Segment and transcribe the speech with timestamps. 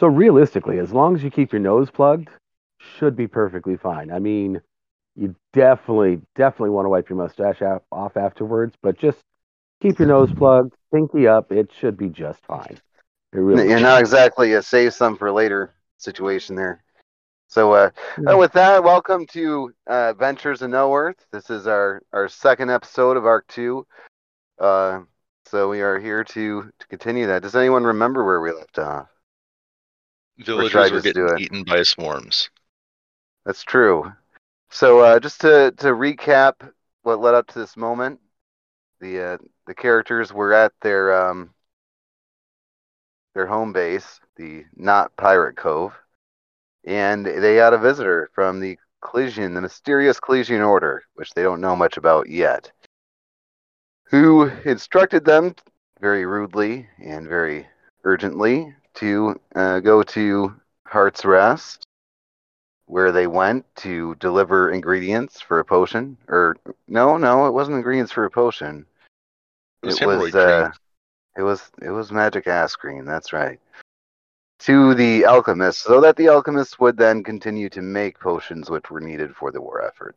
[0.00, 2.30] So realistically, as long as you keep your nose plugged,
[2.78, 4.10] should be perfectly fine.
[4.10, 4.62] I mean,
[5.14, 7.60] you definitely, definitely want to wipe your mustache
[7.92, 9.18] off afterwards, but just
[9.82, 11.52] keep your nose plugged, pinky up.
[11.52, 12.78] It should be just fine.
[13.34, 16.82] Really You're not exactly a save some for later situation there.
[17.48, 18.32] So, uh, Yeah.
[18.32, 21.26] uh, with that, welcome to uh, Adventures in No Earth.
[21.30, 23.86] This is our, our second episode of Arc 2.
[24.58, 25.00] Uh,
[25.44, 27.42] so, we are here to, to continue that.
[27.42, 29.06] Does anyone remember where we left off?
[30.44, 32.50] Villagers were getting eaten by swarms.
[33.44, 34.12] That's true.
[34.70, 36.54] So, uh, just to, to recap
[37.02, 38.20] what led up to this moment,
[39.00, 41.50] the uh, the characters were at their um,
[43.34, 45.94] their home base, the not Pirate Cove,
[46.84, 51.60] and they had a visitor from the Collision, the mysterious Collision Order, which they don't
[51.60, 52.70] know much about yet,
[54.04, 55.54] who instructed them
[56.00, 57.66] very rudely and very
[58.04, 60.54] urgently to uh, go to
[60.86, 61.86] Heart's Rest
[62.90, 66.16] where they went to deliver ingredients for a potion.
[66.28, 66.56] Or
[66.88, 68.84] no, no, it wasn't ingredients for a potion.
[69.84, 70.70] It was It was, uh,
[71.36, 73.04] it was it was magic ass cream.
[73.04, 73.60] That's right.
[74.60, 79.00] To the alchemist, so that the alchemist would then continue to make potions which were
[79.00, 80.16] needed for the war effort.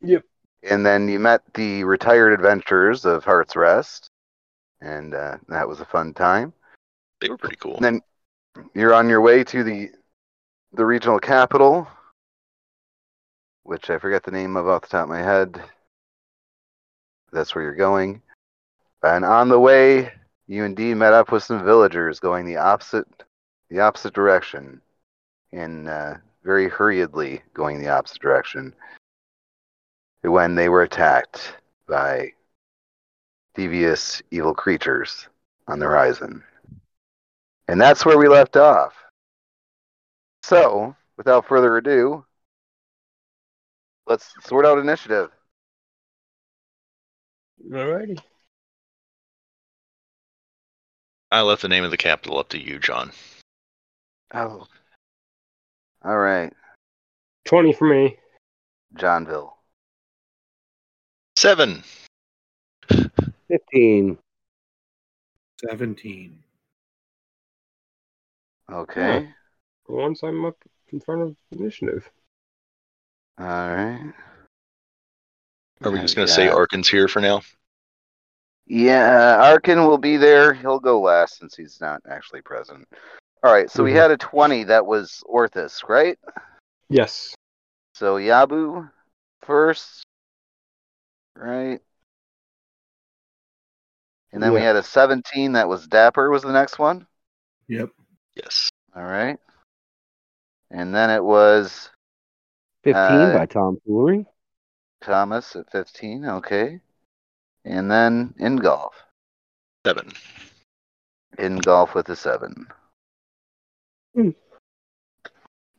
[0.00, 0.22] Yep.
[0.62, 4.08] And then you met the retired adventurers of Heart's Rest,
[4.80, 6.52] and uh, that was a fun time.
[7.20, 7.76] They were pretty cool.
[7.76, 8.00] And then
[8.74, 9.90] you're on your way to the
[10.72, 11.88] the regional capital,
[13.62, 15.62] which I forget the name of off the top of my head.
[17.32, 18.22] That's where you're going.
[19.02, 20.12] And on the way,
[20.46, 23.06] you indeed met up with some villagers going the opposite
[23.70, 24.80] the opposite direction,
[25.52, 28.74] and uh, very hurriedly going the opposite direction.
[30.22, 31.56] When they were attacked
[31.86, 32.32] by
[33.54, 35.28] devious evil creatures
[35.66, 36.42] on the horizon.
[37.68, 38.94] And that's where we left off.
[40.42, 42.24] So, without further ado,
[44.06, 45.30] let's sort out initiative.
[47.68, 48.20] Alrighty.
[51.32, 53.10] I left the name of the capital up to you, John.
[54.32, 54.66] Oh.
[56.04, 56.52] All right,
[57.46, 58.16] 20 for me.
[58.94, 59.56] Johnville.
[61.36, 61.82] Seven.
[63.48, 64.18] 15.
[65.68, 66.38] 17.
[68.70, 69.28] Okay.
[69.88, 70.56] Once I'm up
[70.88, 72.10] in front of initiative.
[73.38, 74.12] All right.
[75.84, 77.42] Are we just gonna say Arkin's here for now?
[78.66, 80.52] Yeah, Arkin will be there.
[80.52, 82.88] He'll go last since he's not actually present.
[83.44, 83.96] All right, so we Mhm.
[83.96, 86.18] had a 20 that was Orthus, right?
[86.88, 87.34] Yes.
[87.94, 88.90] So Yabu
[89.42, 90.02] first,
[91.36, 91.80] right?
[94.32, 97.06] And then we had a 17 that was Dapper was the next one.
[97.68, 97.90] Yep.
[98.36, 98.70] Yes.
[98.94, 99.38] All right.
[100.70, 101.90] And then it was
[102.84, 104.26] 15 Uh, by Tom Foolery.
[105.02, 106.80] Thomas at 15, okay.
[107.64, 108.92] And then Ingolf.
[109.86, 110.12] Seven.
[111.38, 112.66] Ingolf with a 7.
[114.14, 114.30] Hmm.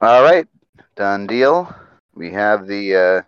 [0.02, 0.48] All right.
[0.96, 1.74] Done deal.
[2.14, 3.22] We have the uh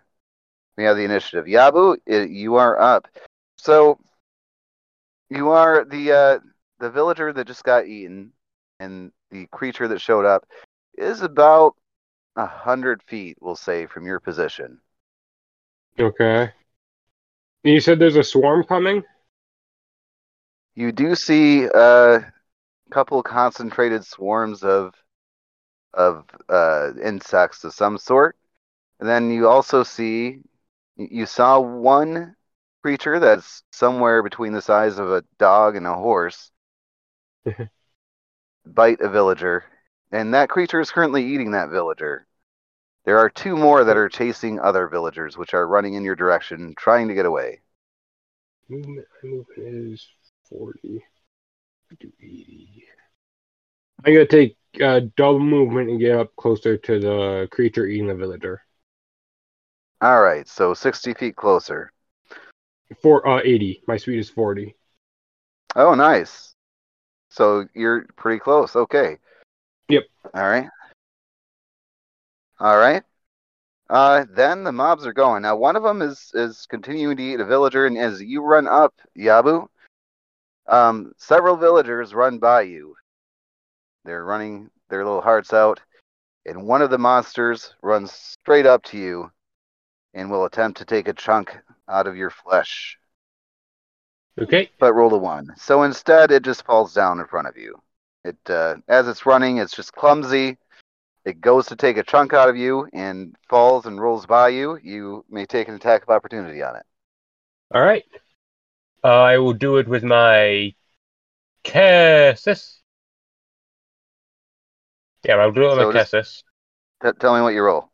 [0.76, 1.46] we have the initiative.
[1.46, 3.06] Yabu, i you are up.
[3.56, 3.98] So
[5.28, 6.38] you are the uh
[6.78, 8.32] the villager that just got eaten
[8.78, 10.46] and the creature that showed up
[10.96, 11.74] is about
[12.36, 14.80] a hundred feet, we'll say, from your position.
[15.98, 16.50] Okay.
[17.62, 19.02] You said there's a swarm coming?
[20.74, 22.32] You do see a
[22.90, 24.94] couple concentrated swarms of
[25.92, 28.36] of uh, insects of some sort.
[29.00, 30.38] And then you also see
[30.96, 32.36] you saw one
[32.82, 36.50] creature that's somewhere between the size of a dog and a horse
[38.66, 39.64] bite a villager,
[40.12, 42.26] and that creature is currently eating that villager.
[43.04, 46.74] There are two more that are chasing other villagers, which are running in your direction,
[46.76, 47.60] trying to get away.
[48.68, 50.06] Movement, movement is
[50.48, 51.02] 40.
[51.98, 52.84] Do 80.
[54.04, 58.14] I'm gonna take uh, double movement and get up closer to the creature eating the
[58.14, 58.62] villager.
[60.00, 61.92] All right, so 60 feet closer.
[63.02, 63.82] For uh 80.
[63.86, 64.74] My speed is 40.
[65.76, 66.49] Oh, nice.
[67.30, 68.76] So you're pretty close.
[68.76, 69.18] Okay.
[69.88, 70.04] Yep.
[70.34, 70.68] All right.
[72.58, 73.02] All right.
[73.88, 75.42] Uh, then the mobs are going.
[75.42, 78.68] Now, one of them is is continuing to eat a villager, and as you run
[78.68, 79.66] up, Yabu,
[80.68, 82.94] um, several villagers run by you.
[84.04, 85.80] They're running their little hearts out,
[86.46, 89.32] and one of the monsters runs straight up to you,
[90.14, 91.56] and will attempt to take a chunk
[91.88, 92.96] out of your flesh.
[94.38, 94.70] Okay.
[94.78, 95.52] But roll a one.
[95.56, 97.80] So instead, it just falls down in front of you.
[98.24, 100.58] It uh, as it's running, it's just clumsy.
[101.24, 104.78] It goes to take a chunk out of you and falls and rolls by you.
[104.82, 106.82] You may take an attack of opportunity on it.
[107.74, 108.04] All right.
[109.04, 110.74] Uh, I will do it with my
[111.64, 112.78] Cestus.
[115.24, 116.42] Yeah, I'll do it with So my Cestus.
[117.02, 117.90] T- tell me what you roll.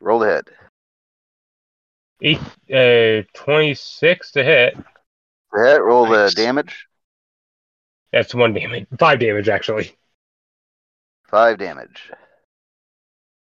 [0.00, 0.50] Roll the hit.
[2.22, 2.38] Eight,
[2.72, 4.76] uh, 26 to hit.
[5.52, 5.82] The hit.
[5.82, 6.34] Roll Nice.
[6.34, 6.86] the damage.
[8.12, 8.86] That's one damage.
[8.98, 9.94] Five damage, actually.
[11.28, 12.10] Five damage.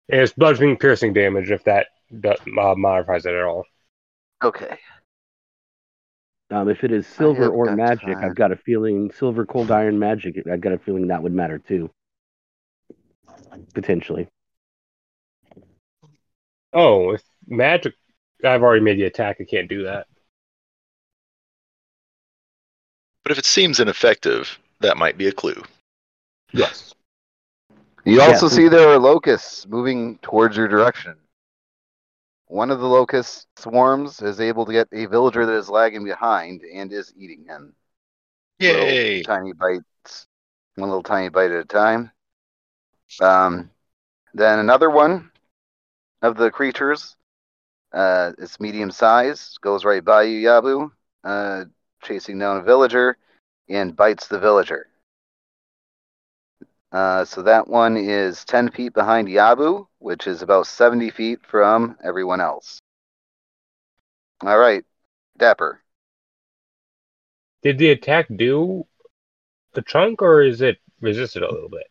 [0.09, 1.89] And it's bludgeoning piercing damage if that
[2.25, 2.35] uh,
[2.77, 3.65] modifies it at all.
[4.43, 4.79] Okay.
[6.51, 8.25] Um, if it is silver or magic, time.
[8.25, 10.37] I've got a feeling silver, cold iron, magic.
[10.51, 11.91] I've got a feeling that would matter too.
[13.75, 14.29] Potentially.
[16.73, 17.95] Oh, if magic.
[18.45, 19.37] I've already made the attack.
[19.41, 20.07] I can't do that.
[23.23, 25.63] But if it seems ineffective, that might be a clue.
[26.53, 26.95] Yes.
[28.05, 31.17] You also so- see there are locusts moving towards your direction.
[32.47, 36.63] One of the locust swarms is able to get a villager that is lagging behind
[36.63, 37.75] and is eating him.
[38.61, 39.23] Little Yay!
[39.23, 40.27] tiny bites,
[40.75, 42.11] one little tiny bite at a time.
[43.21, 43.71] Um,
[44.35, 45.31] then another one
[46.21, 47.17] of the creatures,
[47.93, 50.91] uh, it's medium size, goes right by you, Yabu,
[51.25, 51.65] uh,
[52.03, 53.17] chasing down a villager,
[53.69, 54.87] and bites the villager.
[56.91, 61.97] Uh, so that one is 10 feet behind Yabu, which is about 70 feet from
[62.05, 62.79] everyone else.
[64.43, 64.85] All right,
[65.39, 65.81] Dapper.
[67.63, 68.87] Did the attack do
[69.73, 71.87] the chunk, or is it resisted a little bit?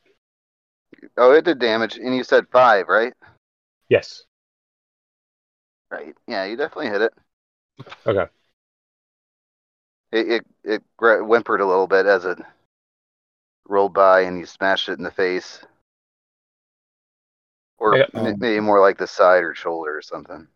[1.17, 3.13] Oh, it did damage, and you said five, right?
[3.89, 4.23] Yes.
[5.91, 6.15] Right.
[6.27, 7.13] Yeah, you definitely hit it.
[8.05, 8.25] Okay.
[10.11, 12.39] It it, it gra- whimpered a little bit as it
[13.67, 15.63] rolled by, and you smashed it in the face,
[17.77, 18.05] or Yeah.
[18.13, 20.47] m- Um, maybe more like the side or shoulder or something.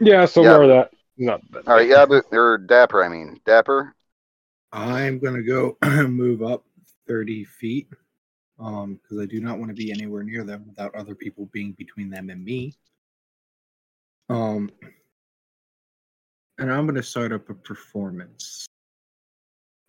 [0.00, 0.54] Yeah, so Yeah.
[0.54, 0.90] more of that.
[1.16, 1.68] Not that.
[1.68, 3.04] All right, yeah, but or Dapper.
[3.04, 3.94] I mean, Dapper.
[4.72, 5.76] I'm gonna go
[6.08, 6.64] move up
[7.06, 7.88] 30 feet.
[8.58, 11.72] Um, because I do not want to be anywhere near them without other people being
[11.72, 12.74] between them and me.
[14.28, 14.70] Um,
[16.58, 18.66] and I'm gonna start up a performance.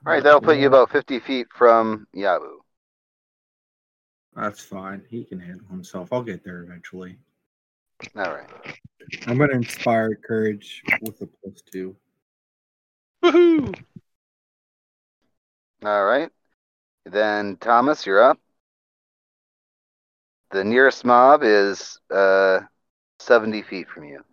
[0.06, 2.58] All right, that'll put you about 50 feet from Yabu.
[4.36, 5.02] That's fine.
[5.10, 6.10] He can handle himself.
[6.12, 7.18] I'll get there eventually.
[8.16, 8.50] All right.
[9.28, 11.96] I'm gonna inspire courage with a plus two.
[13.24, 13.74] Woohoo!
[15.84, 16.30] All right.
[17.06, 18.40] Then Thomas, you're up.
[20.52, 22.60] The nearest mob is uh
[23.26, 24.24] 70 feet from you.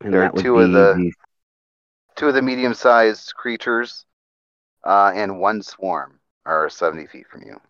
[0.00, 1.12] And There are two of the-
[2.16, 4.06] Two of the medium-sized creatures
[4.84, 7.60] uh, and one swarm are 70 feet from you.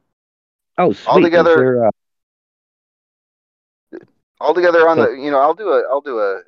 [0.79, 1.09] Oh, sweet.
[1.09, 1.91] Altogether- uh,
[4.41, 6.43] Altogether on So- the, you know, I'll do a, I'll do a,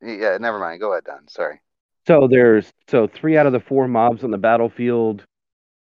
[0.00, 0.80] yeah, never mind.
[0.80, 1.26] Go ahead, Don.
[1.28, 1.60] Sorry.
[2.06, 5.24] so there's so three out of the four mobs on the battlefield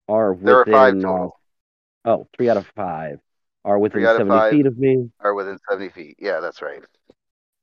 [0.08, 0.46] are within.
[0.46, 1.28] There are five uh,
[2.06, 3.20] oh, three out of five
[3.64, 4.52] are within Three out of 70 five.
[4.52, 5.10] feet of me.
[5.20, 6.16] Are within 70 feet.
[6.18, 6.82] Yeah, that's right.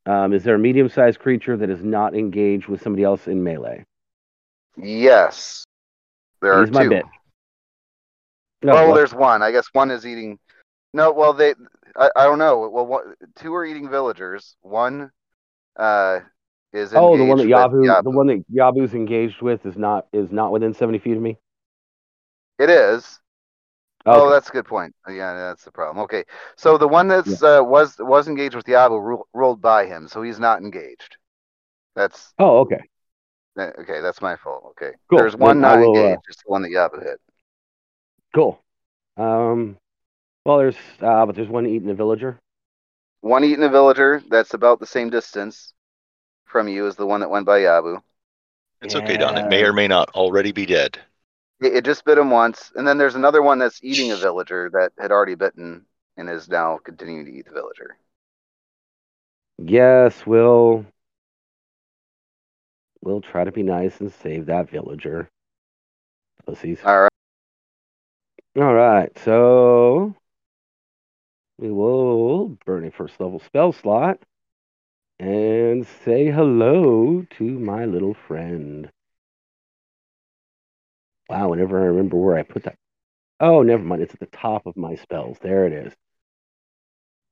[0.06, 3.86] Um, is there a medium-sized creature that is not engaged with somebody else in melee?
[4.78, 5.64] Yes.
[6.42, 6.90] There are my two.
[6.90, 7.06] bit.
[8.64, 9.42] No, well, there's one.
[9.42, 10.40] I guess one is eating.
[10.94, 11.54] No, well, they.
[11.96, 12.70] I, I don't know.
[12.70, 14.56] Well, one, two are eating villagers.
[14.62, 15.12] One
[15.78, 16.20] uh,
[16.74, 20.08] is oh, the one that with Yabu, the one that Yabu's engaged with is not
[20.14, 21.38] is not within 70 feet of me.
[22.60, 23.20] It is.
[24.06, 24.18] Okay.
[24.18, 24.96] Oh, that's a good point.
[25.08, 26.04] Yeah, that's the problem.
[26.06, 26.24] Okay,
[26.58, 30.22] so the one that's uh, was was engaged with Yabu ro- rolled by him, so
[30.22, 31.18] he's not engaged.
[31.96, 32.82] That's oh, okay.
[33.58, 34.02] uh, okay.
[34.02, 34.64] That's my fault.
[34.72, 35.20] Okay, Cool.
[35.20, 37.20] there's one Then I not will, uh, engaged, just the one that Yabu hit.
[38.34, 38.60] Cool.
[39.18, 39.78] Um,
[40.46, 42.40] well, there's uh, but there's one eating a villager.
[43.22, 45.74] One eating a villager that's about the same distance
[46.46, 48.02] from you as the one that went by Yabu.
[48.82, 49.38] It's okay, Don.
[49.38, 51.00] It may or may not already be dead.
[51.62, 54.94] It, just bit him once, and then there's another one that's eating a villager that
[54.98, 55.86] had already bitten
[56.18, 57.98] and is now continuing to eat the villager.
[59.60, 60.86] Yes, we'll
[63.04, 65.30] we'll try to be nice and save that villager.
[66.48, 66.80] Pussies.
[66.84, 67.12] All right.
[68.58, 70.16] All right, so
[71.60, 74.20] we will burn a first level spell slot
[75.20, 78.90] and say hello to my little friend.
[81.32, 82.76] Wow, whenever I remember where I put that.
[83.40, 84.02] Oh, never mind.
[84.02, 85.38] It's at the top of my spells.
[85.42, 85.94] There it is.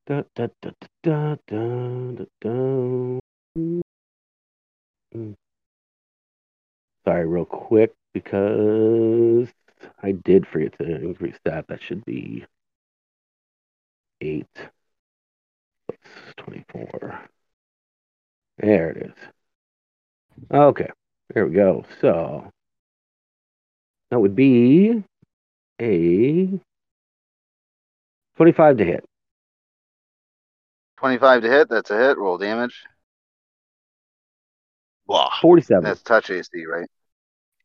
[0.08, 0.72] Da, da, da,
[1.04, 3.20] da, da, da, da.
[3.58, 5.36] Mm.
[7.06, 9.50] Sorry, real quick, because
[10.02, 11.68] I did forget to increase that.
[11.68, 12.46] That should be
[14.22, 14.48] eight
[15.90, 16.00] plus
[16.38, 17.20] twenty-four.
[18.60, 19.16] There it is.
[20.50, 20.90] Okay,
[21.34, 21.84] there we go.
[22.00, 22.50] So
[24.12, 25.04] that would be
[25.82, 26.60] a
[28.38, 29.04] twenty-five to hit.
[30.98, 31.70] 25 to hit.
[31.70, 32.18] That's a hit.
[32.18, 32.84] Roll damage.
[35.08, 35.32] Blah.
[35.42, 35.84] Forty-seven.
[35.84, 36.90] That's touch AC, right?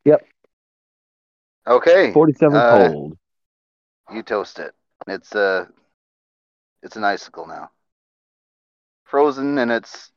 [0.05, 0.25] Yep.
[1.67, 2.13] Okay.
[2.13, 3.19] Forty-seven Uh, cold.
[4.13, 4.73] You toast it.
[5.09, 5.69] It's a
[6.83, 7.71] it's an icicle now.
[9.05, 10.13] Frozen in its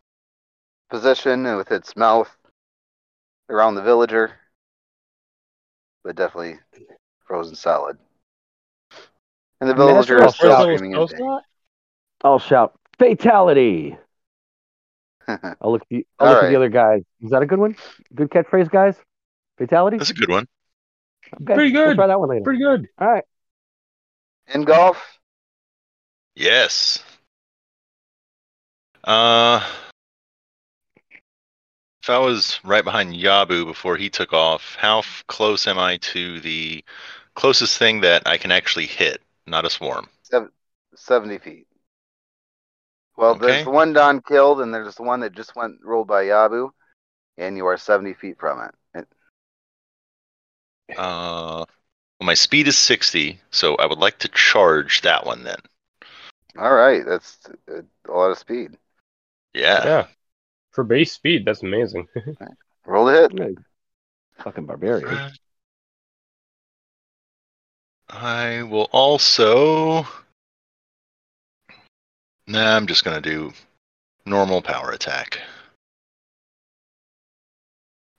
[0.90, 2.30] position with its mouth
[3.50, 4.32] around the villager.
[6.08, 6.58] But definitely
[7.26, 7.98] frozen solid.
[9.60, 11.40] And the I mean, that's villager is still screaming in pain.
[12.24, 13.98] I'll shout fatality.
[15.28, 15.82] I'll look.
[15.82, 16.50] At the, I'll All look at right.
[16.52, 17.04] the other guys.
[17.22, 17.76] Is that a good one?
[18.16, 18.96] Good catchphrase, guys.
[19.58, 19.98] Fatality.
[19.98, 20.48] That's a good one.
[21.42, 21.96] Okay, Pretty We'll good.
[21.98, 22.44] try that one later.
[22.46, 22.88] Pretty good.
[22.98, 23.26] All right.
[24.50, 24.96] Ingolf,
[26.36, 27.04] Yes.
[29.04, 29.62] Uh,
[32.08, 35.98] if I was right behind Yabu before he took off, how f- close am I
[35.98, 36.82] to the
[37.36, 39.22] closest thing that I can actually hit?
[39.46, 40.10] Not a swarm.
[40.96, 41.68] 70 feet.
[43.18, 43.40] Well, Okay.
[43.40, 46.72] there's the one Don killed, and there's the one that just went rolled by Yabu,
[47.38, 48.76] and you are 70 feet from it.
[48.96, 49.08] it
[50.98, 51.66] Uh,
[52.20, 55.60] well, my speed is 60, so I would like to charge that one then.
[56.58, 57.38] all right, that's
[57.68, 58.78] a, a lot of speed.
[59.54, 59.92] Yeah.
[59.92, 60.08] Yeah.
[60.78, 62.08] For base speed, that's amazing.
[62.86, 63.32] Roll the hit.
[63.34, 65.32] Yeah, Fucking barbarian.
[68.08, 70.06] I will also.
[72.46, 73.54] Nah, I'm just gonna do
[74.28, 75.40] normal power attack.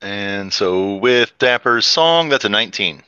[0.00, 3.04] And so with Dapper's song, that's a 19.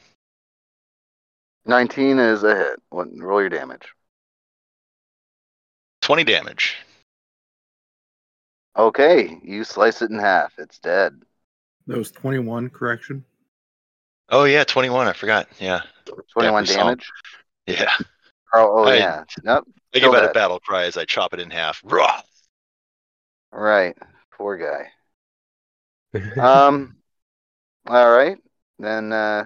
[1.66, 2.80] 19 is a hit.
[2.90, 3.88] What, roll your damage.
[6.02, 6.76] 20 damage.
[8.80, 10.54] Okay, you slice it in half.
[10.58, 11.20] It's dead.
[11.87, 13.22] That was 21, correction.
[14.30, 15.06] Oh yeah, 21.
[15.06, 15.49] I forgot.
[15.58, 15.82] Yeah,
[16.32, 16.87] 21 Dapper song.
[16.87, 17.10] damage.
[17.66, 17.92] yeah.
[18.54, 19.25] Oh, oh I- yeah.
[19.44, 19.68] Nope.
[19.94, 21.82] I Kill give out a battle cry as I chop it in half.
[21.84, 22.22] Rah!
[23.52, 23.96] Right.
[24.32, 24.88] Poor guy.
[26.40, 26.96] um
[27.87, 28.38] all right
[28.78, 29.44] then uh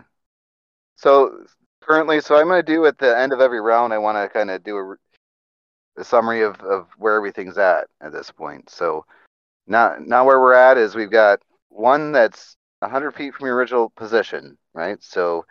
[0.97, 1.45] so
[1.83, 4.33] currently so i'm going to do at the end of every round i want to
[4.33, 4.97] kind of do a,
[6.01, 9.05] a summary of of where everything's at at this point so
[9.67, 13.91] now now where we're at is we've got one that's 100 feet from your original
[13.91, 15.45] position right so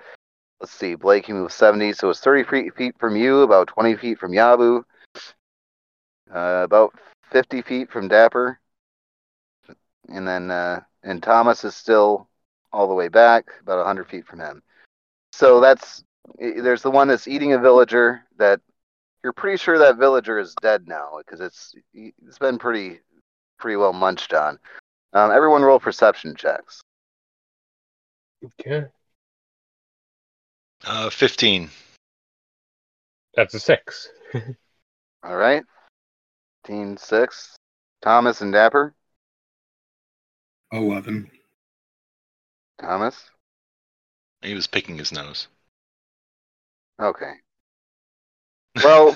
[0.59, 3.95] let's see blake you move 70 so it's 30 feet, feet from you about 20
[3.95, 4.83] feet from yabu
[6.33, 6.93] uh, about
[7.31, 8.59] 50 feet from dapper
[10.09, 12.27] and then uh, and Thomas is still
[12.71, 14.61] all the way back, about 100 feet from him.
[15.31, 16.03] So that's
[16.37, 18.61] there's the one that's eating a villager that
[19.23, 22.99] you're pretty sure that villager is dead now because it's it's been pretty
[23.57, 24.59] pretty well munched on.
[25.13, 26.81] Um, everyone roll perception checks.
[28.59, 28.87] okay.
[30.85, 31.69] Uh, 15.
[33.35, 34.09] That's a six.
[35.23, 35.63] All right,
[36.65, 37.55] team six,
[38.01, 38.93] Thomas and Dapper.
[40.71, 41.29] 11.
[42.81, 43.29] Thomas.
[44.41, 45.47] He was picking his nose.
[46.99, 47.33] Okay.
[48.83, 49.15] Well,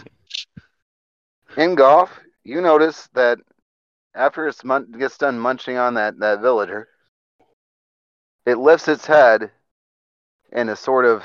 [1.58, 2.10] Ingolf,
[2.44, 3.40] you notice that
[4.18, 6.90] after it mun- gets done munching on that, that villager,
[8.46, 9.52] it lifts its head
[10.52, 11.24] in a sort of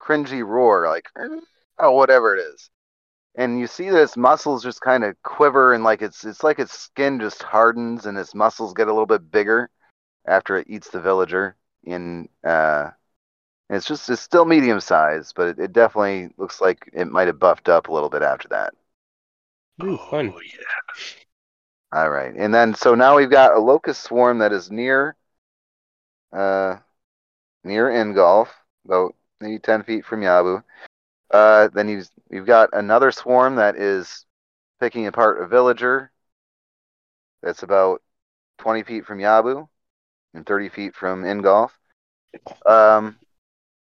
[0.00, 1.08] cringy roar, like,
[1.78, 2.70] oh, whatever it is.
[3.36, 6.58] And you see that its muscles just kind of quiver and like it's it's like
[6.58, 9.70] its skin just hardens and its muscles get a little bit bigger
[10.26, 11.56] after it eats the villager.
[11.84, 12.90] In uh,
[13.70, 17.38] it's just it's still medium sized, but it, it definitely looks like it might have
[17.38, 18.74] buffed up a little bit after that.
[19.82, 20.32] Ooh, fun.
[20.34, 21.10] Oh, yeah.
[21.92, 25.16] All right, and then so now we've got a locust swarm that is near,
[26.32, 26.76] uh,
[27.64, 28.46] near Ingolf,
[28.84, 30.62] about maybe ten feet from Yabu.
[31.32, 34.24] Uh, then you've you've got another swarm that is
[34.78, 36.12] picking apart a villager.
[37.42, 38.02] That's about
[38.58, 39.66] twenty feet from Yabu,
[40.34, 41.70] and thirty feet from Ingolf.
[42.64, 43.16] Um,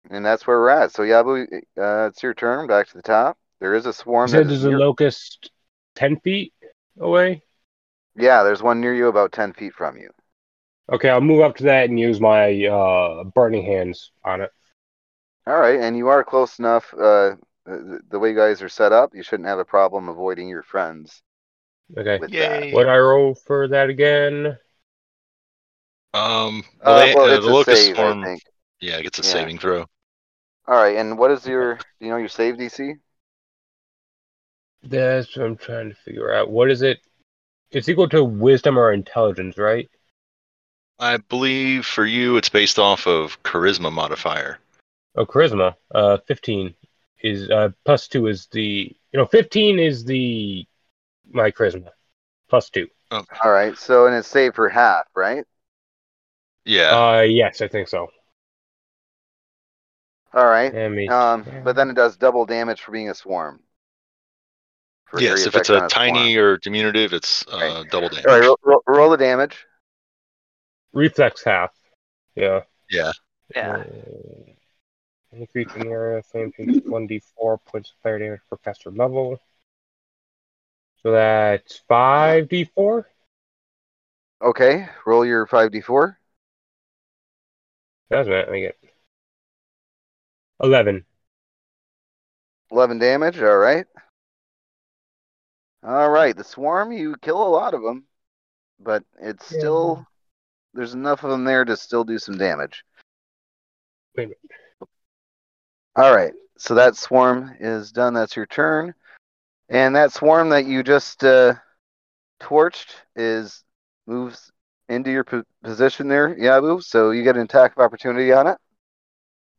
[0.09, 0.93] and that's where we're at.
[0.93, 1.47] So Yabu,
[1.79, 2.67] uh, it's your turn.
[2.67, 3.37] Back to the top.
[3.61, 4.29] There is a You swarm.
[4.29, 5.51] said that is there's a locust
[5.95, 6.55] ten feet
[6.99, 7.43] away.
[8.17, 10.11] Yeah, there's one near you, about ten feet from you.
[10.93, 14.51] Okay, I'll move up to that and use my uh, burning hands on it.
[15.47, 16.93] All right, and you are close enough.
[16.95, 20.49] Uh, the, the way you guys are set up, you shouldn't have a problem avoiding
[20.49, 21.23] your friends
[21.97, 22.21] Okay.
[22.21, 22.73] with Yay.
[22.73, 24.59] What I roll for that again?
[26.15, 26.87] Um, that.
[26.87, 28.43] well, Uh, they, well, uh, it's the a locust save, swarm, I think.
[28.81, 29.25] yeah, gets a Yeah.
[29.25, 29.87] saving throw.
[30.67, 31.77] All right, and what is your?
[31.77, 32.97] Do you know your save DC?
[34.85, 36.51] That's what I'm trying to figure out.
[36.51, 37.01] What is it?
[37.73, 39.91] It's equal to wisdom or intelligence, right?
[40.99, 44.59] I believe for you it's based off of charisma modifier.
[45.17, 45.75] Oh, charisma.
[45.95, 46.75] Uh, 15
[47.23, 50.67] is uh plus two is the you know 15 is the
[51.31, 51.89] my charisma
[52.49, 52.89] plus two.
[53.11, 53.37] Okay.
[53.45, 55.45] All right, so and it's saved for half, right?
[56.65, 56.91] Yeah.
[56.91, 58.09] Uh, yes, I think so.
[60.35, 60.73] All right.
[60.73, 61.09] Let me.
[61.09, 63.61] Um, but then it does double damage for being a swarm.
[65.13, 65.89] For yes, if it's a swarm.
[65.91, 67.91] tiny or diminutive, it's uh, Right.
[67.91, 68.25] double damage.
[68.27, 69.67] All right, roll, roll, roll the damage.
[70.95, 71.71] reflex half.
[72.35, 72.63] Yeah.
[72.91, 73.13] Yeah.
[73.55, 73.77] Yeah.
[73.77, 73.83] Uh,
[75.35, 79.39] Any creature in the area, same takes 1d4 points of fire damage per caster level.
[81.03, 83.05] So that's 5d4?
[84.41, 86.19] Okay, roll your five d four.
[88.09, 88.79] That's right, I get
[90.63, 91.05] 11.
[92.71, 93.41] Eleven damage.
[93.41, 93.87] All right.
[95.83, 96.93] All right, the swarm.
[96.93, 98.07] You kill a lot of them,
[98.79, 99.59] but it's Yeah.
[99.59, 100.07] still
[100.75, 102.85] there's enough of them there to still do some damage.
[104.17, 104.39] Wait a minute.
[105.97, 108.15] All right, so that swarm is done.
[108.15, 108.95] That's your turn,
[109.69, 111.55] and that swarm that you just uh,
[112.41, 113.63] torched is
[114.07, 114.51] moves
[114.89, 116.83] into your po- position there, Yabu.
[116.83, 118.59] So you get an attack of opportunity on it.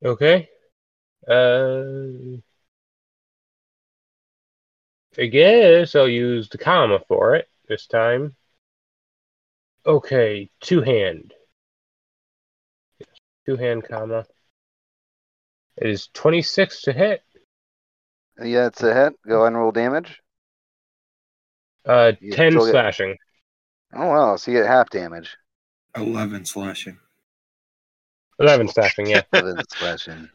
[0.04, 0.50] Okay.
[1.28, 2.42] Uh,
[5.18, 8.36] I guess I'll use the kama for it this time.
[9.86, 11.34] Okay, two hand.
[13.46, 14.26] Two hand kama.
[15.78, 17.22] It is 26 to hit.
[18.42, 19.14] Yeah, it's a hit.
[19.28, 20.20] Go and roll damage.
[21.86, 23.18] Uh, You 10 still get- slashing.
[23.96, 25.36] Oh wow, so you get half damage.
[25.96, 26.98] 11 slashing.
[28.40, 29.22] 11 slashing, yeah.
[29.34, 30.30] Eleven slashing.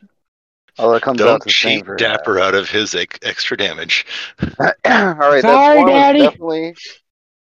[0.79, 4.07] Oh, that comes Don't to cheat for Dapper out of his ex- extra damage.
[4.41, 6.19] All right, Sorry, that swarm Daddy.
[6.21, 6.77] is definitely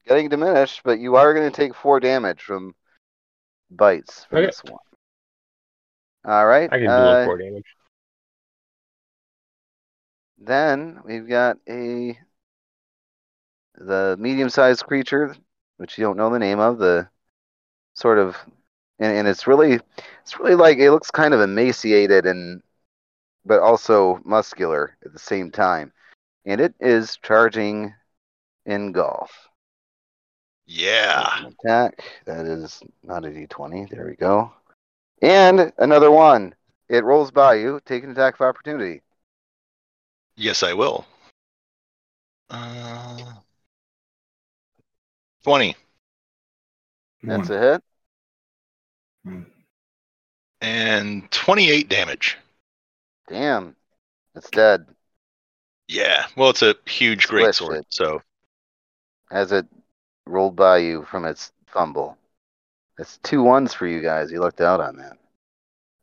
[0.08, 2.73] getting diminished, but you are going to take four damage from
[3.69, 4.47] bites from Okay.
[4.47, 4.78] this one.
[6.26, 6.71] All right.
[6.71, 7.65] I can do uh, 4 damage.
[10.39, 12.17] Then we've got a
[13.76, 15.36] the medium-sized creature,
[15.78, 16.80] which you don't know the name of.
[16.80, 17.08] The
[17.93, 18.36] sort of,
[19.00, 19.80] and, and it's really,
[20.21, 22.62] it's really like it looks kind of emaciated and,
[23.47, 25.91] but also muscular at the same time,
[26.45, 27.93] and it is charging
[28.67, 29.29] Ingolf.
[30.65, 31.45] Yeah.
[31.47, 32.03] Attack.
[32.25, 33.89] That is not a d20.
[33.89, 34.51] There we go.
[35.21, 36.53] And another one.
[36.89, 37.79] It rolls by you.
[37.86, 39.01] Take an attack of opportunity.
[40.36, 41.05] Yes, I will.
[42.49, 43.33] Uh,
[45.43, 45.75] 20
[47.23, 47.57] That's One.
[47.57, 49.43] a hit.
[50.62, 52.38] and 28 damage.
[53.27, 53.75] Damn.
[54.35, 54.85] It's dead.
[55.87, 56.25] Yeah.
[56.35, 57.77] Well, it's a huge great Squished sword.
[57.77, 57.85] it.
[57.89, 58.21] So
[59.31, 59.65] as it
[60.25, 62.17] rolled by you from its fumble.
[62.97, 64.31] That's two ones for you guys.
[64.31, 65.17] You lucked out on that.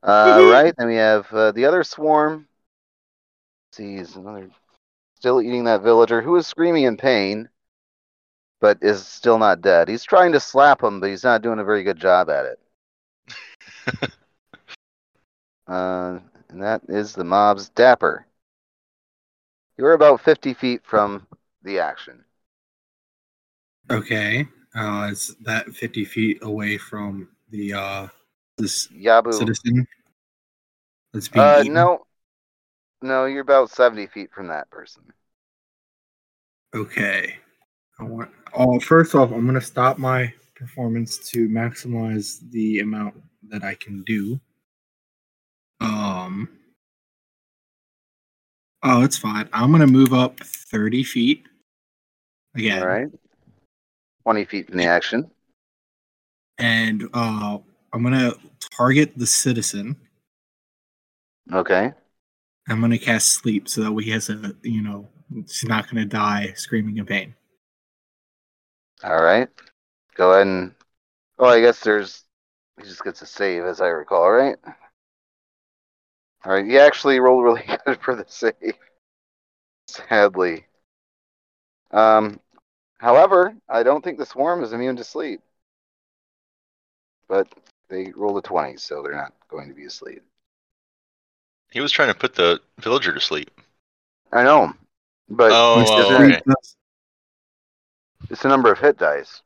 [0.02, 0.74] Uh, right.
[0.76, 2.46] Then we have uh, the other swarm.
[3.68, 4.50] Let's see, is another
[5.16, 7.48] still eating that villager who is screaming in pain,
[8.60, 9.88] but is still not dead.
[9.88, 12.60] He's trying to slap him, but he's not doing a very good job at it.
[15.66, 16.18] uh,
[16.54, 18.26] and that is the mob's dapper.
[19.76, 21.28] You're about 50 feet from
[21.62, 22.24] the action.
[23.90, 24.46] Okay.
[24.74, 28.08] Uh, is that 50 feet away from the uh
[28.58, 29.30] this Yabu.
[29.30, 29.86] citizen
[31.12, 31.88] that's being Uh, eaten?
[31.88, 32.06] no,
[33.02, 35.12] no, you're about seventy feet from that person.
[36.74, 37.36] Okay.
[37.98, 38.30] I want.
[38.54, 43.16] Oh, first off, I'm gonna stop my performance to maximize the amount
[43.50, 44.40] that I can do.
[45.80, 46.48] Um.
[48.84, 49.48] Oh, it's fine.
[49.52, 51.46] I'm gonna move up 30 feet.
[52.54, 52.82] Again.
[52.82, 53.08] All right,
[54.22, 55.30] twenty feet in the action.
[56.58, 57.58] And uh,
[57.92, 58.32] I'm gonna
[58.76, 59.96] target the citizen.
[61.52, 61.92] Okay,
[62.68, 65.08] I'm gonna cast sleep so that way he has a, you know,
[65.48, 67.34] she's not gonna die screaming in pain.
[69.02, 69.48] all right.
[70.14, 70.74] Go ahead and.
[71.38, 72.24] Oh, I guess there's.
[72.78, 74.30] He just gets a save, as I recall.
[74.30, 74.56] Right.
[76.44, 76.66] All right.
[76.66, 78.74] You actually rolled really good for the save.
[79.88, 80.66] Sadly.
[81.90, 82.40] Um.
[82.98, 85.40] However, I don't think the swarm is immune to sleep.
[87.28, 87.48] But
[87.88, 90.22] they rolled a twenty, so they're not going to be asleep.
[91.70, 93.50] he was trying to put the villager to sleep.
[94.32, 94.72] I know,
[95.28, 96.40] but Oh, oh, okay.
[98.30, 99.42] it's a number of hit dice.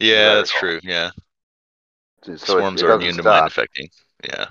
[0.00, 0.80] Yeah, that's true.
[0.82, 1.10] Yeah.
[2.22, 3.88] So Swarms it are doesn't immune to mind affecting.
[4.24, 4.46] Yeah.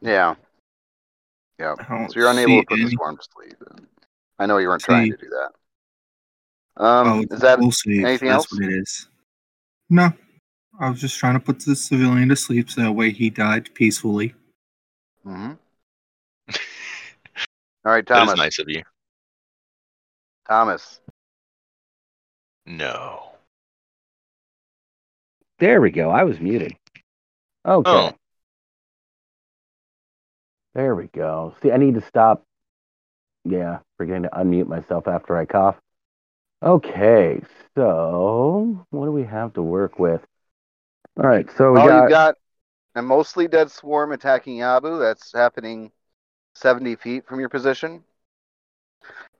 [0.00, 0.34] Yeah.
[1.58, 1.74] Yeah.
[2.08, 3.54] So you're unable to put the any- swarm to sleep.
[4.38, 5.50] I know you weren't trying to do that.
[6.84, 8.04] Um, oh, it's is that full save.
[8.04, 8.52] anything That's else?
[8.52, 9.08] what it is.
[9.88, 10.12] No,
[10.78, 13.72] I was just trying to put the civilian to sleep so that way he died
[13.74, 14.34] peacefully.
[15.24, 15.52] hmm
[16.52, 18.32] All right, Thomas.
[18.34, 18.82] is nice of you.
[20.46, 21.00] Thomas.
[22.66, 23.30] No.
[25.58, 26.10] There we go.
[26.10, 26.76] I was muted.
[27.64, 27.90] Okay.
[27.90, 28.12] Oh.
[30.76, 31.54] There we go.
[31.62, 32.44] See, I need to stop.
[33.46, 35.76] Yeah, forgetting to unmute myself after I cough.
[36.62, 37.40] Okay,
[37.74, 40.20] so what do we have to work with?
[41.18, 42.34] All right, so we oh, Well, got, got
[42.94, 45.00] a mostly dead swarm attacking Yabu.
[45.00, 45.92] That's happening
[46.56, 48.04] 70 feet from your position.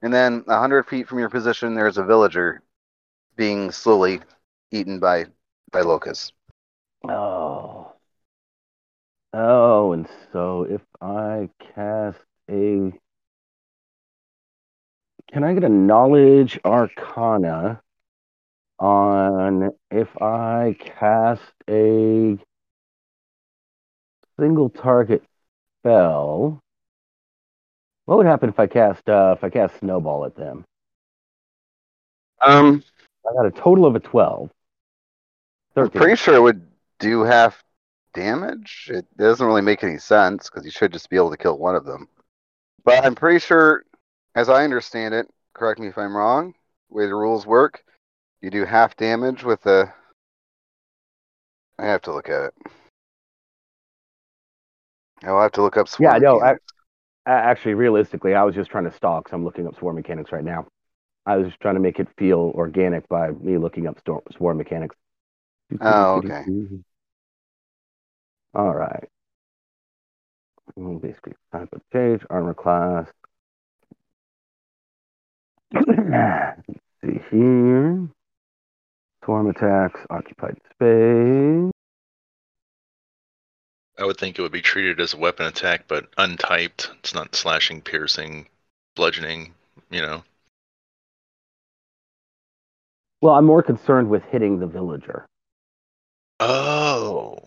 [0.01, 2.63] And then 100 feet from your position, there's a villager
[3.35, 4.21] being slowly
[4.71, 5.25] eaten by,
[5.71, 6.31] by locusts.
[7.07, 7.36] oh,
[9.33, 12.91] oh, and so if I cast a,
[15.31, 17.81] can I get a knowledge arcana
[18.79, 22.37] on if I cast a
[24.39, 25.23] single target
[25.79, 26.59] spell?
[28.05, 30.63] What would happen if I cast uh, if I cast snowball at them?
[32.45, 32.83] Um,
[33.27, 34.49] I got a total of a twelve.
[35.75, 36.65] I'm pretty sure it would
[36.99, 37.63] do half
[38.17, 38.89] damage.
[38.91, 41.75] It doesn't really make any sense because you should just be able to kill one
[41.75, 42.07] of them.
[42.83, 43.83] But I'm pretty sure,
[44.35, 46.53] as I understand it, correct me if I'm wrong,
[46.89, 47.83] the way the rules work,
[48.41, 49.93] you do half damage with a.
[51.79, 52.53] I have to look at it.
[55.23, 55.87] I'll have to look up.
[55.87, 56.13] swarm.
[56.13, 56.55] Yeah, no, I-.
[57.27, 59.29] Actually, realistically, I was just trying to stalk.
[59.29, 60.65] So I'm looking up swarm mechanics right now.
[61.25, 64.57] I was just trying to make it feel organic by me looking up storm, swarm
[64.57, 64.95] mechanics.
[65.81, 66.45] Oh, okay.
[68.53, 69.07] All right.
[70.75, 73.07] Basically, type of change, armor class.
[75.73, 76.61] Let's
[77.03, 78.07] see here.
[79.23, 81.71] Swarm attacks, occupied space.
[83.99, 86.89] I would think it would be treated as a weapon attack, but untyped.
[86.99, 88.47] It's not slashing, piercing,
[88.95, 89.53] bludgeoning,
[89.89, 90.23] you know.
[93.21, 95.25] Well, I'm more concerned with hitting the villager.
[96.39, 97.39] Oh.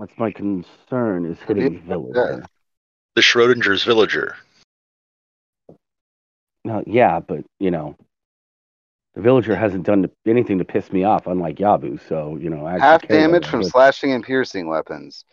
[0.00, 2.42] What's my concern is hitting villager.
[3.16, 4.34] The Schrodinger's villager.
[6.64, 7.96] No, yeah, but you know,
[9.14, 12.00] the villager hasn't done anything to piss me off, unlike Yabu.
[12.08, 15.26] So you know, I half damage from slashing and piercing weapons.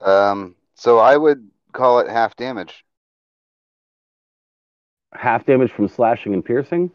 [0.00, 2.84] Um, so I would call it half damage.
[5.14, 6.90] half damage from slashing and piercing.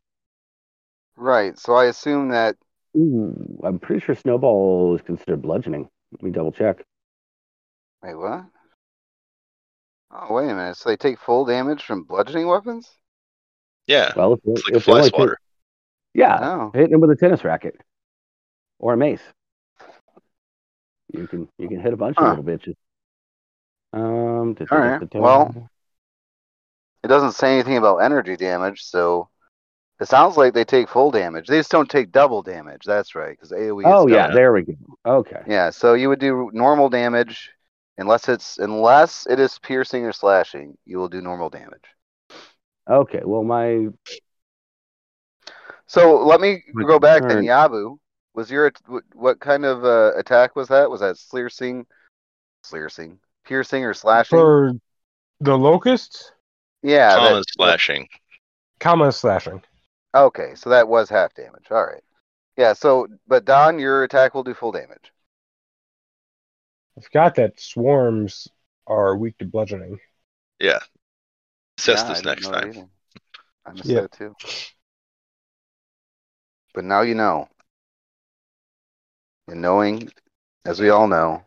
[1.15, 1.58] Right.
[1.58, 2.58] So I assume that.
[2.97, 5.88] Ooh, I'm pretty sure snowball is considered bludgeoning.
[6.12, 6.84] Let me double check.
[8.05, 8.45] Wait, what?
[10.11, 10.77] Oh, wait a minute.
[10.77, 12.89] So they take full damage from bludgeoning weapons?
[13.87, 14.13] Yeah.
[14.15, 15.37] Well, if, It's like a if they fly take- swatter.
[16.13, 16.71] yeah, Oh.
[16.73, 17.75] hitting him with a tennis racket
[18.79, 19.21] or a mace.
[21.13, 22.25] You can you can hit a bunch Huh.
[22.37, 22.75] of little bitches.
[23.93, 24.53] Um.
[24.53, 25.69] da- All da- right, da- da- well-
[27.03, 29.29] It doesn't say anything about energy damage, so
[29.99, 31.47] it sounds like they take full damage.
[31.47, 32.81] They just don't take double damage.
[32.83, 33.81] That's right, because AOE.
[33.81, 34.73] is Oh yeah, there we go.
[35.05, 35.43] Okay.
[35.47, 35.69] Yeah.
[35.69, 37.51] So you would do normal damage,
[37.97, 40.77] unless it's unless it is piercing or slashing.
[40.86, 41.86] You will do normal damage.
[42.89, 43.21] Okay.
[43.23, 43.88] Well, my
[45.88, 47.38] So let me My go back then.
[47.38, 47.97] concern- Yabu,
[48.34, 50.89] was your what, what kind of uh, attack was that?
[50.89, 51.86] Was that sliercing,
[52.65, 54.38] sliercing, piercing or slashing?
[54.38, 54.73] For
[55.39, 56.31] the locusts,
[56.81, 57.15] yeah.
[57.15, 58.08] that- Kama slashing.
[58.79, 59.62] kama slashing.
[60.15, 61.65] Okay, so that was half damage.
[61.71, 62.01] All right.
[62.58, 62.71] Yeah.
[62.73, 65.12] So, but Don, your attack will do full damage.
[66.97, 68.47] I forgot that swarms
[68.88, 69.99] are weak to bludgeoning.
[70.60, 70.79] Yeah.
[71.77, 72.69] Assess Yeah, this didn't next know that time.
[72.71, 72.88] either.
[73.65, 74.01] I missed Yeah.
[74.01, 74.36] that too.
[76.73, 77.49] But now you know.
[79.47, 80.10] And knowing,
[80.65, 81.43] as we all know,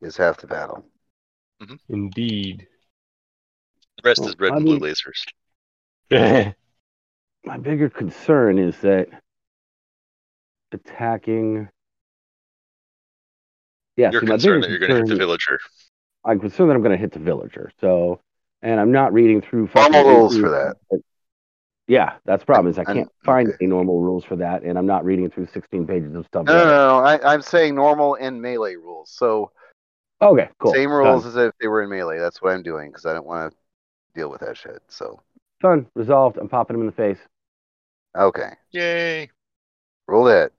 [0.00, 0.84] is half the battle.
[1.62, 1.74] Mm-hmm.
[1.88, 2.66] Indeed.
[3.96, 5.24] The rest Well, is red I and blue mean- lasers.
[7.44, 9.08] my bigger concern is that
[10.72, 11.68] attacking.
[13.96, 15.58] Yeah, You're see, concerned that you're going to hit the villager.
[16.24, 17.70] I'm concerned that I'm going to hit the villager.
[17.80, 18.20] So,
[18.62, 20.76] and I'm not reading through Normal rules for that.
[21.88, 23.56] Yeah, that's the problem is I I'm- can't find okay.
[23.60, 26.46] any normal rules for that, and I'm not reading through 16 pages of stuff.
[26.46, 26.70] No, no, no.
[26.70, 26.98] no.
[27.04, 29.10] I, I'm saying normal and melee rules.
[29.10, 29.50] So
[30.22, 30.72] Okay, cool.
[30.72, 31.30] same rules Done.
[31.30, 32.18] as if they were in melee.
[32.20, 33.58] That's what I'm doing because I don't want to
[34.14, 34.80] deal with that shit.
[34.88, 35.20] So
[35.60, 35.86] Done.
[35.94, 36.38] Resolved.
[36.38, 37.18] I'm popping him in the face.
[38.16, 39.30] okay, Yay.
[40.06, 40.52] roll that.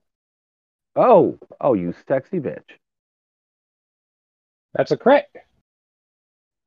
[0.95, 2.61] Oh, oh, you sexy bitch.
[4.73, 5.25] That's a crit.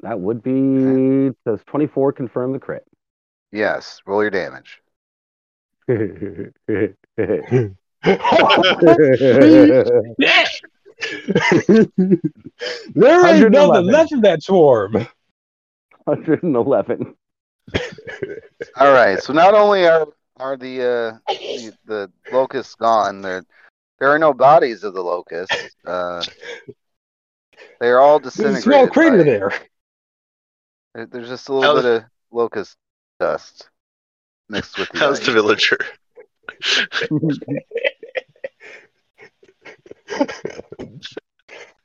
[0.00, 2.84] That would be does 24 confirm the crit?
[3.52, 4.00] Yes.
[4.06, 4.80] Roll your damage.
[5.88, 5.96] Yeah.
[12.94, 13.52] there ain't 111.
[13.52, 15.06] nothing left of that swarm.
[16.04, 17.14] 111.
[18.76, 19.22] All right.
[19.22, 23.44] So not only are are the uh, the, the locusts gone, there
[23.98, 25.56] there are no bodies of the locusts.
[25.84, 26.22] Uh,
[27.80, 28.62] they are all There's a disintegrated.
[28.62, 29.52] small crater by- there.
[30.94, 32.76] there- There's just a little How's- bit of locust
[33.20, 33.68] dust
[34.48, 35.26] mixed with the How's ice.
[35.26, 35.78] the villager?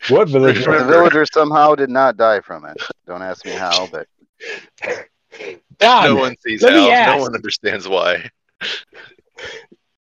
[0.10, 0.66] What village?
[0.66, 2.78] Remember- The villager somehow did not die from it.
[3.06, 4.08] Don't ask me how, but
[5.78, 6.70] Don, no one sees how.
[6.70, 8.30] No one understands why.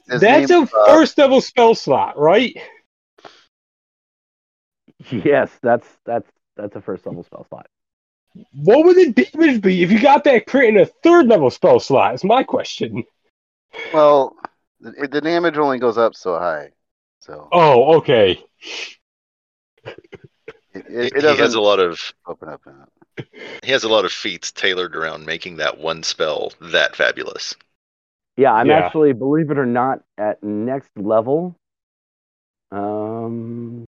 [0.09, 2.55] his that's name, a uh, first level spell slot, right?
[5.11, 7.67] Yes, that's that's that's a first level spell slot.
[8.53, 11.79] What would the damage be if you got that crit in a third level spell
[11.79, 12.13] slot?
[12.15, 13.03] Is my question.
[13.93, 14.35] Well,
[14.79, 16.71] the, the damage only goes up so high,
[17.19, 18.43] so Oh, okay.
[19.93, 20.05] it,
[20.73, 22.61] He, it, it he has a lot of open up.
[22.65, 22.87] now.
[23.63, 27.55] he has a lot of feats tailored around making that one spell that fabulous.
[28.35, 28.85] Yeah, I'm Yeah.
[28.85, 31.55] actually, believe it or not, at next level.
[32.71, 33.86] Um,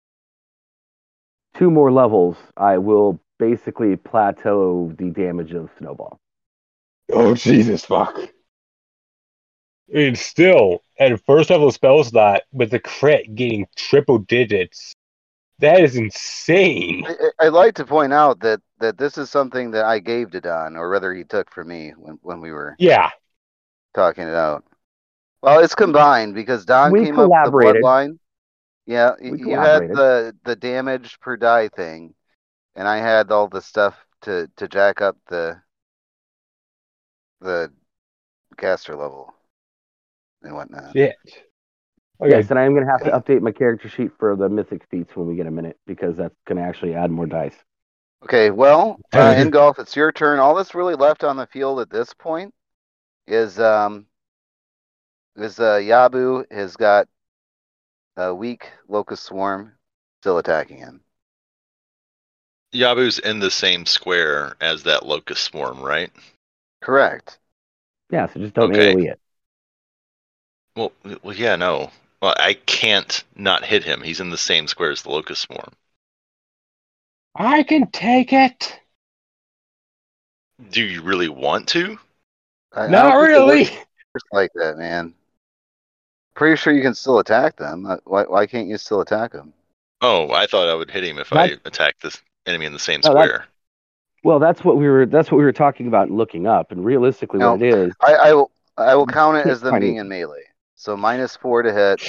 [1.58, 6.18] two more levels, I will basically plateau the damage of snowball.
[7.12, 8.16] Oh Jesus fuck.
[9.92, 14.94] And still at first level spell slot with the crit getting triple digits.
[15.60, 17.04] That is insane.
[17.06, 20.30] I, I- I'd like to point out that that this is something that I gave
[20.32, 23.10] to Don, or rather, he took from me when when we were Yeah.
[23.94, 24.64] talking it out.
[25.42, 27.82] Well, it's combined because Don We came up with the collaborated.
[27.82, 28.18] bloodline.
[28.88, 32.14] Yeah, We you had the the damage per die thing,
[32.74, 35.60] and I had all the stuff to to jack up the
[37.42, 37.70] the
[38.56, 39.34] caster level
[40.42, 40.96] and whatnot.
[40.96, 41.16] Shit.
[42.18, 42.30] Okay.
[42.30, 44.82] Yes, and I am going to have to update my character sheet for the mythic
[44.90, 47.54] feats when we get a minute because that's going to actually add more dice.
[48.24, 50.38] Okay, well, uh, Ingolf, it's your turn.
[50.38, 52.54] All that's really left on the field at this point
[53.26, 54.06] is um
[55.36, 57.06] is uh Yabu has got
[58.18, 59.78] a weak locust swarm
[60.20, 61.02] still attacking him.
[62.72, 66.10] Yabu's in the same square as that locust swarm, right?
[66.82, 67.38] Correct.
[68.10, 68.72] Yeah, so just don't Okay.
[68.72, 69.20] AoE it.
[70.74, 71.90] Well, well, yeah, no.
[72.22, 74.02] Well, I can't not hit him.
[74.02, 75.74] He's in the same square as the locust swarm.
[77.36, 78.80] I can take it.
[80.70, 81.98] Do you really want to?
[82.72, 83.68] I- I Not don't think it really.
[84.14, 85.14] works like that, man.
[86.38, 87.84] Pretty sure you can still attack them.
[87.84, 89.52] Uh, Why why can't you still attack them?
[90.00, 93.00] Oh, I thought I would hit him if I attacked this enemy in the same
[93.04, 93.46] No, that's- square.
[94.24, 95.04] Well, that's what we were.
[95.06, 96.70] That's what we were talking about looking up.
[96.72, 99.86] And realistically, what it is, I, I will I will count it as them Tiny.
[99.86, 100.42] being in melee.
[100.76, 102.02] So minus four to hit,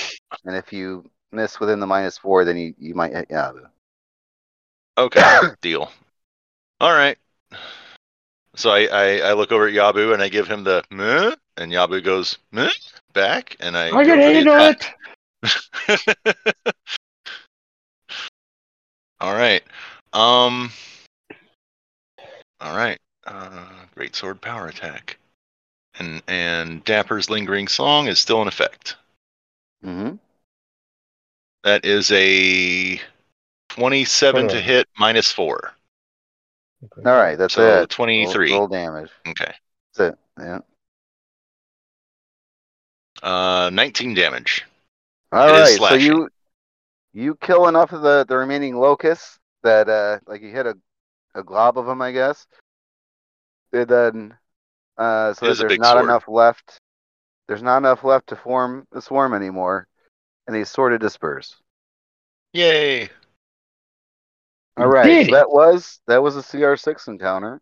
[0.46, 3.62] and if you miss within the minus four, then you, you might hit Yabu.
[4.98, 5.92] Okay, deal.
[6.80, 7.18] All right.
[8.56, 11.72] So I, I, I look over at Yabu and I give him the meh, and
[11.72, 12.70] Yabu goes meh
[13.14, 13.92] back, and I.
[13.92, 14.86] I can handle it.
[19.20, 19.62] all right.
[20.14, 20.72] Um.
[22.62, 22.98] All right.
[23.28, 25.18] Uh, great sword power attack,
[26.00, 28.96] and and Dapper's lingering song is still in effect.
[29.86, 30.16] Mm-hmm.
[31.64, 33.00] That is a
[33.70, 35.74] twenty-seven to hit minus four,
[36.98, 37.76] All right, that's so it.
[37.76, 38.54] Roll- twenty-three.
[38.54, 39.12] Roll, damage.
[39.28, 39.54] Okay.
[39.94, 40.20] That's it.
[40.40, 40.60] Yeah.
[43.22, 44.66] Uh, nineteen damage.
[45.32, 45.80] All It is right.
[45.82, 46.30] So you
[47.14, 50.78] you kill enough of the the remaining locusts that uh like you hit a
[51.36, 52.48] a glob of them, I guess.
[53.74, 54.38] And then
[54.98, 56.06] uh so It that is a there's not sword.
[56.06, 56.80] enough left.
[57.48, 59.88] There's not enough left to form the swarm anymore,
[60.48, 61.56] and they sort of disperse.
[62.54, 63.10] Yay!
[64.78, 67.62] All right, so that was that was a CR6 encounter.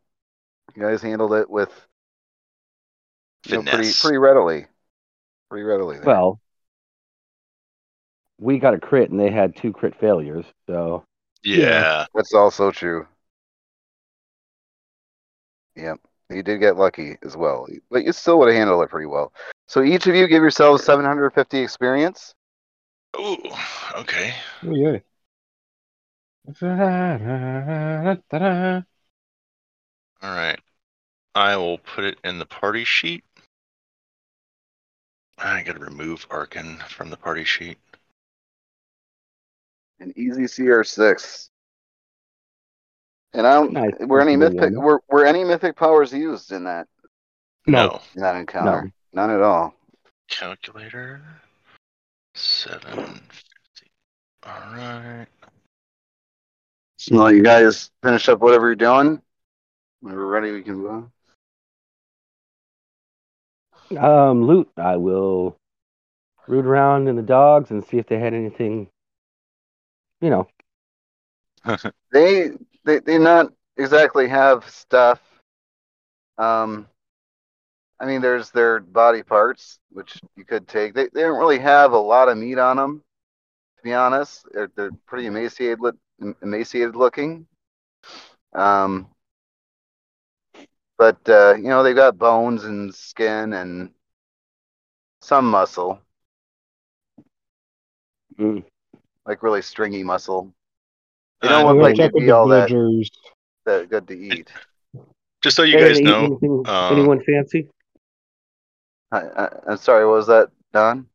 [0.76, 1.72] You guys handled it with
[3.46, 3.94] you know, pretty Finesse.
[3.94, 4.68] pretty readily,
[5.50, 5.98] pretty readily.
[5.98, 6.06] There.
[6.08, 6.40] well,
[8.40, 10.46] we got a crit and they had two crit failures.
[10.68, 11.04] So
[11.44, 12.06] Yeah.
[12.14, 13.08] that's also true.
[15.76, 16.00] Yep,
[16.32, 19.32] you did get lucky as well, but you still would have handled it pretty well.
[19.68, 22.34] So each of you give yourselves 750 experience.
[23.20, 23.38] Ooh.
[23.96, 24.34] Okay.
[24.64, 24.98] Oh, yeah.
[30.22, 30.60] All right.
[31.36, 33.24] I will put it in the party sheet.
[35.38, 37.78] I gotta remove Arkin from the party sheet.
[40.00, 41.50] An easy CR6.
[43.34, 43.74] And I don't.
[43.74, 43.94] Nice.
[44.00, 46.88] Were any mythic were, were any mythic powers used in that
[47.68, 48.02] No.
[48.16, 48.84] in that encounter?
[48.84, 48.92] no.
[49.14, 49.74] None at all.
[50.28, 51.22] Calculator.
[52.36, 53.92] Seven fifty.
[54.44, 55.28] All right.
[56.98, 59.22] So, well, you guys finish up whatever you're doing.
[60.02, 61.12] When we're ready, we can go.
[63.96, 64.70] Um, loot.
[64.78, 65.58] I will
[66.48, 68.90] root around in the dogs and see if they had anything.
[70.22, 70.48] You know,
[72.12, 72.52] They
[72.86, 75.22] they they not exactly have stuff.
[76.38, 76.88] Um,
[78.00, 80.94] I mean, there's their body parts, which you could take.
[80.94, 83.04] They they don't really have a lot of meat on them,
[83.78, 84.46] to be honest.
[84.52, 85.80] They're they're pretty emaciated
[86.42, 87.48] emaciated looking.
[88.54, 89.08] Um,
[90.98, 93.92] but uh, you know they've got bones and skin and
[95.22, 96.00] some muscle,
[98.40, 98.64] Mm.
[99.26, 100.54] like really stringy muscle.
[101.42, 102.70] They Uh, don't I'm look like they'd be the all that,
[103.66, 104.52] that good to eat.
[105.42, 107.68] Just so you They guys know, anything- uh, anyone fancy?
[109.12, 111.08] I, I, I'm sorry, what was that, Don?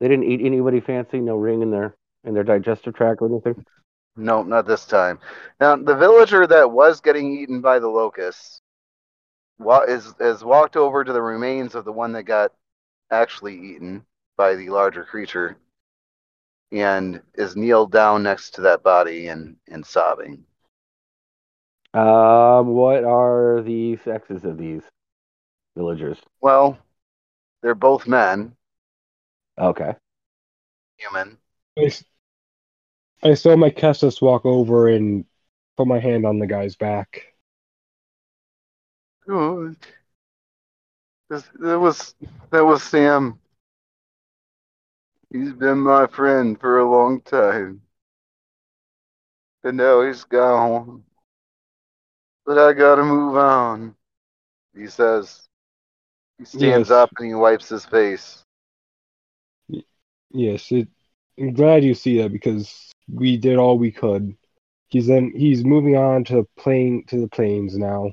[0.00, 1.18] They didn't eat anybody fancy.
[1.20, 3.64] No ring in their in their digestive tract or anything.
[4.16, 5.18] No, not this time.
[5.60, 8.57] Now, the villager that was getting eaten by the locusts
[9.58, 12.52] wa- is has walked over to the remains of the one that got
[13.10, 14.04] actually eaten
[14.36, 15.56] by the larger creature,
[16.72, 20.44] and is kneeled down next to that body and and sobbing.
[21.94, 24.82] Um, what are the sexes of these
[25.76, 26.18] villagers?
[26.40, 26.78] Well,
[27.62, 28.56] they're both men,
[29.58, 29.94] Okay.
[30.96, 31.38] human.
[33.22, 35.24] I saw my Cestus walk over and
[35.76, 37.27] put my hand on the guy's back.
[39.28, 39.74] Oh,
[41.30, 42.14] that was
[42.50, 43.38] that was Sam.
[45.30, 47.82] He's been my friend for a long time.
[49.62, 51.04] But now he's gone.
[52.46, 53.94] But I gotta move on.
[54.74, 55.48] He says.
[56.38, 56.90] He stands Yes.
[56.90, 58.42] up and he wipes his face.
[60.30, 60.88] Yes, it,
[61.38, 64.36] I'm glad you see that because we did all we could.
[64.88, 68.12] He's then he's moving on to plane to the plains now.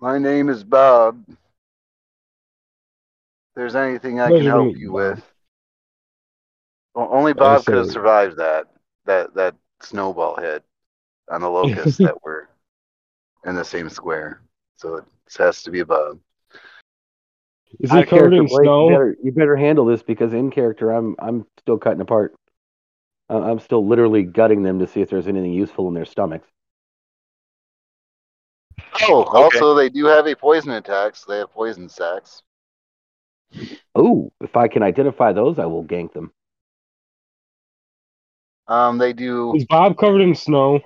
[0.00, 1.24] My name is Bob.
[1.28, 1.36] If
[3.56, 5.18] there's anything I Pleasure can to help meet you you, with.
[6.94, 7.10] Bob.
[7.10, 8.66] O- Only Bob could have survived that
[9.06, 10.62] that that snowball hit
[11.30, 12.48] on the locusts that were
[13.44, 14.42] in the same square.
[14.76, 15.04] So it
[15.38, 16.20] has to be Bob.
[17.80, 18.84] Is Out he of covered in Blake, snow?
[18.86, 22.34] You better, you better handle this because in character, I'm I'm still cutting apart.
[23.30, 26.48] I'm still literally gutting them to see if there's anything useful in their stomachs.
[29.02, 29.58] Oh, Okay.
[29.58, 32.42] also they do have a poison attack, so they have poison sacks.
[33.94, 36.32] Oh, if I can identify those, I will gank them.
[38.68, 39.56] Um, they do.
[39.56, 40.80] Is Bob covered in snow?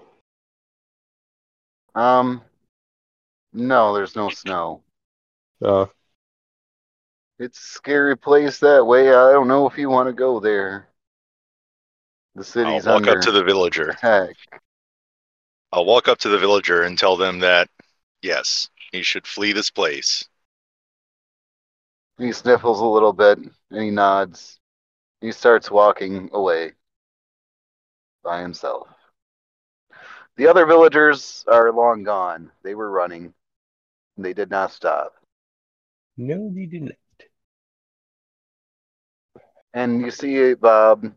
[1.94, 2.42] Um,
[3.54, 4.82] no, there's no snow.
[5.64, 5.86] Uh,
[7.38, 9.08] It's a scary place that way.
[9.08, 10.88] I don't know if you want to go there.
[12.34, 13.98] The I'll city's walk under up to the villager.
[13.98, 14.36] attack.
[15.72, 17.68] I'll walk up to the villager and tell them that
[18.22, 20.28] yes, he should flee this place.
[22.18, 24.60] He sniffles a little bit and he nods.
[25.20, 26.72] He starts walking away
[28.24, 28.88] by himself.
[30.36, 32.52] The other villagers are long gone.
[32.62, 33.34] They were running.
[34.18, 35.14] They did not stop.
[36.16, 36.96] no, they didn't.
[39.74, 41.12] And you see Bob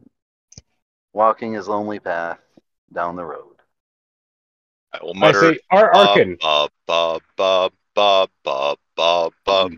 [1.13, 2.39] walking his lonely path
[2.94, 3.55] down the road.
[5.01, 6.38] I will I say, Ar- Arkin.
[6.39, 9.73] Bob, Bob, Bob, Bob, Bob, Bob, Bob.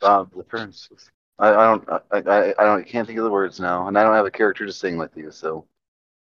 [0.00, 0.88] Bob the Prince.
[1.38, 1.88] I, I don't.
[1.88, 2.80] I, I, I don't.
[2.80, 4.96] I can't think of the words now, and I don't have a character to sing
[4.96, 5.30] with you.
[5.30, 5.66] So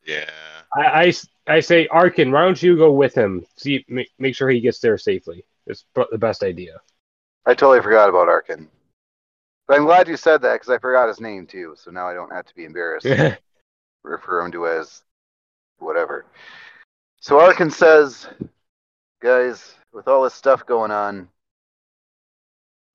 [0.06, 0.30] Yeah.
[0.76, 1.14] I, I,
[1.48, 3.46] I say, Arkin, why don't you go with him?
[3.58, 5.46] See, make, make sure he gets there safely.
[5.68, 6.80] It's the best idea.
[7.46, 8.68] I totally forgot about Arkin.
[9.68, 11.76] But I'm glad you said that because I forgot his name too.
[11.78, 13.06] So now I don't have to be embarrassed.
[13.08, 13.38] to
[14.04, 15.02] refer him to as
[15.80, 16.26] whatever.
[17.26, 18.28] So Arkin says,
[19.20, 21.28] guys, with all this stuff going on,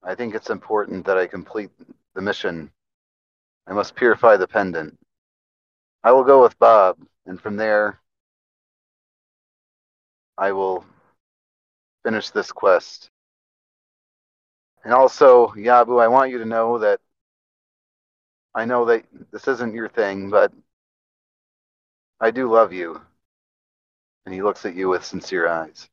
[0.04, 1.70] I think it's important that I complete
[2.14, 2.70] the mission.
[3.66, 4.96] I must purify the pendant.
[6.04, 7.98] I will go with Bob, and from there,
[10.38, 10.84] I will
[12.04, 13.10] finish this quest.
[14.84, 17.00] And also, Yabu, I want you to know that
[18.54, 20.52] I know that this isn't your thing, but
[22.20, 23.00] I do love you.
[24.26, 25.88] And he looks at you with sincere eyes.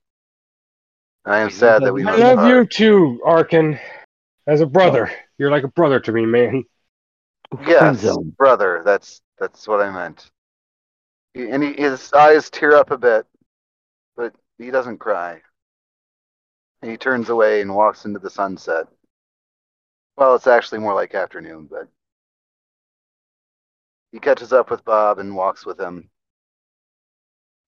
[1.26, 2.50] And I am He sad that we I must love part.
[2.50, 3.80] you too, Arkin.
[4.48, 6.64] As a brother, you're like a brother to me, man.
[7.66, 8.82] Yes, brother.
[8.86, 10.30] That's that's what I meant.
[11.36, 13.26] And he, his eyes tear up a bit
[14.18, 15.42] but he doesn't cry.
[16.82, 18.88] And he turns away and walks into the sunset.
[20.18, 21.88] Well, it's actually more like afternoon, but
[24.12, 26.10] he catches up with Bob and walks with him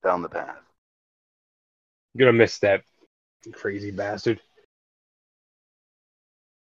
[0.03, 0.57] down the path.
[2.13, 2.83] I'm gonna miss that
[3.53, 4.41] crazy bastard.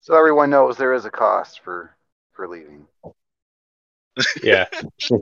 [0.02, 1.96] So everyone knows there is a cost for
[2.34, 2.88] for leaving.
[4.44, 4.68] Yeah.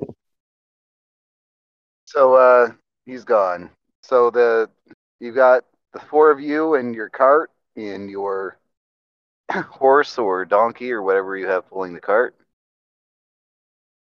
[2.06, 2.72] So uh
[3.06, 3.72] he's gone.
[4.04, 4.70] So the
[5.20, 8.58] you've got the four of you and your cart and your
[9.52, 12.36] horse or donkey or whatever you have pulling the cart.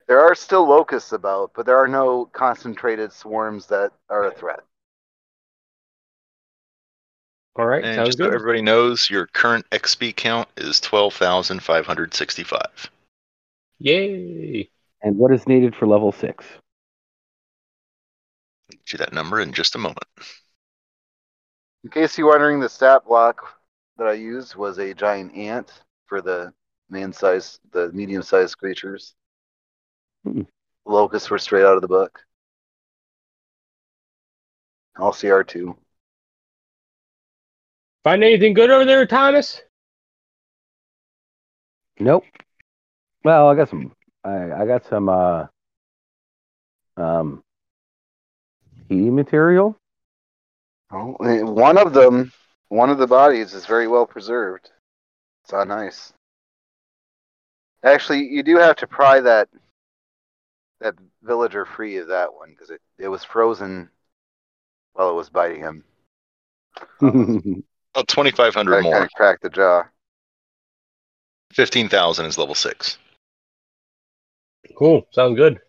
[0.08, 4.62] There are still locusts about, but there are no concentrated swarms that are a threat.
[7.58, 7.84] All right.
[7.84, 12.92] And sounds just so everybody knows, your current XP count is 12,565.
[13.80, 14.70] Yay.
[15.02, 16.46] And what is needed for level six?
[18.70, 20.06] Get you that number in just a moment.
[21.84, 23.56] In case you're wondering, the stat block
[23.98, 25.72] that I used was a giant ant
[26.06, 26.54] for the
[26.90, 29.16] man-sized, the medium-sized creatures.
[30.28, 30.42] Hmm.
[30.86, 32.20] Locusts were straight out of the book.
[34.98, 35.76] All CR2.
[38.04, 39.62] Find anything good over there, Thomas?
[42.00, 42.24] Nope.
[43.24, 43.92] Well, I got some.
[44.24, 45.10] I, I got some.
[45.10, 45.48] Uh,
[46.96, 47.44] um,
[48.88, 49.78] key material.
[50.92, 52.32] Oh, one of them,
[52.70, 54.72] one of the bodies is very well preserved.
[55.44, 56.14] It's on ice.
[57.84, 59.50] Actually, you do have to pry that
[60.80, 63.90] that villager free of that one because it, it was frozen
[64.94, 65.84] while it was biting him.
[67.96, 69.04] Oh, 2,500 That kind more.
[69.06, 69.82] of cracked the jaw.
[71.54, 72.98] 15,000 is level 6.
[74.78, 75.08] Cool.
[75.12, 75.60] Sounds good.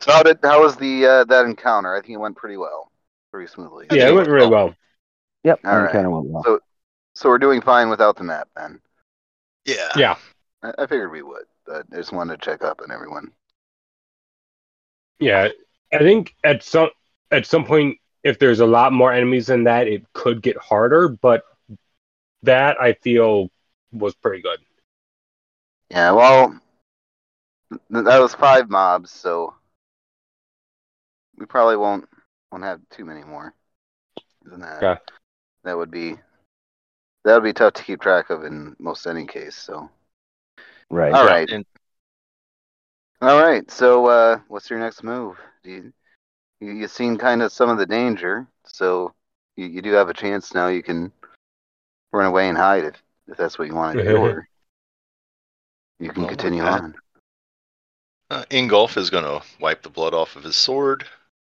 [0.00, 1.94] So how did how was the uh, that encounter?
[1.94, 2.90] I think it went pretty well,
[3.30, 3.88] pretty smoothly.
[3.90, 4.66] Yeah, it it went went really well.
[4.68, 4.74] well.
[5.44, 5.92] yep, All that right.
[5.92, 6.42] kind of went well.
[6.44, 6.60] So-
[7.14, 8.80] So we're doing fine without the map then.
[9.66, 9.90] Yeah.
[9.96, 10.16] Yeah.
[10.62, 13.32] I, I figured we would, but I just wanted to check up on everyone.
[15.20, 15.48] Yeah.
[15.92, 16.90] I think at some
[17.30, 21.08] at some point, if there's a lot more enemies than that, it could get harder.
[21.08, 21.44] But
[22.42, 23.50] that I feel
[23.92, 24.58] was pretty good.
[25.90, 26.58] Yeah, well,
[27.70, 29.54] th- that was five mobs, so
[31.36, 32.08] we probably won't
[32.52, 33.52] won't have too many more
[34.44, 34.82] than that.
[34.82, 35.00] Okay.
[35.64, 36.16] That would be
[37.24, 39.56] that would be tough to keep track of in most any case.
[39.56, 39.90] So,
[40.88, 41.12] right.
[41.12, 41.66] all Yeah, right, and-
[43.20, 43.68] all right.
[43.70, 45.36] So, uh, what's your next move?
[45.62, 45.92] Do you
[46.60, 49.14] you you've seen kind of some of the danger, so
[49.56, 50.68] you, you do have a chance now.
[50.68, 51.12] You can
[52.12, 54.48] run away and hide if if that's what you want to do, or
[55.98, 56.94] you can Well, continue that- on.
[58.30, 61.04] Uh, Ingolf is going to wipe the blood off of his sword,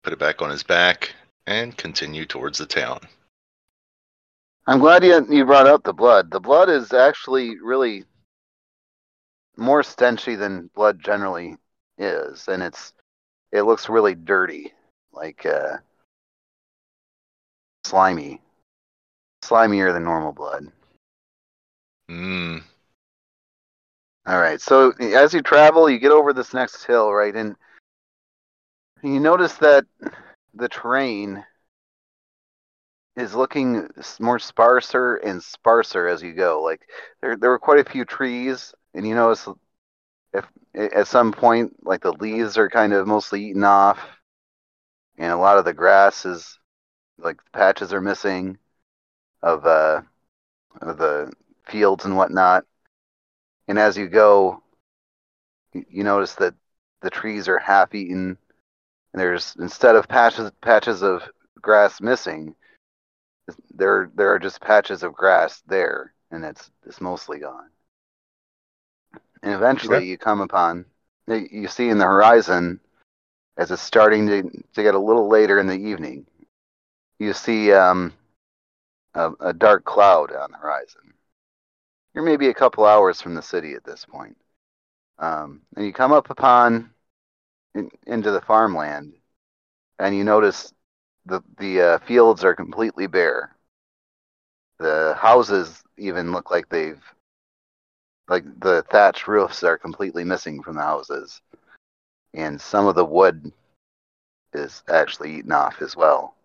[0.04, 1.16] put it back on his back,
[1.48, 3.00] and continue towards the town.
[4.68, 6.32] I'm glad you you brought up the blood.
[6.32, 8.04] The blood is actually really
[9.58, 11.58] more stenchy than blood generally
[11.98, 12.94] is, and it's
[13.52, 14.74] it looks really dirty,
[15.14, 15.78] like uh,
[17.86, 18.42] slimy,
[19.44, 20.68] slimier than normal blood.
[22.10, 22.64] Mm.
[24.28, 27.56] All right, so as you travel, you get over this next hill, right, and
[29.04, 29.86] you notice that
[30.56, 31.44] the terrain
[33.16, 33.88] is looking
[34.20, 36.62] more sparser and sparser as you go.
[36.64, 36.82] Like
[37.22, 39.48] there, there were quite a few trees, and you notice
[40.34, 44.00] if at some point, like the leaves are kind of mostly eaten off,
[45.18, 46.60] and a lot of the grass is
[47.18, 48.58] like patches are missing
[49.42, 50.02] of uh
[50.82, 51.32] of the
[51.68, 52.66] fields and whatnot.
[53.68, 54.62] And as you go,
[55.74, 56.54] you, notice that
[57.02, 58.38] the trees are half eaten.
[59.14, 61.24] And there's instead of patches patches of
[61.62, 62.56] grass missing,
[63.74, 67.70] there there are just patches of grass there, and it's it's mostly gone.
[69.46, 70.08] And eventually, Okay.
[70.08, 70.86] you come upon
[71.28, 72.82] you you see in the horizon
[73.58, 74.44] as it's starting to
[74.74, 76.26] to get a little later in the evening.
[77.20, 78.14] You see um,
[79.14, 81.14] a, a dark cloud on the horizon.
[82.14, 84.38] You're maybe a couple hours from the city at this point.
[85.20, 86.92] Um, and you come up upon
[87.76, 89.14] in, into the farmland,
[90.00, 90.74] and you notice
[91.26, 93.56] the the uh, fields are completely bare.
[94.80, 97.02] The houses even look like they've
[98.28, 101.42] like the thatch roofs are completely missing from the houses,
[102.34, 103.52] and some of the wood
[104.54, 106.36] is actually eaten off as well.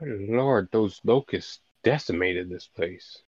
[0.00, 3.22] Good Lord, those locusts decimated this place.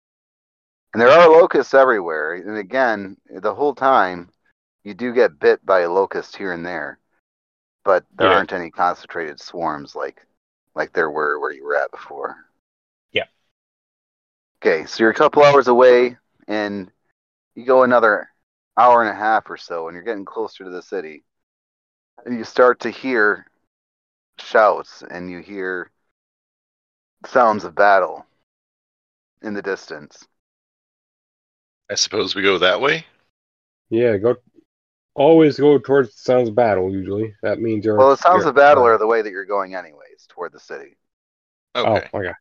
[0.93, 2.34] And there are locusts everywhere.
[2.34, 4.30] And again, the whole time,
[4.82, 6.99] you do get bit by a locust here and there,
[7.84, 8.37] but there Yeah.
[8.37, 10.24] aren't any concentrated swarms like
[10.74, 12.37] like there were where you were at before.
[13.12, 13.24] Yeah.
[14.61, 16.18] Okay, so you're a couple hours away,
[16.49, 16.90] and
[17.55, 18.28] you go another
[18.78, 21.24] hour and a half or so, and you're getting closer to the city.
[22.24, 23.47] And you start to hear
[24.38, 25.90] shouts, and you hear
[27.26, 28.24] sounds of battle
[29.42, 30.26] in the distance.
[31.90, 33.07] I suppose we go that way.
[33.90, 34.36] Yeah, go.
[35.14, 36.90] Always go towards the sounds of battle.
[36.90, 37.99] Usually, that means you're.
[37.99, 40.61] Well, the sounds of battle uh, are the way that you're going, anyways, toward the
[40.61, 40.97] city.
[41.74, 42.11] Okay.
[42.12, 42.32] Oh, okay.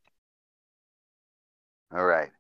[1.92, 2.32] All right.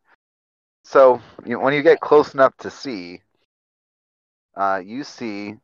[0.85, 3.21] So you, when you get close enough to see,
[4.55, 5.55] uh, you see,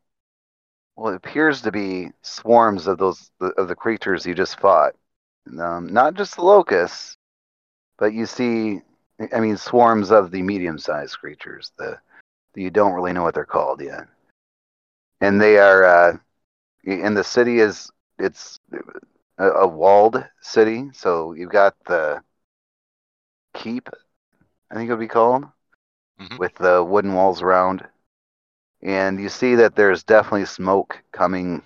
[0.98, 4.96] it appears to be swarms of those of the creatures you just fought.
[5.60, 7.18] Um, not just the locusts,
[7.98, 8.82] but you see,
[9.32, 11.72] I mean, swarms of the medium-sized creatures.
[11.78, 12.00] The,
[12.54, 14.08] the you don't really know what they're called yet,
[15.22, 15.84] and they are.
[15.84, 16.18] Uh,
[16.86, 18.60] and the city is it's
[19.38, 22.22] a, a walled city, so you've got the
[23.54, 23.88] keep
[24.72, 25.46] I think it would be called,
[26.20, 26.40] Mhm.
[26.40, 27.86] with the wooden walls around.
[28.82, 31.62] And you see that there's definitely smoke coming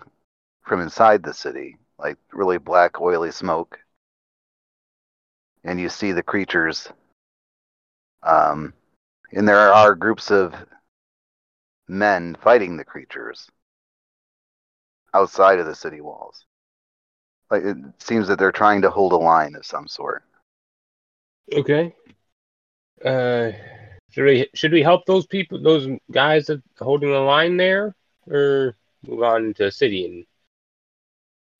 [0.63, 3.79] from inside the city, like really black, oily smoke.
[5.63, 6.91] And you see the creatures.
[8.23, 8.73] Um,
[9.31, 10.55] and there are groups of
[11.87, 13.47] men fighting the creatures
[15.13, 16.45] outside of the city walls.
[17.51, 20.23] Like it seems that they're trying to hold a line of some sort.
[21.53, 21.93] Okay.
[23.03, 23.51] Uh,
[24.11, 27.95] should we should we help those people, those guys that holding the line there,
[28.27, 28.75] or
[29.05, 30.05] move on to city?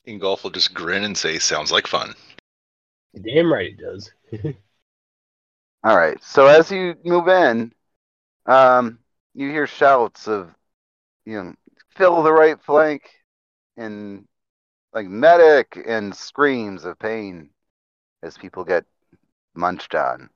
[0.06, 0.22] and?
[0.22, 2.14] Ingolf will just grin and say, "Sounds like fun."
[3.22, 4.12] Damn right it does.
[5.84, 6.22] All right.
[6.24, 7.74] So as you move in,
[8.46, 9.00] um,
[9.34, 10.50] you hear shouts of,
[11.26, 11.54] you know,
[11.96, 13.10] fill the right flank,
[13.78, 14.28] and
[14.94, 17.50] like medic and screams of pain
[18.24, 18.86] as people get
[19.54, 20.30] munched on.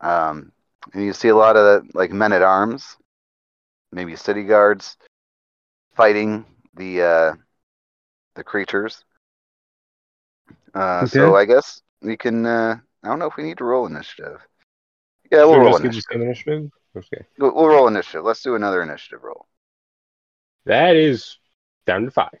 [0.00, 0.52] Um,
[0.94, 2.96] and you see a lot of like men at arms,
[3.92, 4.96] maybe city guards,
[5.94, 6.44] fighting
[6.74, 7.32] the uh,
[8.34, 9.04] the creatures.
[10.74, 12.46] Uh, So I guess we can.
[12.46, 14.40] Uh, I don't know if we need to roll initiative.
[15.30, 16.22] Yeah, we'll Should roll initiative.
[16.22, 16.70] initiative?
[16.96, 17.24] Okay.
[17.38, 18.24] We'll, we'll roll initiative.
[18.24, 19.46] Let's do another initiative roll.
[20.64, 21.38] That is
[21.86, 22.38] down to five.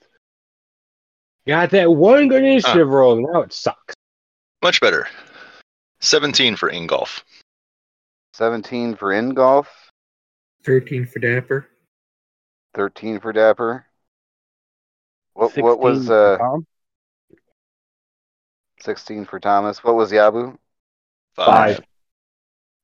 [1.46, 3.94] Got that one good initiative roll, now it sucks.
[4.62, 5.08] Much better.
[6.00, 7.22] Seventeen for Ingolf.
[8.38, 9.66] 17 for Ingolf,
[10.64, 11.66] 13 for Dapper.
[12.74, 13.84] 13 for Dapper.
[15.34, 16.64] What, what was uh, Tom?
[18.80, 19.82] 16 for Thomas?
[19.82, 20.56] What was Yabu?
[21.34, 21.80] Five.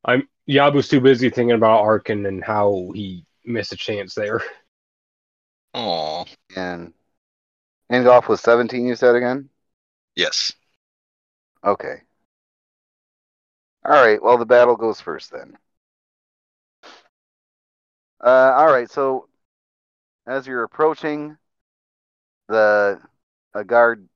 [0.04, 4.40] I'm Yabu's too busy thinking about Arkin and how he missed a chance there.
[5.74, 6.24] Aw.
[6.56, 6.92] And
[7.92, 9.48] Ingolf was 17, you said again?
[10.16, 10.52] Yes.
[11.64, 12.02] Okay.
[13.84, 14.22] All right.
[14.22, 15.58] Well, the battle goes first then.
[18.22, 18.90] Uh, all right.
[18.90, 19.28] So,
[20.26, 21.36] as you're approaching,
[22.48, 23.00] the
[23.54, 24.08] a guard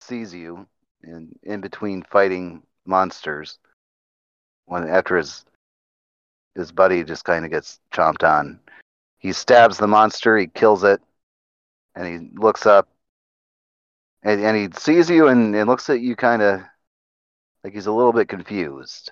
[0.00, 0.66] sees you
[1.04, 3.58] in in between fighting monsters.
[4.66, 5.44] When after his
[6.54, 8.58] his buddy just kind of gets chomped on,
[9.18, 10.36] he stabs the monster.
[10.36, 11.00] He kills it,
[11.94, 12.88] and he looks up,
[14.22, 16.62] and, and he sees you and, and looks at you kind of
[17.64, 19.10] like he's a little bit confused.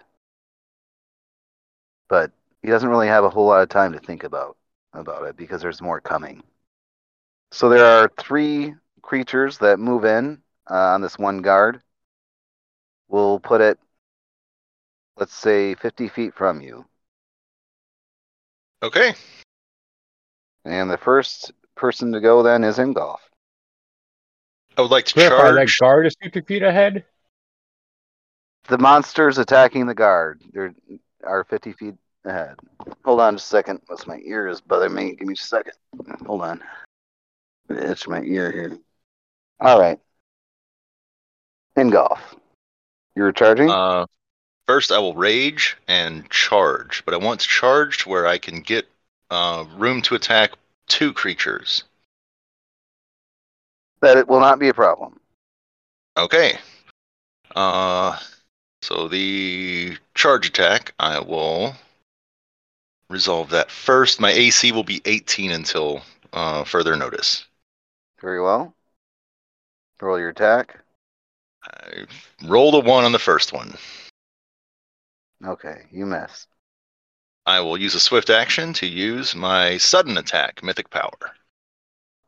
[2.09, 2.31] But
[2.61, 4.57] he doesn't really have a whole lot of time to think about
[4.93, 6.43] about it because there's more coming.
[7.51, 11.81] So there are three creatures that move in uh, on this one guard.
[13.09, 13.79] We'll put it,
[15.17, 16.85] let's say, 50 feet from you.
[18.83, 19.15] Okay.
[20.65, 23.19] And the first person to go then is Ingolf.
[24.77, 27.05] I would like to Clarify that guard is 50 feet ahead.
[28.69, 30.41] The monsters attacking the guard.
[30.53, 30.71] They
[31.25, 31.95] are 50 feet
[32.25, 32.57] ahead.
[33.05, 33.81] Hold on just a second.
[33.87, 35.15] What's my ear is bothering me.
[35.17, 35.73] Give me just a second.
[36.27, 36.63] Hold on.
[37.69, 38.79] Itch my ear here.
[39.61, 39.99] All right.
[41.77, 42.19] Ingolf.
[43.17, 43.71] You're charging?
[43.71, 44.07] Uh,
[44.67, 48.61] first, I will rage and charge, but I want to charge to where I can
[48.61, 48.87] get
[49.31, 50.53] uh, room to attack
[50.89, 51.85] two creatures.
[54.01, 55.19] that it will not be a problem.
[56.17, 56.59] Okay.
[57.55, 58.19] Uh,
[58.83, 61.75] so the charge attack, I will
[63.09, 64.21] resolve that first.
[64.21, 66.03] My AC will be 18 until
[66.33, 67.45] uh, further notice.
[68.21, 68.75] Very well.
[70.03, 70.85] Roll your attack.
[71.65, 72.07] I
[72.45, 73.77] rolled a one on the first one.
[75.45, 76.49] Okay, you missed.
[77.47, 81.37] I will use a swift action to use my sudden attack, Mythic Power.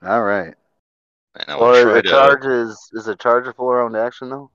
[0.03, 0.55] All right.
[1.37, 2.11] And I will Or try the to.
[2.11, 4.51] charge is is a charge a full round action though?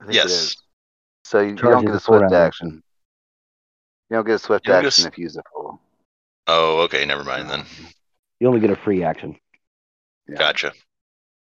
[0.00, 0.56] I think it Yes.
[1.26, 1.30] Is.
[1.30, 2.82] So you, you don't get a a full swift round action.
[4.10, 5.42] You don't get a swift You don't get a action s- if you use a
[5.52, 5.80] full.
[6.46, 7.04] Oh, okay.
[7.04, 7.64] Never mind then.
[8.40, 9.36] You only get a free action.
[10.28, 10.36] Yeah.
[10.36, 10.72] Gotcha.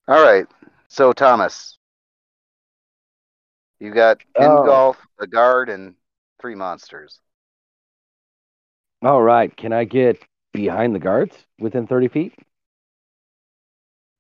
[0.07, 0.47] All right.
[0.87, 1.77] So Thomas,
[3.79, 4.65] you got pin Oh.
[4.65, 5.95] golf, a guard, and
[6.39, 7.19] three monsters.
[9.03, 9.55] All right.
[9.55, 10.23] Can I get
[10.53, 12.33] behind the guards within 30 feet?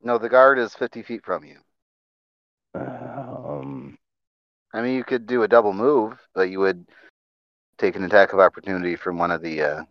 [0.03, 1.57] No, the guard is fifty feet from you.
[2.75, 3.16] Um,
[4.77, 6.85] I mean, you could do a double move, but you would
[7.79, 9.83] take an attack of opportunity from one of the uh,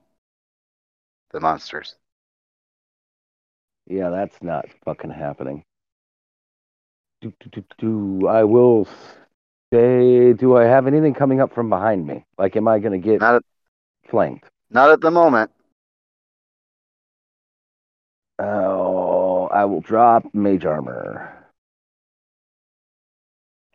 [1.33, 1.97] the monsters.
[3.87, 5.65] yeah, that's not fucking happening.
[7.23, 8.29] Do, do, do, do.
[8.29, 8.87] I will
[9.73, 12.25] say, do I have anything coming up from behind me?
[12.39, 13.43] Like, am I going to get Not at,
[14.09, 14.49] flanked?
[14.71, 15.51] not at the moment.
[18.39, 21.36] Oh, I will drop mage armor.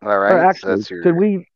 [0.04, 0.56] All Or right.
[0.56, 1.04] so your.
[1.04, 1.48] did we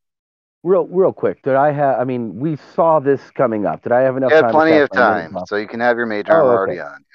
[0.64, 1.42] real real quick?
[1.44, 2.00] Did I have?
[2.00, 3.84] I mean, we saw this coming up.
[3.84, 4.44] Did I have enough You time?
[4.44, 6.72] had to plenty of time, so you can have your mage Oh, okay.
[6.72, 7.06] already on.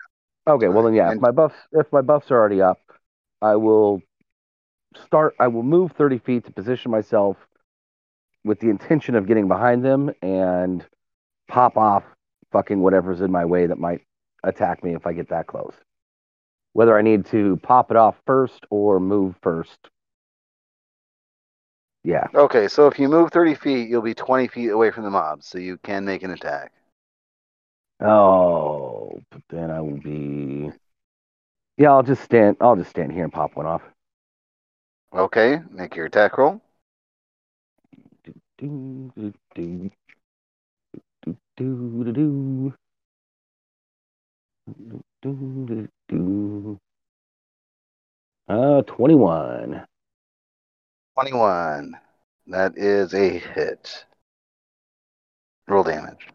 [0.49, 1.11] Okay, well then, yeah.
[1.11, 2.79] If my buffs, if my buffs are already up,
[3.43, 4.03] I will
[5.05, 5.35] start.
[5.41, 7.37] I will move thirty feet to position myself
[8.45, 10.85] with the intention of getting behind them and
[11.49, 12.05] pop off
[12.53, 14.01] fucking whatever's in my way that might
[14.45, 15.75] attack me if I get that close.
[16.73, 19.91] Whether I need to pop it off first or move first.
[22.03, 22.27] Yeah.
[22.35, 25.43] Okay, so if you move 30 feet, you'll be 20 feet away from the mob,
[25.43, 26.73] so you can make an attack.
[28.01, 30.71] Oh, but then I will be.
[31.77, 32.57] Yeah, I'll just stand.
[32.61, 33.83] I'll just stand here and pop one off.
[35.13, 36.63] Okay, make your attack roll.
[38.25, 39.91] Do, do, do.
[41.23, 42.75] Do, do, do, do.
[45.23, 46.79] Do, do.
[48.49, 49.87] Uh, 21.
[51.21, 51.97] 21.
[52.47, 54.05] That is a hit.
[55.69, 56.29] Roll damage.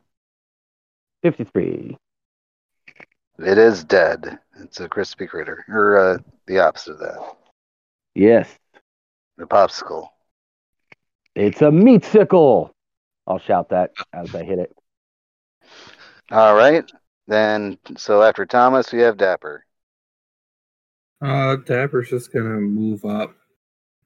[1.24, 1.98] 53.
[3.40, 4.38] It is dead.
[4.62, 5.66] It's a crispy critter.
[5.68, 7.36] Or uh, the opposite of that.
[8.14, 8.48] Yes,
[9.38, 10.08] The popsicle.
[11.36, 12.72] it's a meat sickle.
[13.28, 14.78] I'll shout that as I hit it.
[16.32, 16.90] All right.
[17.28, 19.66] Then, so after Thomas, we have Dapper.
[21.22, 23.36] Uh, Dapper's just gonna move up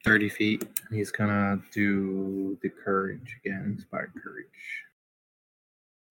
[0.03, 0.65] thirty feet.
[0.91, 4.47] He's gonna do the courage again, inspired courage.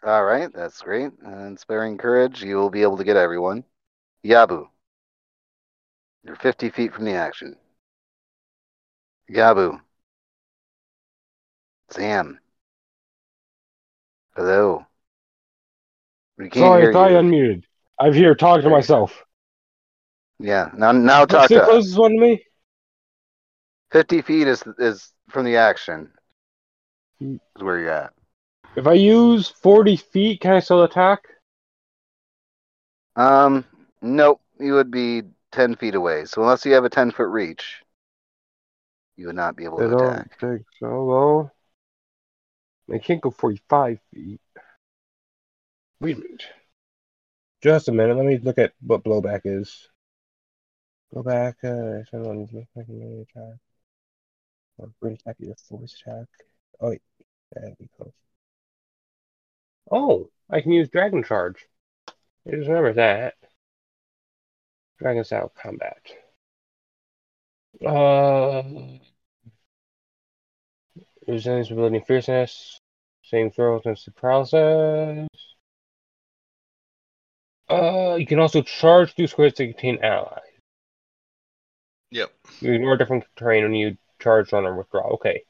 [0.02, 1.12] All right, that's great.
[1.24, 3.64] Uh, and sparing courage, you will be able to get everyone.
[4.24, 4.68] Yabu.
[6.22, 7.56] You're 50 feet from the action.
[9.28, 9.80] Yabu.
[11.90, 12.40] Sam.
[14.34, 14.86] Hello.
[16.38, 17.16] We can't Sorry, hear I thought you.
[17.16, 17.64] I unmuted.
[17.98, 18.88] I'm here talking to There you go.
[18.88, 19.24] myself.
[20.40, 21.70] Yeah, now now What's talk the to us.
[21.70, 22.44] closest one to me?
[23.90, 26.10] 50 feet is is from the action.
[27.20, 28.12] Is where you're at.
[28.76, 31.24] If I use 40 feet, can I still attack?
[33.16, 33.64] Um,
[34.00, 34.40] nope.
[34.60, 35.22] You would be
[35.52, 36.24] 10 feet away.
[36.24, 37.82] So unless you have a 10 foot reach,
[39.16, 40.38] you would not be able I to don't attack.
[40.40, 41.50] think so,
[42.88, 42.94] though.
[42.94, 44.40] I can't go 45 feet.
[46.00, 46.44] Wait a minute.
[47.60, 48.16] Just a minute.
[48.16, 49.88] Let me look at what blowback is.
[51.16, 53.58] Uh, making an attack.
[54.78, 56.26] Or bring attack your force attack.
[56.80, 57.02] Oh, wait.
[57.52, 58.12] That'd be close.
[59.90, 61.66] Oh, I can use Dragon Charge.
[62.46, 63.34] I just remember that.
[64.98, 66.02] Dragon Style Combat.
[67.84, 68.62] Uh,
[71.26, 72.80] resilience, ability, and fierceness.
[73.22, 75.28] Same throw against the paralysis.
[77.70, 80.40] Uh, you can also charge through squares to contain allies.
[82.10, 82.32] Yep.
[82.60, 85.08] You ignore different terrain when you charge, run, or withdraw.
[85.14, 85.42] Okay.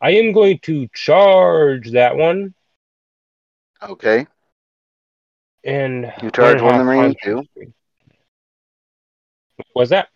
[0.00, 2.54] I am going to charge that one
[3.82, 4.26] Okay.
[5.64, 7.72] and You charge one of the remaining speed.
[9.74, 10.08] Was that?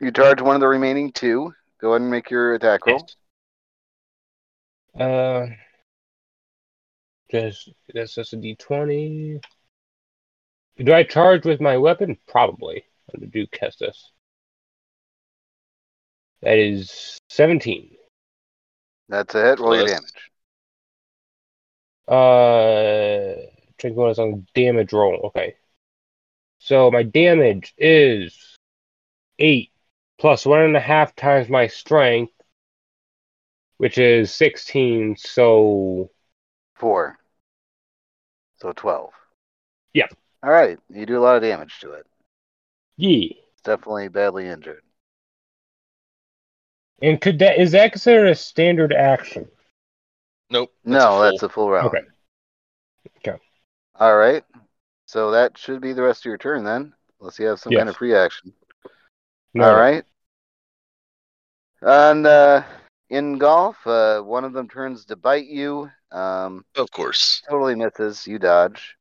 [0.00, 1.52] You charge one of the remaining two.
[1.80, 3.06] Go ahead and make your attack roll.
[4.98, 5.46] Uh,
[7.30, 9.40] just that's just a D twenty.
[10.78, 12.16] Do I charge with my weapon?
[12.28, 12.84] Probably.
[13.14, 14.10] Under Duke Cestus.
[16.44, 17.90] That is seventeen.
[19.08, 19.58] That's a hit.
[19.60, 20.30] Roll your damage.
[22.06, 25.20] Uh, check bonus on damage roll.
[25.26, 25.56] Okay.
[26.58, 28.56] So my damage is
[29.38, 29.70] eight
[30.18, 32.32] plus one and a half times my strength,
[33.78, 35.16] which is sixteen.
[35.16, 36.10] So
[36.74, 37.18] Four.
[38.60, 39.10] So 12.
[39.92, 40.06] Yeah.
[40.42, 40.78] All right.
[40.90, 42.06] You do a lot of damage to it.
[42.96, 43.28] yeah.
[43.64, 44.82] definitely badly injured.
[47.04, 49.46] And could that is that considered a standard action?
[50.48, 50.72] Nope.
[50.84, 51.88] no, that's a full round.
[51.88, 52.00] Okay.
[53.18, 53.38] Okay.
[53.96, 54.42] All right.
[55.06, 57.88] So that should be the rest of your turn then, unless you have some kind
[57.90, 58.54] of free action.
[59.52, 60.04] No, All right.
[61.82, 62.62] And uh,
[63.12, 65.90] Ingolf, uh, one of them turns to bite you.
[66.10, 67.42] Um, Of course.
[67.48, 68.26] totally misses.
[68.26, 68.96] You dodge.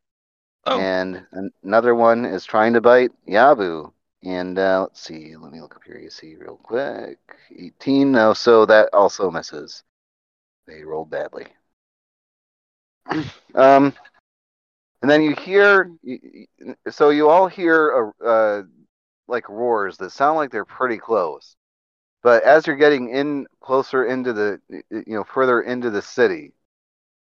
[0.65, 3.93] Oh, And an- another one is trying to bite Yabu.
[4.23, 5.35] And uh, let's see.
[5.35, 5.99] Let me look up here.
[5.99, 7.19] You see real quick.
[7.55, 8.11] 18.
[8.11, 9.83] No, so that also misses.
[10.65, 11.47] They rolled badly.
[13.55, 13.93] um,
[15.01, 15.91] and then you hear.
[16.89, 18.63] So you all hear a, uh,
[19.27, 21.57] like roars that sound like they're pretty close.
[22.21, 26.53] But as you're getting in closer into the, you know, further into the city,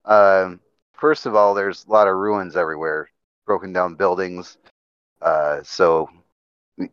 [0.07, 0.61] um,
[0.95, 3.11] first of all, there's a lot of ruins everywhere,
[3.45, 4.57] broken down buildings.
[5.21, 6.09] Uh, so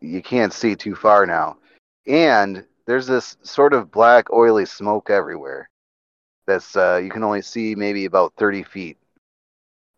[0.00, 1.56] you can't see too far now.
[2.06, 5.68] And there's this sort of black, oily smoke everywhere.
[6.46, 8.98] That's uh, you can only see maybe about 30 feet.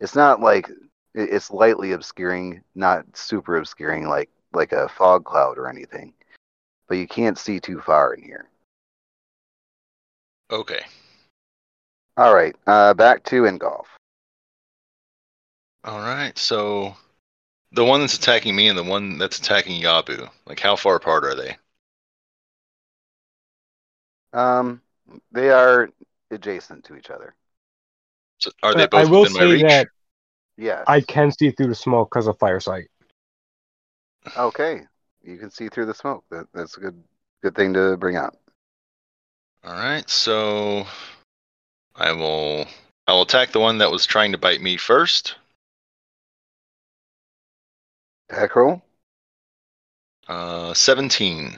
[0.01, 0.71] It's not like
[1.15, 6.15] it's lightly obscuring, not super obscuring like like a fog cloud or anything.
[6.89, 8.49] But you can't see too far in here.
[10.51, 10.81] okay.
[12.17, 13.85] All right, uh, back to Ingolf.
[15.85, 16.37] All right.
[16.37, 16.97] So
[17.73, 21.25] the one that's attacking me and the one that's attacking Yabu, like how far apart
[21.25, 21.57] are they?
[24.33, 24.81] Um,
[25.33, 25.91] they are
[26.31, 27.35] adjacent to each other.
[28.39, 29.63] So are they both I will within my reach?
[29.63, 29.89] that
[30.59, 30.85] Yes.
[30.89, 32.89] I can see through the smoke because of fire sight.
[34.37, 34.83] Okay,
[35.23, 36.25] you can see through the smoke.
[36.31, 37.03] That, that's a good
[37.43, 38.35] good thing to bring up.
[39.65, 40.09] All right.
[40.11, 40.87] So
[41.95, 42.67] I will
[43.07, 45.37] I will attack the one that was trying to bite me first.
[48.31, 48.83] Attack roll.
[50.27, 51.57] Uh, 17.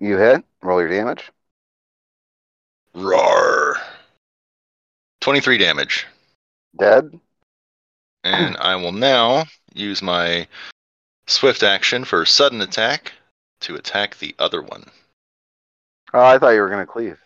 [0.00, 0.44] You hit.
[0.62, 1.30] Roll your damage.
[2.94, 3.76] Roar.
[5.20, 6.06] 23 damage.
[6.78, 7.18] Dead.
[8.24, 9.44] And I will now
[9.74, 10.46] use my
[11.26, 13.12] swift action for sudden attack
[13.60, 14.84] to attack the other one.
[16.12, 17.18] Oh, I thought you were gonna cleave.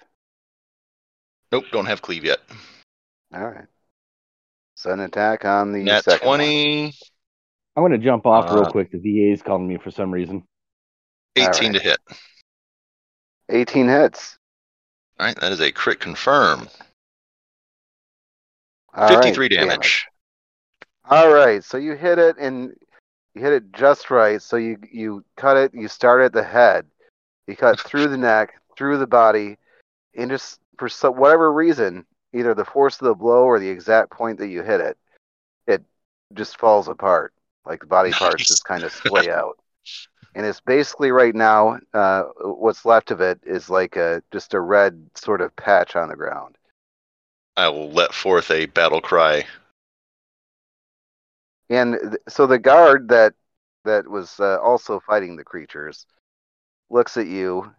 [1.51, 2.39] Nope, don't have cleave yet.
[3.35, 3.67] All right.
[4.77, 6.41] Sudden attack on the Nat second one.
[7.79, 8.91] 20, I'm going to jump off real Uh, quick.
[8.91, 10.45] The VA is calling me for some reason.
[11.37, 11.99] 18 to hit.
[13.51, 14.39] 18 hits.
[15.19, 16.69] All right, that is a crit confirm.
[18.95, 20.07] All right, 53 damage.
[21.05, 22.75] All right, so you hit it and
[23.35, 24.43] you hit it just right.
[24.43, 25.73] So you you cut it.
[25.73, 26.87] You start at the head.
[27.47, 29.57] You cut through the neck, through the body,
[30.15, 32.05] and just for so, whatever reason,
[32.35, 34.99] either the force of the blow or the exact point that you hit it,
[35.67, 35.85] it
[36.35, 37.33] just falls apart.
[37.67, 38.49] Like the body parts Nice.
[38.49, 39.59] just kind of splay out.
[40.35, 44.61] And it's basically right now, uh, what's left of it is like a just a
[44.61, 46.57] red sort of patch on the ground.
[47.57, 49.45] I will let forth a battle cry.
[51.71, 53.35] And th- so the guard that
[53.85, 56.07] that was uh, also fighting the creatures
[56.91, 57.75] looks at you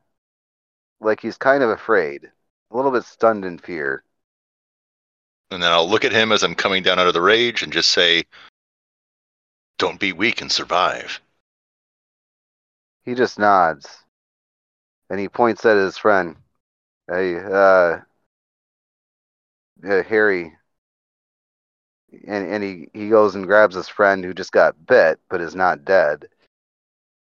[1.00, 2.30] like he's kind of afraid,
[2.72, 4.04] a little bit stunned in fear.
[5.52, 7.74] And then I'll look at him as I'm coming down out of the rage and
[7.74, 8.24] just say,
[9.80, 11.22] Don't be weak and survive.
[13.06, 13.88] He just nods,
[15.10, 16.36] and he points at his friend.
[17.08, 18.00] Hey, uh,
[19.88, 20.54] uh, Harry.
[22.28, 25.56] And and he he goes and grabs his friend who just got bit but is
[25.56, 26.28] not dead,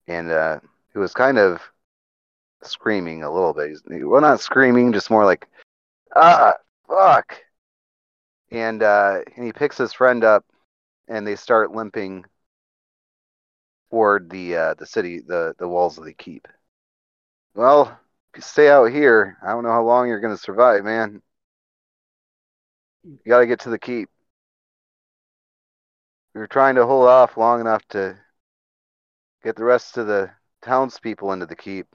[0.07, 0.59] and uh,
[0.93, 1.61] who was kind of
[2.61, 3.69] screaming a little bit.
[3.69, 5.47] He's, well, not screaming, just more like,
[6.15, 6.53] ah,
[6.87, 7.41] fuck.
[8.51, 10.45] And uh, and he picks his friend up,
[11.07, 12.25] and they start limping
[13.95, 16.49] toward the uh, the city, the the walls of the keep.
[17.53, 17.97] Well,
[18.33, 21.21] if you stay out here, I don't know how long you're gonna survive, man.
[23.03, 24.09] You gotta get to the keep.
[26.33, 28.19] We were trying to hold off long enough to
[29.45, 30.29] get the rest of the
[30.61, 31.87] townspeople into the keep.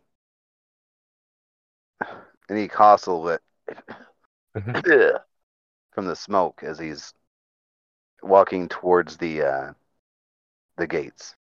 [2.48, 3.38] And he coughs a little
[4.84, 5.22] bit
[5.92, 7.12] from the smoke as he's
[8.22, 9.72] walking towards the uh,
[10.78, 11.36] the gates.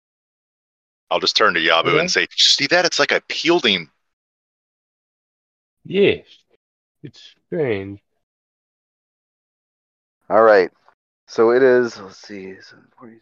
[1.10, 2.00] I'll just turn to Yabu Okay.
[2.00, 2.84] and say, See that?
[2.84, 3.90] It's like I peeled him.
[5.84, 6.26] Yes.
[7.02, 8.00] It's strange.
[10.28, 10.70] All right.
[11.28, 13.20] So it is, let's see, 742.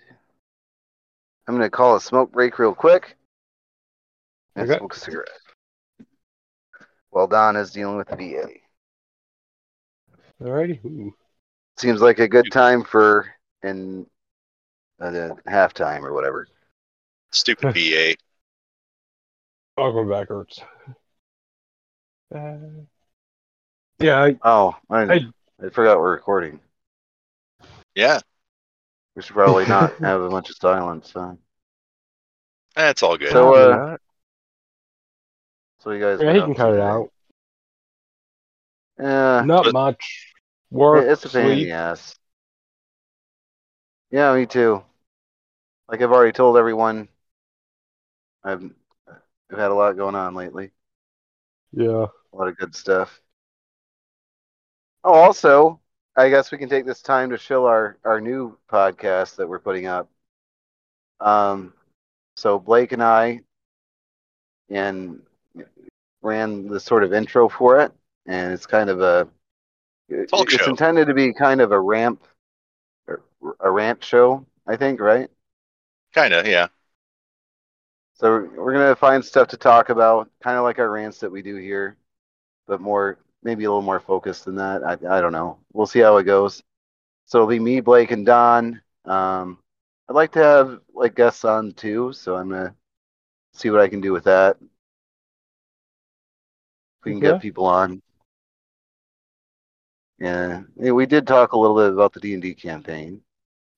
[1.47, 3.17] I'm going to call a smoke break real quick
[4.57, 4.79] and Okay.
[4.79, 5.29] smoke a cigarette.
[7.11, 8.49] While Don is dealing with the VA.
[10.43, 10.85] Alrighty.
[10.87, 11.15] Ooh.
[11.77, 13.27] Seems like a good time for
[13.63, 14.07] in
[15.01, 16.49] uh, the halftime or whatever.
[17.35, 18.15] Stupid VA.
[19.77, 20.61] I'll go backwards.
[22.33, 22.57] Uh,
[23.99, 25.21] yeah, I, Oh, I, I
[25.65, 26.61] I forgot we're recording.
[27.97, 28.21] Yeah,
[29.17, 31.13] We should probably not have a bunch of silence.
[31.15, 31.35] Huh?
[32.77, 33.31] that's all good.
[33.33, 33.97] So, uh.
[35.81, 36.21] So you guys.
[36.21, 37.11] yeah, he can to cut it out.
[38.99, 39.43] Yeah.
[39.45, 40.31] Not but- much.
[40.71, 42.17] Work, it's a pain in the ass.
[44.11, 44.83] Yeah, me too.
[45.89, 47.07] Like I've already told everyone,
[48.45, 48.63] I've
[49.09, 50.71] I've had a lot going on lately.
[51.73, 52.07] Yeah.
[52.33, 53.21] A lot of good stuff.
[55.03, 55.81] Oh, also,
[56.17, 59.59] I guess we can take this time to show our our new podcast that we're
[59.59, 60.09] putting up.
[61.21, 61.73] Um,
[62.37, 63.41] so Blake and I
[64.71, 65.21] and
[66.23, 67.93] ran the sort of intro for it,
[68.27, 69.29] and it's kind of a
[70.29, 70.71] Talk it's show.
[70.71, 72.23] intended to be kind of a ramp
[73.61, 75.31] a rant show, I think, right?
[76.15, 76.69] Kind of, yeah.
[78.25, 81.43] So we're gonna find stuff to talk about, kind of like our rants that we
[81.43, 81.99] do here,
[82.67, 84.83] but more maybe a little more focused than that.
[84.83, 85.59] I I don't know.
[85.75, 86.63] We'll see how it goes.
[87.27, 88.81] So it'll be me, Blake, and Don.
[89.05, 89.59] Um,
[90.09, 92.75] I'd like to have like guests on too, so I'm gonna
[93.53, 94.57] see what I can do with that.
[94.59, 94.69] If
[97.05, 98.01] we can get people on.
[100.19, 103.21] Yeah, yeah, we did talk a little bit about the D and D campaign.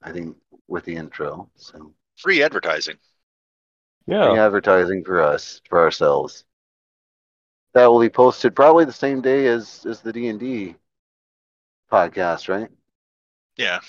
[0.03, 0.37] I think
[0.69, 1.51] with the intro.
[1.57, 2.99] So Free advertising.
[4.07, 4.33] Yeah.
[4.47, 6.45] advertising for us, for ourselves.
[7.75, 10.77] That will be posted probably the same day as as the D and D
[11.91, 12.71] podcast, right?
[13.57, 13.81] Yeah,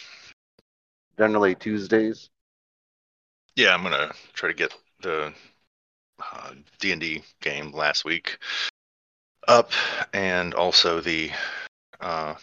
[1.18, 2.30] Generally Tuesdays.
[3.56, 3.74] yeah.
[3.74, 5.34] I'm gonna try to get the
[6.20, 8.38] uh, D and D game last week
[9.48, 9.72] up,
[10.14, 11.32] and also the
[12.02, 12.36] uh,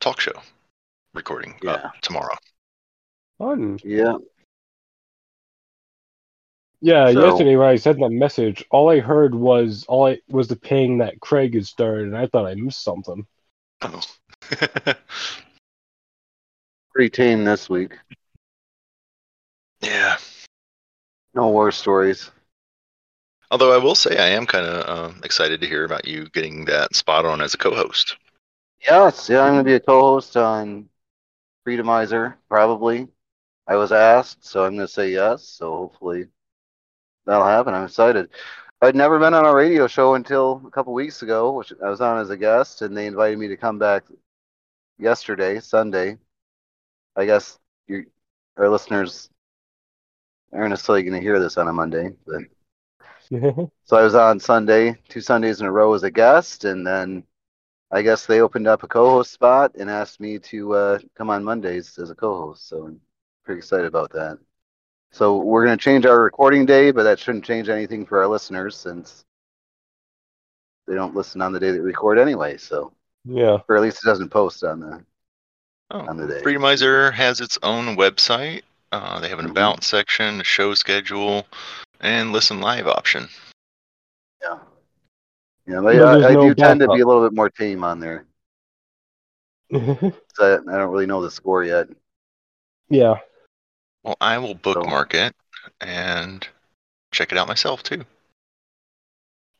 [0.00, 0.32] talk show
[1.12, 1.90] recording Yeah.
[2.02, 2.36] tomorrow.
[3.38, 3.78] Fun.
[3.82, 4.16] Yeah.
[6.84, 10.48] Yeah, So- yesterday when I sent that message, all I heard was all I was
[10.48, 13.26] the ping that Craig had started, and I thought I missed something.
[13.80, 14.02] Oh.
[16.92, 17.96] Pretty tame this week.
[19.80, 20.18] yeah.
[21.32, 22.30] No war stories.
[23.50, 26.66] Although I will say I am kind of uh, excited to hear about you getting
[26.66, 28.16] that spot on as a co-host.
[28.82, 30.90] Yes, yeah, I'm gonna be a co-host on
[31.66, 33.08] Freedomizer, probably.
[33.66, 35.48] I was asked, so I'm gonna say yes.
[35.48, 36.26] So hopefully
[37.26, 37.74] that'll happen.
[37.74, 38.30] I'm excited.
[38.82, 42.00] I'd never been on a radio show until a couple weeks ago, which I was
[42.00, 44.04] on as a guest, and they invited me to come back
[44.98, 46.18] yesterday, Sunday.
[47.16, 48.06] I guess you,
[48.56, 49.30] our listeners
[50.52, 52.42] aren't necessarily going to hear this on a Monday, but
[53.84, 57.24] so I was on Sunday, two Sundays in a row as a guest, and then
[57.90, 61.44] I guess they opened up a co-host spot and asked me to uh, come on
[61.44, 62.68] Mondays as a co-host.
[62.68, 63.00] So I'm
[63.44, 64.38] pretty excited about that.
[65.14, 68.26] So we're going to change our recording day, but that shouldn't change anything for our
[68.26, 69.24] listeners since
[70.88, 72.56] they don't listen on the day that we record anyway.
[72.56, 72.90] So,
[73.24, 73.58] yeah.
[73.68, 75.04] or at least it doesn't post on the
[75.92, 76.42] Oh, on the day.
[76.42, 78.62] Freedomizer has its own website.
[78.90, 79.50] Uh, they have an Mhm.
[79.52, 81.46] about section, a show schedule,
[82.00, 83.28] and listen live option.
[84.42, 84.58] Yeah,
[85.68, 87.84] yeah, but No, I, I no do tend to be a little bit more tame
[87.84, 88.26] on there.
[90.34, 91.86] So I, I don't really know the score yet.
[92.88, 93.20] yeah.
[94.04, 95.34] Well, I will bookmark it
[95.80, 96.46] and
[97.12, 98.04] check it out myself too.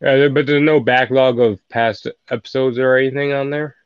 [0.00, 3.76] Yeah, but there's no backlog of past episodes or anything on there.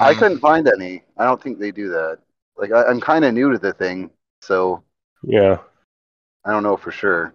[0.00, 1.02] I Mm, couldn't find any.
[1.16, 2.18] I don't think they do that.
[2.56, 4.82] Like I, I'm kind of new to the thing, so
[5.22, 5.58] Yeah.
[6.44, 7.32] I don't know for sure.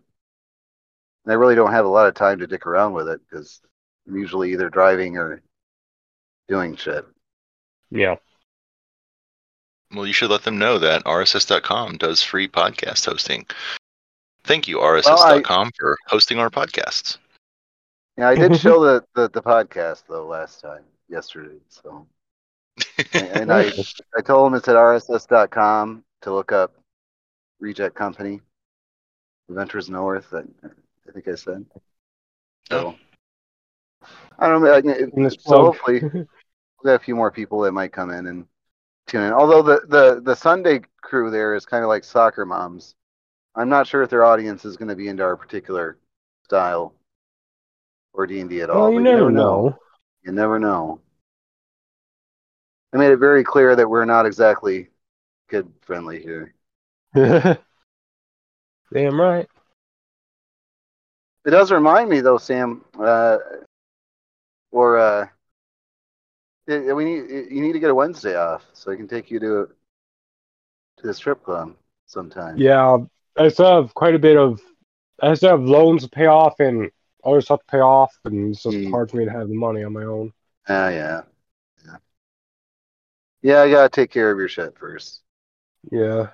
[1.26, 3.62] And I really don't have a lot of time to dick around with it because
[4.08, 5.42] I'm usually either driving or
[6.48, 7.06] doing shit.
[7.90, 8.18] Yeah.
[9.94, 13.46] Well, you should let them know that RSS.com does free podcast hosting.
[14.44, 17.18] Thank you, RSS.com, for hosting our podcasts.
[18.18, 21.58] Yeah, I did show the, the, the podcast though last time yesterday.
[21.70, 22.08] So
[23.14, 23.72] and, and I
[24.18, 26.74] I told them it's at RSS.com to look up
[27.60, 28.42] Reject Company,
[29.50, 30.34] Adventures North.
[30.34, 31.66] I, I think I said.
[32.70, 32.96] So
[34.04, 34.08] oh.
[34.40, 34.74] I don't know.
[34.74, 36.26] I can- In this so hopefully we'll
[36.84, 38.46] get a few more people that might come in and
[39.08, 39.34] tune in.
[39.34, 42.96] Although the the the Sunday crew there is kind of like soccer moms.
[43.56, 45.98] I'm not sure if their audience is going to be into our particular
[46.46, 46.96] style
[48.14, 48.82] or D and D at all.
[48.82, 49.78] well, you but never know.
[50.24, 51.02] You never know.
[52.94, 54.90] I made it very clear that we're not exactly
[55.50, 56.54] kid friendly here.
[57.16, 57.60] Damn
[59.20, 59.48] right.
[61.46, 63.38] It does remind me though, Sam, uh,
[64.72, 65.28] or uh,
[66.68, 69.40] yeah, we need you need to get a Wednesday off so I can take you
[69.40, 69.70] to
[70.98, 72.58] to the strip club sometime.
[72.58, 72.98] Yeah,
[73.38, 74.62] I still have quite a bit of.
[75.22, 76.90] I still have loans to pay off and
[77.24, 78.92] other stuff to pay off, and it's just Mm.
[78.92, 80.34] hard for me to have the money on my own.
[80.68, 81.22] Ah, yeah.
[81.86, 81.98] Yeah.
[83.42, 85.22] Yeah, I gotta take care of your shit first.
[85.92, 86.30] Yeah.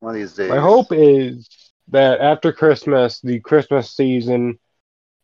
[0.00, 0.50] One of these days.
[0.50, 1.48] My hope is
[1.88, 4.58] that after Christmas, the Christmas season,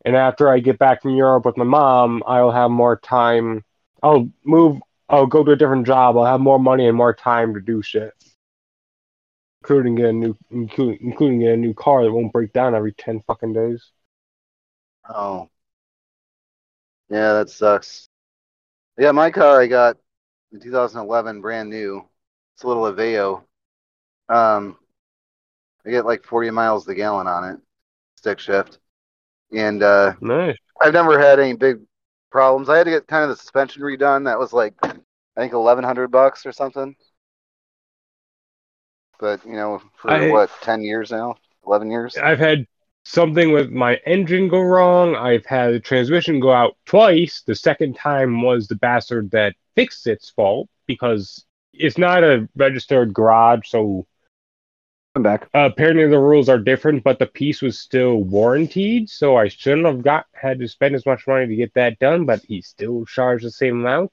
[0.04, 3.64] and after I get back from Europe with my mom, I'll have more time.
[4.02, 4.80] I'll move.
[5.08, 6.16] I'll go to a different job.
[6.16, 8.12] I'll have more money and more time to do shit,
[9.62, 12.92] including get a new, including, including get a new car that won't break down every
[12.92, 13.90] ten fucking days.
[15.08, 15.50] Oh.
[17.08, 18.08] Yeah, that sucks.
[18.96, 19.96] Yeah, my car I got
[20.52, 22.08] in 2011, brand new.
[22.54, 23.42] It's a little Aveo.
[24.28, 24.76] Um,
[25.84, 27.60] I get like 40 miles the gallon on it,
[28.16, 28.78] stick shift,
[29.52, 30.56] and uh, Nice.
[30.80, 31.80] I've never had any big
[32.30, 32.68] problems.
[32.68, 34.24] I had to get kind of the suspension redone.
[34.24, 34.92] That was like I
[35.36, 36.94] think 1100 bucks or something.
[39.18, 42.16] But you know, for I- what 10 years now, 11 years.
[42.16, 42.66] I've had
[43.04, 45.16] something with my engine go wrong.
[45.16, 47.42] I've had the transmission go out twice.
[47.46, 53.14] The second time was the bastard that fixed its fault because it's not a registered
[53.14, 54.06] garage, so
[55.14, 55.48] I'm back.
[55.54, 59.86] uh, apparently the rules are different, but the piece was still warranted, so I shouldn't
[59.86, 63.04] have got had to spend as much money to get that done, but he still
[63.06, 64.12] charged the same amount.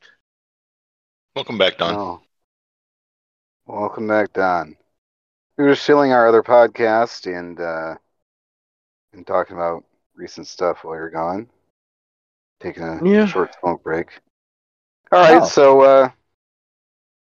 [1.35, 1.93] Welcome back, Don.
[1.95, 2.21] Oh.
[3.67, 4.75] Welcome back, Don.
[5.57, 7.95] We were just shilling our other podcast and uh,
[9.13, 9.83] and talking about
[10.15, 11.47] recent stuff while you're gone.
[12.59, 13.25] Taking a Yeah.
[13.27, 14.19] short smoke break.
[15.11, 15.47] All right, Oh.
[15.47, 16.09] so uh,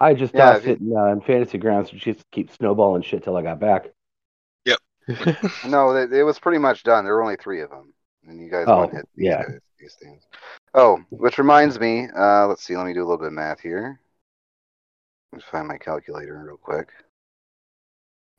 [0.01, 3.03] I just Yeah, uh, if you- sitting uh, in fantasy grounds and just keep snowballing
[3.03, 3.87] shit till I got back.
[4.65, 4.79] Yep.
[5.69, 7.05] no, it, it was pretty much done.
[7.05, 7.93] There were only three of them,
[8.27, 9.43] and you guys Oh, won't hit these, yeah.
[9.43, 10.23] guys, these things.
[10.75, 12.09] Oh, which reminds me.
[12.17, 12.77] Uh, let's see.
[12.77, 14.01] Let me do a little bit of math here.
[15.33, 16.89] Let's find my calculator real quick.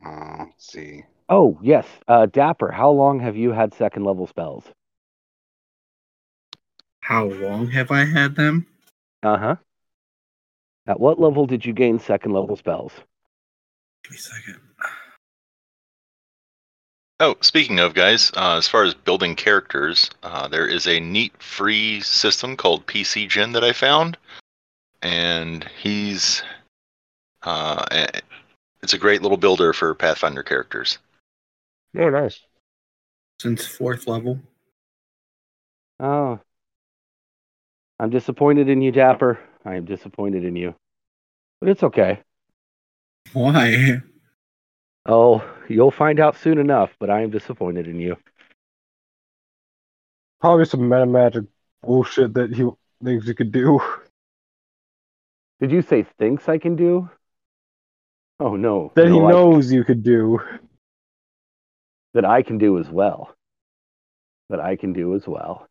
[0.05, 1.03] Uh, let's see.
[1.29, 2.71] Oh yes, uh, Dapper.
[2.71, 4.63] How long have you had second level spells?
[6.99, 8.67] How long have I had them?
[9.23, 9.55] Uh huh.
[10.87, 12.91] At what level did you gain second level spells?
[14.03, 14.59] Give me a second.
[17.21, 21.31] Oh, speaking of guys, uh, as far as building characters, uh, there is a neat
[21.41, 24.17] free system called PCGen that I found,
[25.01, 26.43] and he's
[27.43, 27.85] uh,
[28.83, 30.97] it's a great little builder for Pathfinder characters.
[31.97, 32.41] oh, nice.
[33.39, 34.39] Since fourth level.
[35.99, 36.39] Oh,
[37.99, 39.39] I'm disappointed in you, Dapper.
[39.65, 40.75] I am disappointed in you,
[41.59, 42.19] but it's okay.
[43.33, 44.01] Why?
[45.07, 46.91] Oh, you'll find out soon enough.
[46.99, 48.17] But I am disappointed in you.
[50.41, 51.45] Probably some meta magic
[51.81, 52.67] bullshit that he
[53.03, 53.79] thinks he could do.
[55.59, 57.09] Did you say thinks I can do?
[58.39, 60.39] Oh no, That he no, I- knows you could do.
[62.13, 63.33] that I can do as well.
[64.49, 65.67] That I can do as well.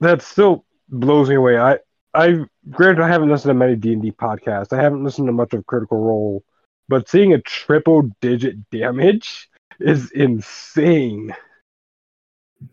[0.00, 1.58] That still blows me away.
[1.58, 1.78] I,
[2.14, 4.72] I granted I haven't listened to many D and D podcasts.
[4.72, 6.42] I haven't listened to much of Critical Role,
[6.88, 9.48] but seeing a triple digit damage
[9.78, 11.34] is insane.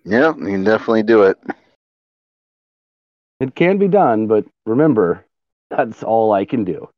[0.03, 1.37] Yeah, you can definitely do it.
[3.39, 5.25] It can be done, but remember,
[5.69, 6.89] that's all I can do.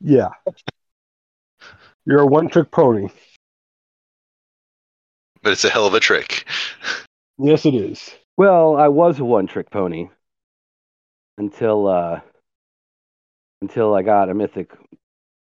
[0.00, 0.30] Yeah,
[2.04, 3.08] you're a one trick pony.
[5.42, 6.46] But it's a hell of a trick.
[7.38, 8.14] Yes, it is.
[8.36, 10.08] Well, I was a one-trick pony
[11.38, 12.20] until uh,
[13.62, 14.70] until I got a mythic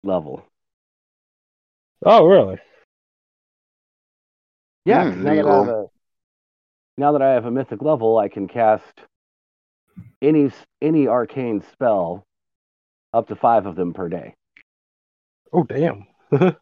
[0.04, 0.44] level.
[2.04, 2.58] Oh, really?
[4.84, 5.86] Yeah, 'cause now there you that I have a
[6.98, 9.02] now that I have a mythic level, I can cast
[10.20, 12.24] any any arcane spell,
[13.12, 14.34] up to five of them per day.
[15.52, 16.06] Oh, damn.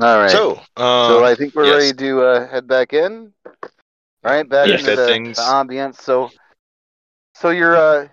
[0.00, 0.30] All right.
[0.30, 1.76] So, uh, So I think we're yes.
[1.76, 3.32] ready to uh, head back in.
[3.46, 4.80] All right, back Yes.
[4.80, 5.36] into the, things.
[5.36, 5.96] the ambience.
[5.96, 6.30] So,
[7.38, 8.08] so you're uh,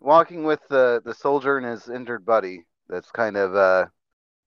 [0.00, 2.64] walking with the the soldier and his injured buddy.
[2.88, 3.86] That's kind of uh,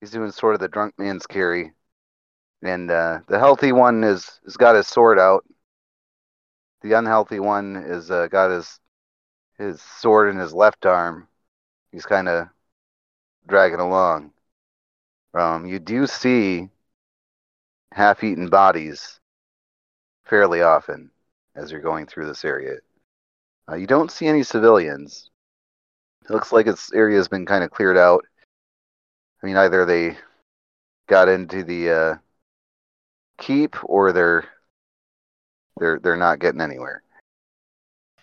[0.02, 1.72] he's doing sort of the drunk man's carry,
[2.62, 5.46] and uh, the healthy one is has got his sword out.
[6.82, 8.80] The unhealthy one is uh, got his
[9.58, 11.30] his sword in his left arm.
[11.92, 12.48] He's kind of
[13.48, 14.34] dragging along.
[15.34, 16.70] Um, you do see
[17.94, 19.20] half-eaten bodies
[20.26, 21.12] fairly often
[21.56, 22.78] as you're going through this area.
[23.70, 25.30] Uh, you don't see any civilians.
[26.24, 28.26] It looks like this area has been kind of cleared out.
[29.42, 30.18] I mean, either they
[31.08, 32.16] got into the uh,
[33.38, 34.46] keep or they're
[35.78, 37.04] they're they're not getting anywhere.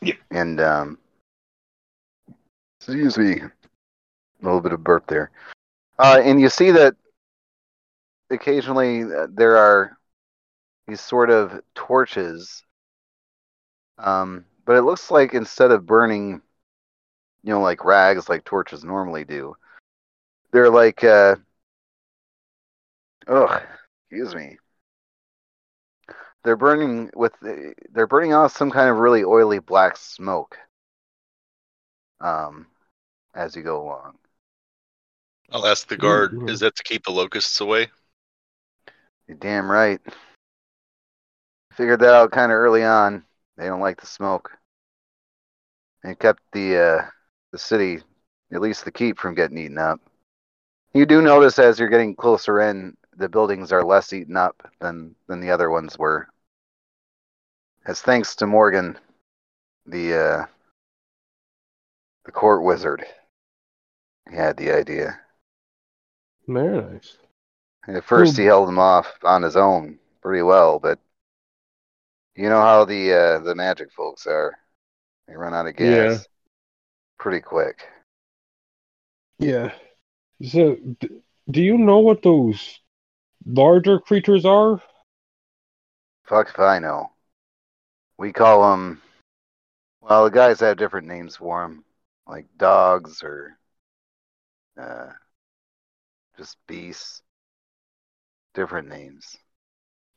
[0.01, 0.15] Yeah.
[0.31, 0.99] And um,
[2.81, 3.51] excuse me, a
[4.43, 5.31] little bit of burp there.
[5.99, 6.95] Uh, and you see that
[8.31, 9.97] occasionally uh, there are
[10.87, 12.63] these sort of torches.
[13.97, 16.43] Um, but it looks like instead of burning,
[17.43, 19.57] you know, like rags like torches normally do,
[20.53, 21.37] they're like, uh,
[23.29, 23.63] ugh,
[24.11, 24.59] excuse me.
[26.43, 27.33] They're burning with,
[27.93, 30.59] they're burning off some kind of really oily black smoke.
[32.21, 32.67] Um,
[33.35, 34.19] as you go along.
[35.51, 36.51] I'll ask the guard, Mhm.
[36.51, 37.91] is that to keep the locusts away?
[39.27, 40.01] You're damn right.
[41.73, 43.25] Figured that out kind of early on.
[43.57, 44.53] They don't like the smoke.
[46.03, 47.07] And kept the uh,
[47.53, 48.03] the city,
[48.53, 50.01] at least the keep, from getting eaten up.
[50.93, 55.15] You do notice as you're getting closer in, the buildings are less eaten up than
[55.29, 56.29] than the other ones were.
[57.87, 58.99] As thanks to Morgan,
[59.87, 60.47] the uh,
[62.25, 63.07] the court wizard,
[64.29, 65.21] he had the idea.
[66.47, 67.19] Very nice.
[67.89, 68.43] At first, Hmm.
[68.43, 70.99] he held them off on his own pretty well, but
[72.37, 74.57] you know how the uh, the magic folks are.
[75.27, 76.19] They run out of gas Yeah.
[77.19, 77.87] pretty quick.
[79.39, 79.73] Yeah.
[80.43, 82.81] So, d- do you know what those
[83.47, 84.81] larger creatures are?
[86.25, 87.11] Fuck if I know.
[88.19, 89.01] We call them.
[90.01, 91.85] Well, the guys have different names for them,
[92.27, 93.59] like dogs or
[94.81, 95.07] uh,
[96.37, 97.23] just beasts.
[98.55, 99.37] Different names.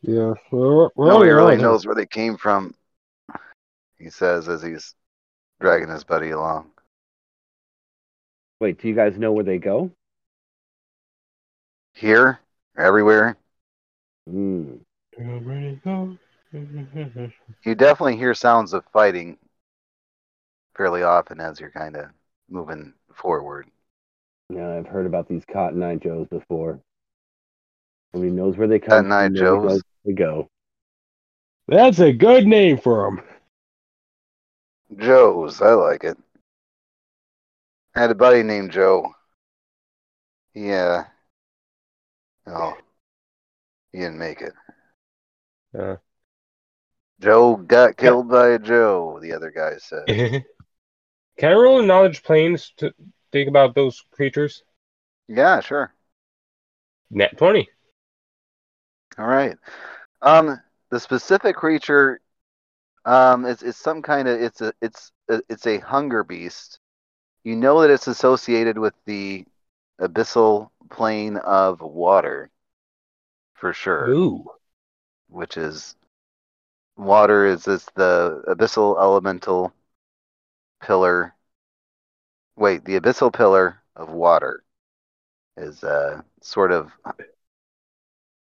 [0.01, 0.33] Yeah.
[0.51, 1.61] Well, well, Nobody yeah, really yeah.
[1.63, 2.73] knows where they came from.
[3.97, 4.95] He says as he's
[5.59, 6.71] dragging his buddy along.
[8.59, 9.91] Wait, do you guys know where they go?
[11.93, 12.39] Here,
[12.77, 13.37] everywhere.
[14.29, 14.75] Hmm.
[15.17, 16.17] Ready to go?
[17.63, 19.37] You definitely hear sounds of fighting
[20.75, 22.09] fairly often as you're kind of
[22.49, 23.67] moving forward.
[24.49, 26.79] Yeah, I've heard about these Cotton Eye Joes before.
[28.17, 29.33] Nobody knows where they come Cotton Eye from.
[29.33, 29.71] nobody Joes?
[29.73, 30.49] where they go.
[31.67, 33.21] That's a good name for them.
[34.97, 36.17] Joe's, I like it.
[37.95, 39.13] I had a buddy named Joe.
[40.55, 41.05] Yeah.
[42.47, 42.75] Oh,
[43.91, 44.53] he didn't make it.
[45.77, 45.97] Uh,
[47.19, 50.07] Joe got killed by a Joe, the other guy said.
[51.37, 52.93] Can I roll knowledge planes to
[53.31, 54.63] think about those creatures?
[55.27, 55.93] Yeah, sure.
[57.11, 57.69] Net 20.
[59.17, 59.57] All right.
[60.21, 62.19] Um, the specific creature,
[63.05, 66.79] um, it's it's some kind of it's a it's a, it's a hunger beast.
[67.43, 69.45] You know that it's associated with the
[69.99, 72.49] abyssal plane of water,
[73.53, 74.09] for sure.
[74.09, 74.45] Ooh.
[75.29, 75.95] Which is
[76.95, 79.73] water is is the abyssal elemental
[80.81, 81.33] pillar.
[82.55, 84.63] Wait, the abyssal pillar of water
[85.57, 86.91] is a sort of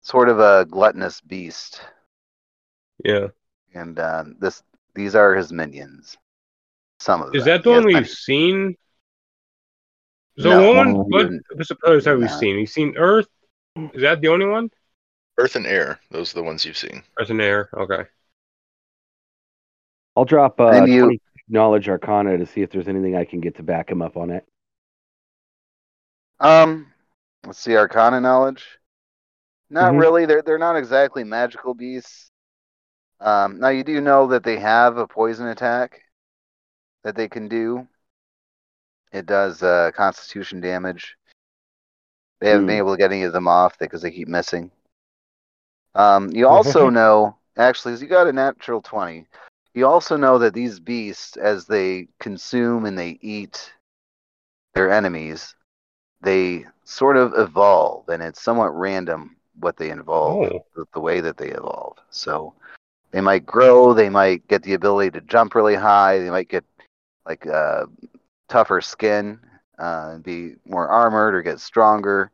[0.04, 1.80] sort of a gluttonous beast
[3.04, 3.28] Yeah.
[3.74, 4.62] and um, this
[4.94, 6.16] these are his minions.
[7.00, 7.36] Some of them.
[7.36, 7.54] Is them.
[7.56, 8.76] that the He has one we've seen?
[10.38, 10.92] So No, one?
[10.92, 12.56] we What haven't- episode pillars have we seen?
[12.56, 13.26] We've seen Earth.
[13.92, 14.70] Is that the only one?
[15.36, 17.02] Earth and air, those are the ones you've seen.
[17.18, 17.68] Earth and Air.
[17.76, 18.04] Okay.
[20.16, 23.62] I'll drop uh, you- knowledge arcana to see if there's anything I can get to
[23.64, 24.46] back him up on it.
[26.40, 26.86] Um,
[27.44, 28.64] let's see, Arcana knowledge.
[29.70, 29.96] Not Mhm.
[29.96, 30.26] really.
[30.26, 32.30] They're they're not exactly magical beasts.
[33.20, 36.02] Um, now you do know that they have a poison attack
[37.04, 37.86] that they can do.
[39.12, 41.16] It does uh, Constitution damage.
[42.40, 42.78] They haven't been Hmm.
[42.78, 44.70] able to get any of them off because they keep missing.
[45.94, 49.26] Um, you also know, actually, as you got a natural twenty,
[49.74, 53.72] you also know that these beasts, as they consume and they eat
[54.74, 55.54] their enemies,
[56.22, 60.64] they sort of evolve, and it's somewhat random what they evolve, Oh.
[60.74, 61.96] the, the way that they evolve.
[62.10, 62.54] So
[63.10, 66.64] they might grow, they might get the ability to jump really high, they might get
[67.26, 67.86] like uh,
[68.48, 69.38] tougher skin
[69.78, 72.30] uh, and be more armored or get stronger.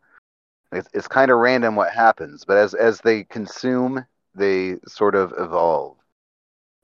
[0.72, 5.34] It's, it's kind of random what happens, but as as they consume, they sort of
[5.36, 5.96] evolve,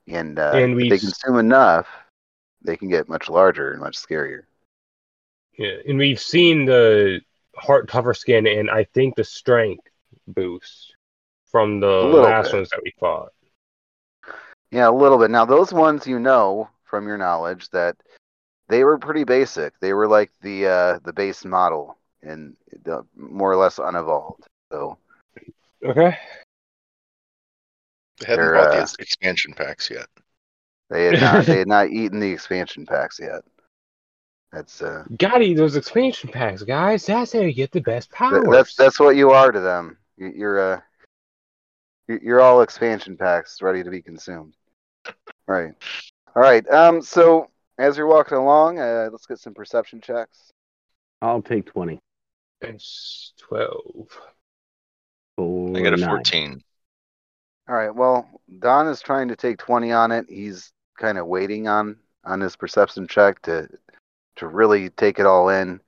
[0.07, 1.87] and, uh, And if they consume enough,
[2.61, 4.41] they can get much larger and much scarier.
[5.57, 5.77] Yeah.
[5.87, 7.21] And we've seen the
[7.55, 9.87] heart tougher skin and I think the strength
[10.27, 10.95] boost
[11.51, 12.57] from the last bit.
[12.57, 13.29] ones that we fought.
[14.71, 15.31] Yeah, a little bit.
[15.31, 17.95] Now, those ones you know from your knowledge that
[18.69, 19.79] they were pretty basic.
[19.79, 24.45] They were like the uh, the base model and the, more or less unevolved.
[24.71, 24.97] So
[25.83, 26.17] Okay.
[28.19, 30.07] They haven't They're, bought uh, the expansion packs yet.
[30.89, 33.43] they had not they had not eaten the expansion packs yet.
[34.51, 37.05] That's uh, Gotta eat those expansion packs, guys.
[37.05, 38.47] That's how you get the best th- powers.
[38.49, 39.97] that's that's what you are to them.
[40.17, 40.81] You- You're uh,
[42.07, 44.55] You- You're all expansion packs ready to be consumed.
[45.47, 45.73] Right.
[46.35, 46.67] All right.
[46.69, 47.01] Um.
[47.01, 50.51] So as you're walking along, uh, let's get some perception checks.
[51.21, 51.99] I'll take 20.
[52.61, 54.07] It's 12.
[55.35, 56.09] For I got a nine.
[56.09, 56.63] 14.
[57.69, 57.93] All right.
[57.93, 58.27] Well,
[58.59, 60.25] Don is trying to take 20 on it.
[60.29, 63.67] He's kind of waiting on on his perception check to
[64.37, 65.79] to really take it all in.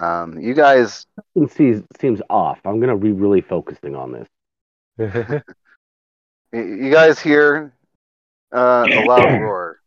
[0.00, 2.60] Um, you guys, Something seems, seems off.
[2.64, 4.28] I'm going to be really focusing on this.
[6.52, 7.72] you guys hear
[8.54, 9.80] uh, a loud roar.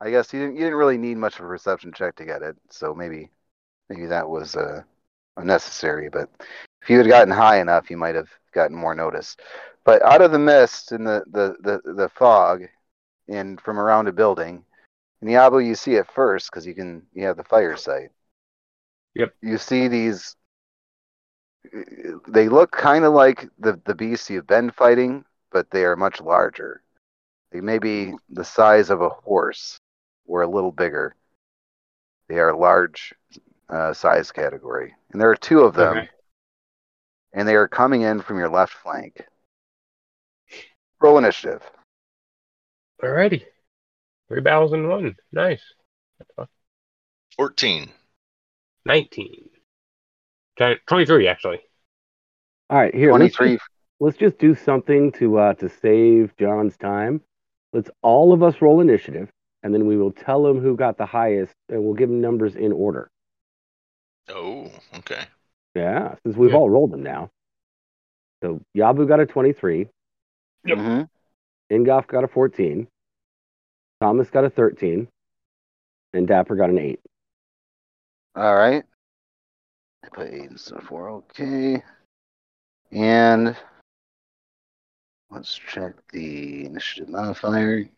[0.00, 2.42] I guess you didn't you didn't really need much of a perception check to get
[2.42, 3.30] it, so maybe
[3.88, 4.82] maybe that was uh,
[5.38, 6.10] unnecessary.
[6.10, 6.28] But
[6.82, 9.38] if you had gotten high enough, you might have gotten more notice.
[9.84, 12.64] But out of the mist and the the the, the fog,
[13.28, 14.64] and from around a building,
[15.22, 18.10] in Diablo you see it first because you can you have the fire sight.
[19.16, 19.34] Yep.
[19.40, 20.36] You see these.
[22.28, 26.20] They look kind of like the the beasts you've been fighting, but they are much
[26.20, 26.82] larger.
[27.50, 29.78] They may be the size of a horse
[30.26, 31.16] or a little bigger.
[32.28, 33.14] They are large
[33.70, 36.08] uh, size category, and there are two of them, Okay.
[37.32, 39.24] and they are coming in from your left flank.
[41.00, 41.62] Roll initiative.
[43.02, 43.44] Alrighty.
[44.28, 45.16] Three battles in one.
[45.32, 45.62] Nice.
[47.36, 47.90] 14.
[48.86, 49.48] 19.
[50.86, 51.58] 23, actually.
[52.70, 53.12] All right, here.
[53.12, 53.58] let's Twenty-three.
[54.00, 57.20] let's just do something to uh, to save John's time.
[57.72, 59.28] Let's all of us roll initiative,
[59.62, 62.56] and then we will tell him who got the highest, and we'll give him numbers
[62.56, 63.08] in order.
[64.30, 65.24] Oh, okay.
[65.74, 66.56] Yeah, since we've Yeah.
[66.56, 67.30] all rolled them now.
[68.42, 69.88] So Yabu got a 23,
[70.64, 70.78] Yep.
[70.78, 71.08] Mhm.
[71.70, 72.88] Ingolf got a 14,
[74.00, 75.06] Thomas got a 13,
[76.12, 77.00] and Dapper got an 8.
[78.36, 78.84] All right.
[80.04, 81.08] I put eight instead of four.
[81.08, 81.82] Okay.
[82.92, 83.56] And
[85.30, 87.88] let's check the initiative modifier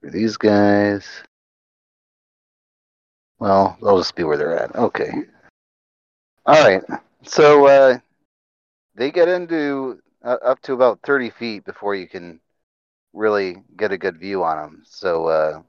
[0.00, 1.06] for these guys.
[3.38, 4.76] Well, they'll just be where they're at.
[4.76, 5.10] Okay.
[6.44, 6.82] All right.
[7.22, 7.98] So uh,
[8.94, 12.40] they get into uh, up to about 30 feet before you can
[13.14, 14.82] really get a good view on them.
[14.84, 15.62] So, uh,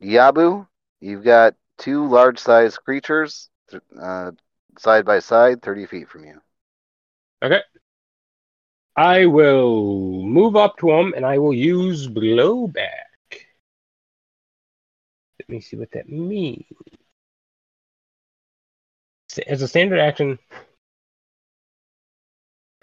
[0.00, 0.66] Yabu,
[1.00, 3.48] you've got two large sized creatures
[4.00, 4.32] uh,
[4.78, 6.40] side by side, 30 feet from you.
[7.42, 7.60] Okay.
[8.96, 12.88] I will move up to them and I will use blowback.
[15.40, 16.64] Let me see what that means.
[19.46, 20.38] As a standard action,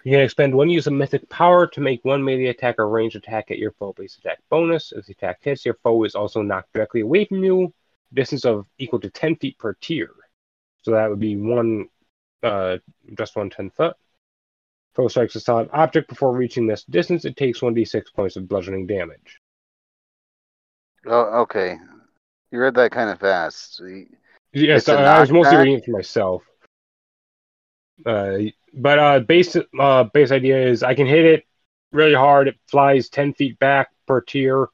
[0.04, 3.16] you can expend one use of mythic power to make one melee attack or ranged
[3.16, 4.92] attack at your foe base attack bonus.
[4.92, 7.72] If the attack hits, your foe is also knocked directly away from you,
[8.12, 10.10] distance of equal to 10 feet per tier.
[10.82, 11.88] So that would be one,
[12.42, 12.78] uh,
[13.16, 13.96] just one 10 foot.
[14.94, 17.24] Foe strikes a solid object before reaching this distance.
[17.24, 19.40] It takes 1d6 points of bludgeoning damage.
[21.06, 21.78] Oh, okay.
[22.50, 23.80] You read that kind of fast.
[24.52, 26.42] Yes, I, I, was mostly reading it for myself.
[28.04, 28.38] Uh,
[28.74, 31.44] but uh, base uh, base idea is I can hit it
[31.92, 32.48] really hard.
[32.48, 34.68] It flies 10 feet back per tier.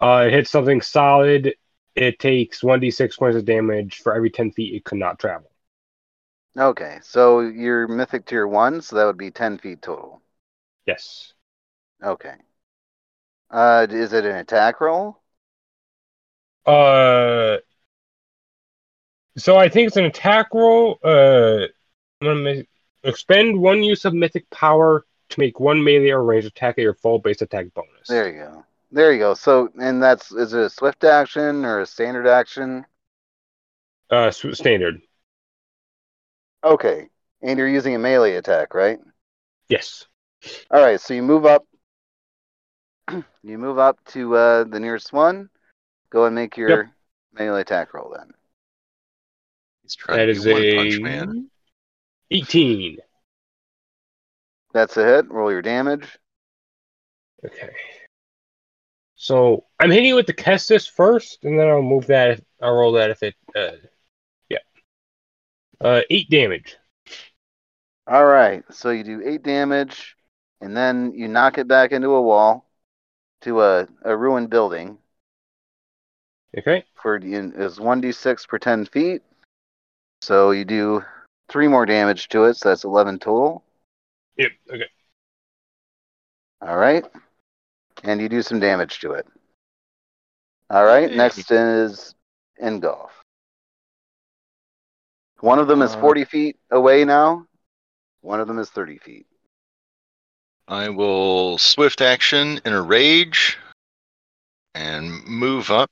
[0.00, 1.54] Uh, it hits something solid.
[1.94, 5.50] It takes 1d6 points of damage for every 10 feet it could not travel.
[6.56, 10.20] Okay, so you're mythic tier one, so that would be 10 feet total.
[10.86, 11.32] Yes.
[12.02, 12.34] Okay.
[13.50, 15.20] Uh, is it an attack roll?
[16.66, 17.58] Uh,
[19.36, 20.98] so I think it's an attack roll.
[21.02, 21.66] Uh,
[22.20, 22.62] I'm gonna
[23.04, 26.94] expend one use of mythic power to make one melee or ranged attack at your
[26.94, 28.08] full base attack bonus.
[28.08, 28.64] There you go.
[28.92, 29.34] There you go.
[29.34, 32.86] So, and that's is it a swift action or a standard action?
[34.10, 35.00] Uh, s- standard.
[36.64, 37.10] Okay,
[37.42, 38.98] and you're using a melee attack, right?
[39.68, 40.06] Yes.
[40.70, 41.64] All right, so you move up.
[43.42, 45.50] you move up to uh, the nearest one.
[46.10, 46.90] Go and make your
[47.32, 48.32] melee attack roll then.
[49.82, 51.50] He's trying That to is one a punch man.
[52.30, 52.98] 18.
[54.72, 55.30] That's a hit.
[55.30, 56.18] Roll your damage.
[57.44, 57.70] Okay.
[59.22, 62.30] So I'm hitting it with the Cestus first, and then I'll move that.
[62.30, 63.34] If, I'll roll that if it.
[63.54, 63.72] Uh,
[64.48, 64.60] yeah.
[65.78, 66.78] Uh, eight damage.
[68.06, 70.16] All right, so you do eight damage,
[70.62, 72.66] and then you knock it back into a wall,
[73.42, 74.96] to a, a ruined building.
[76.56, 76.86] Okay.
[76.94, 79.20] For is one d six per ten feet.
[80.22, 81.04] So you do
[81.50, 83.64] three more damage to it, so that's eleven total.
[84.38, 84.52] Yep.
[84.72, 84.88] Okay.
[86.62, 87.04] All right,
[88.04, 89.26] and you do some damage to it.
[90.70, 92.14] All right, next is
[92.62, 93.10] Ingolf.
[95.40, 97.46] One of them is Uh, forty feet away now,
[98.22, 99.26] One of them is 30 feet.
[100.68, 103.58] I will swift action in a rage
[104.74, 105.90] and move up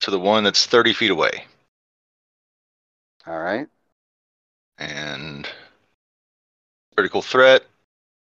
[0.00, 1.44] to the one that's 30 feet away.
[3.26, 3.68] All right.
[4.78, 5.48] And
[6.96, 7.64] critical threat,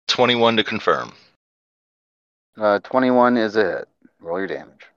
[0.07, 1.13] 21 to confirm.
[2.57, 3.87] Uh, 21 is a hit.
[4.19, 4.87] Roll your damage.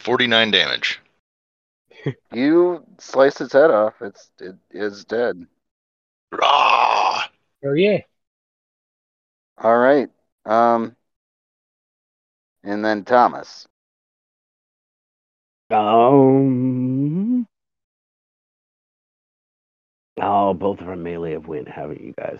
[0.00, 1.00] 49 damage.
[2.32, 3.94] You slice its head off.
[4.00, 5.46] It's it is dead.
[6.32, 7.24] Rah!
[7.62, 7.98] Oh yeah.
[9.58, 10.08] All right.
[10.46, 10.96] Um.
[12.62, 13.68] And then Thomas.
[15.70, 17.46] Um.
[20.20, 22.38] Oh, both of our melee have win, haven't you guys?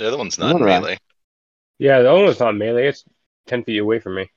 [0.00, 0.04] Fuck.
[0.04, 0.80] The other one's not All right.
[0.82, 0.98] melee.
[1.78, 2.88] Yeah, the other one's not melee.
[2.88, 3.04] It's
[3.46, 4.30] ten feet away from me.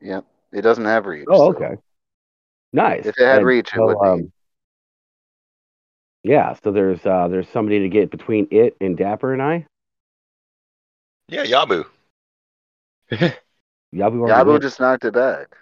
[0.00, 0.24] Yep.
[0.52, 1.26] It doesn't have reach.
[1.30, 1.76] Oh, so- okay.
[2.72, 3.06] Nice.
[3.06, 4.06] If it had And reach, it so, would be.
[4.06, 4.32] um,
[6.24, 9.66] yeah, so there's uh there's somebody to get between it and Dapper and I.
[11.28, 11.86] Yeah, Yabu.
[13.12, 13.40] Yabu
[13.94, 14.62] Yabu went.
[14.62, 15.56] just knocked it back.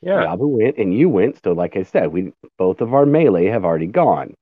[0.00, 0.24] Yeah.
[0.26, 1.42] Yabu went and you went.
[1.42, 4.34] So like I said, we both of our melee have already gone.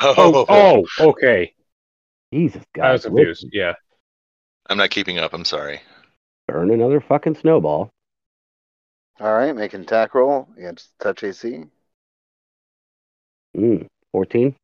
[0.00, 1.54] Oh, oh, okay.
[2.34, 3.46] Jesus, I was confused.
[3.52, 3.74] Yeah.
[4.68, 5.32] I'm not keeping up.
[5.34, 5.80] I'm sorry.
[6.48, 7.90] burn another fucking snowball.
[9.20, 9.54] All right.
[9.54, 11.64] Make an attack roll against touch AC.
[13.56, 14.56] Mm, 14.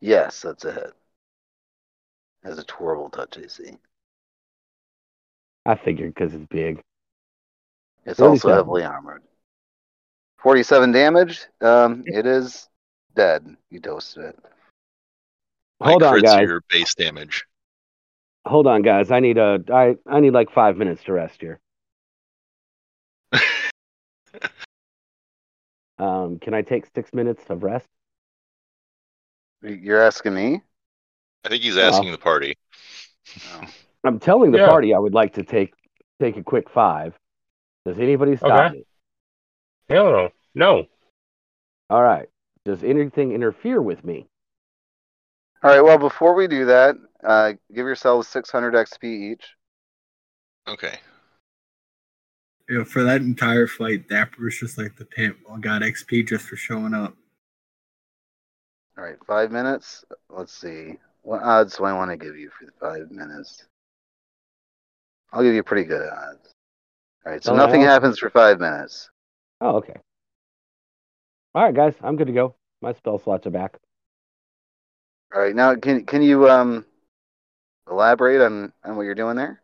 [0.00, 0.92] Yes, that's a hit.
[2.44, 3.76] Has a twirl touch AC.
[5.66, 6.80] I figured because it's big.
[8.06, 9.24] It's also heavily armored.
[10.38, 11.46] 47 damage.
[11.60, 12.68] Um, it is
[13.16, 13.56] dead.
[13.70, 14.38] You toasted it.
[15.80, 16.46] My Hold on, guys.
[16.46, 17.44] Your base damage.
[18.46, 19.10] Hold on, guys.
[19.10, 21.58] I need a I I need like five minutes to rest here.
[25.98, 27.86] Um, can I take six minutes of rest?
[29.60, 30.62] You're asking me?
[31.44, 32.56] I think he's asking the party.
[33.52, 33.66] Oh.
[34.04, 34.68] I'm telling the Yeah.
[34.68, 35.74] party I would like to take
[36.18, 37.14] take a quick five.
[37.84, 38.76] Does anybody stop Okay.
[38.78, 38.84] me?
[39.90, 40.28] Hell no.
[40.54, 40.86] No.
[41.90, 42.30] All right.
[42.64, 44.26] Does anything interfere with me?
[45.62, 45.80] All right.
[45.82, 49.44] Well, before we do that, uh, give yourselves 600 XP each.
[50.68, 50.98] Okay.
[52.68, 55.38] You know, for that entire fight, Dapper was just like the pimp.
[55.46, 57.14] Well, got XP just for showing up.
[58.96, 59.16] All right.
[59.26, 60.04] Five minutes.
[60.28, 60.94] Let's see.
[61.22, 63.64] What odds do I want to give you for the five minutes?
[65.32, 66.54] I'll give you pretty good odds.
[67.26, 67.44] All right.
[67.44, 69.10] So Oh, nothing happens for five minutes.
[69.60, 69.96] Oh, okay.
[71.54, 71.94] All right, guys.
[72.02, 72.54] I'm good to go.
[72.80, 73.78] My spell slots are back.
[75.34, 75.54] All right.
[75.54, 76.84] Now, can can you um
[77.90, 79.60] elaborate on on what you're doing there?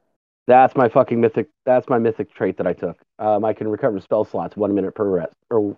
[0.47, 1.49] That's my fucking mythic.
[1.65, 2.97] That's my mythic trait that I took.
[3.19, 5.77] Um, I can recover spell slots one minute per rest, or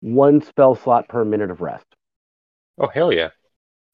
[0.00, 1.86] one spell slot per minute of rest.
[2.78, 3.30] Oh hell yeah.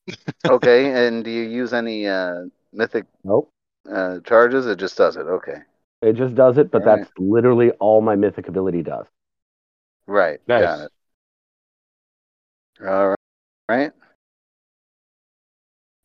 [0.49, 1.07] Okay.
[1.07, 3.51] and do you use any uh mythic Nope.
[3.91, 4.67] uh charges?
[4.67, 5.27] It just does it.
[5.27, 5.59] Okay.
[6.03, 7.05] It just does it, but All right.
[7.05, 9.07] that's literally all my mythic ability does.
[10.07, 10.41] Right.
[10.47, 10.75] Nice.
[10.81, 10.93] Got it.
[12.81, 13.15] All
[13.69, 13.93] right.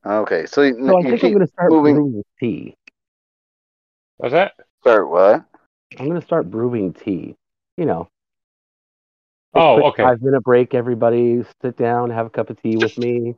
[0.03, 0.17] Right.
[0.19, 0.45] Okay.
[0.45, 2.75] So you, So I think I'm going to start moving- brewing tea.
[4.17, 4.53] What's that?
[4.81, 5.45] start what?
[5.97, 7.35] I'm going to start brewing tea.
[7.77, 8.07] You know.
[9.53, 10.03] Oh, quick okay.
[10.03, 10.73] Five minute break.
[10.73, 13.35] Everybody sit down, have a cup of tea with me.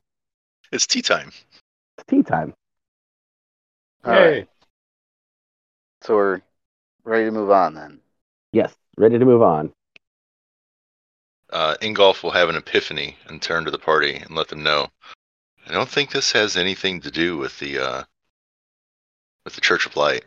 [0.72, 1.32] It's tea time.
[1.98, 2.54] It's tea time.
[4.04, 4.40] All Yay.
[4.40, 4.48] right.
[6.02, 6.42] So we're
[7.06, 8.00] ready to move on then.
[8.52, 9.72] Yes, ready to move on.
[11.52, 14.88] Uh, Ingolf will have an epiphany and turn to the party and let them know.
[15.72, 18.04] I don't think this has anything to do with the uh,
[19.46, 20.26] with the Church of Light.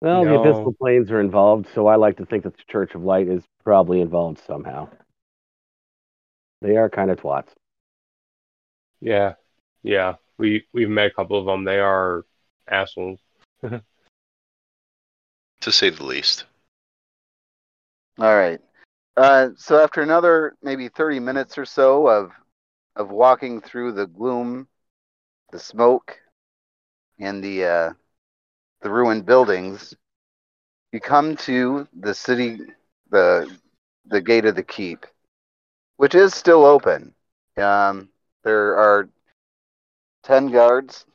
[0.00, 0.44] Well, the No.
[0.44, 3.42] Abyssal Planes are involved, so I like to think that the Church of Light is
[3.64, 4.88] probably involved somehow.
[6.62, 7.48] They are kind of twats.
[9.00, 9.34] Yeah.
[9.82, 10.14] Yeah.
[10.38, 11.64] We we've met a couple of them.
[11.64, 12.24] They are
[12.68, 13.18] assholes.
[13.62, 13.82] to
[15.72, 16.44] say the least.
[18.20, 18.60] All right.
[19.16, 22.30] Uh, so after another maybe 30 minutes or so of
[22.98, 24.68] of walking through the gloom,
[25.52, 26.18] the smoke,
[27.20, 27.92] and the uh,
[28.82, 29.94] the ruined buildings,
[30.92, 32.60] you come to the city,
[33.10, 33.50] the
[34.06, 35.06] the gate of the keep,
[35.96, 37.14] which is still open.
[37.56, 38.08] Um,
[38.44, 39.08] there are
[40.24, 41.06] ten guards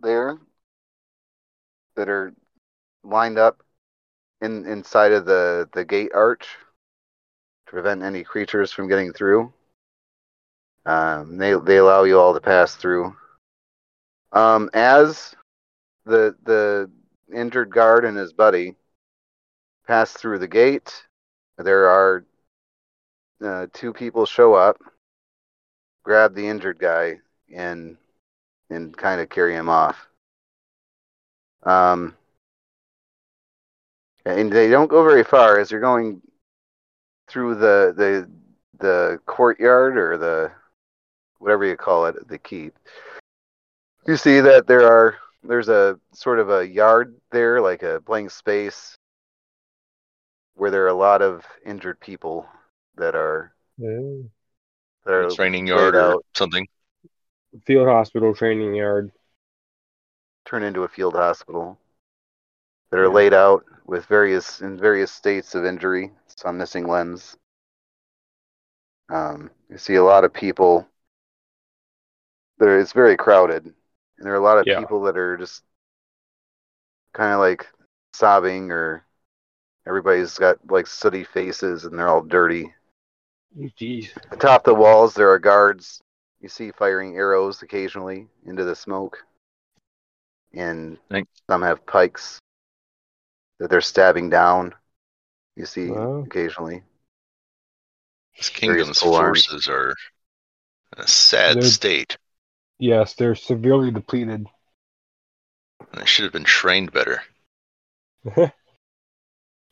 [0.00, 0.38] there
[1.94, 2.34] that are
[3.04, 3.62] lined up
[4.40, 6.46] in inside of the the gate arch
[7.66, 9.52] to prevent any creatures from getting through.
[10.86, 13.16] Um, they they allow you all to pass through.
[14.32, 15.34] Um, as
[16.06, 16.90] the the
[17.34, 18.76] injured guard and his buddy
[19.86, 20.92] pass through the gate,
[21.58, 22.26] there are
[23.44, 24.78] uh, two people show up.
[26.04, 27.18] grab the injured guy
[27.54, 27.96] and
[28.70, 30.08] and kind of carry him off.
[31.64, 32.16] Um,
[34.24, 36.22] and they don't go very far as you're going
[37.28, 38.30] through the the
[38.80, 40.52] the courtyard or the
[41.38, 42.74] whatever you call it, the keep.
[44.06, 48.30] You see that there are there's a sort of a yard there, like a blank
[48.30, 48.96] space,
[50.54, 52.46] where there are a lot of injured people
[52.96, 54.22] that are Yeah.
[55.04, 56.66] that are training laid yard or out, something.
[57.64, 59.12] Field hospital training yard.
[60.44, 61.78] turned into a field hospital.
[62.90, 66.12] That are laid out with various in various states of injury.
[66.28, 67.36] Some missing limbs.
[69.08, 70.86] Um, you see a lot of people.
[72.58, 73.74] There, it's very crowded, and
[74.18, 74.78] there are a lot of Yeah.
[74.80, 75.62] people that are just
[77.12, 77.66] kind of like
[78.12, 79.04] sobbing, or
[79.86, 82.74] everybody's got like sooty faces, and they're all dirty.
[83.58, 84.10] Jeez.
[84.32, 86.02] Atop the walls, there are guards.
[86.40, 89.18] You see firing arrows occasionally into the smoke,
[90.52, 92.38] and Thank- some have pikes
[93.58, 94.74] that they're stabbing down.
[95.56, 96.18] You see Wow.
[96.26, 96.84] occasionally.
[98.36, 99.94] This kingdom's forces are
[100.94, 102.18] in a sad They're- state.
[102.78, 104.46] Yes, they're severely depleted.
[105.94, 107.22] They should have been trained better.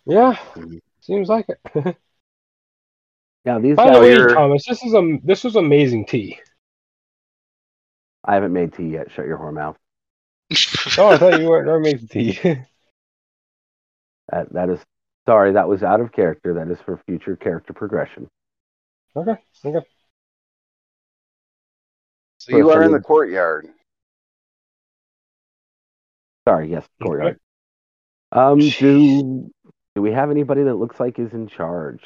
[0.06, 0.80] Yeah, Mhm.
[1.00, 1.96] seems like it.
[3.46, 6.38] Now these By the guys, way, you're- Thomas, this is a this was amazing tea.
[8.24, 9.10] I haven't made tea yet.
[9.10, 9.76] Shut your whore mouth.
[10.98, 12.38] Oh, I thought you were never made the tea.
[14.30, 14.80] That that is
[15.26, 15.52] sorry.
[15.52, 16.54] That was out of character.
[16.54, 18.28] That is for future character progression.
[19.16, 19.86] okay, okay.
[22.44, 23.68] So you are in the courtyard.
[26.46, 26.70] Sorry.
[26.70, 27.38] Yes, courtyard.
[28.32, 29.50] Um, do
[29.94, 32.02] do we have anybody that looks like is in charge?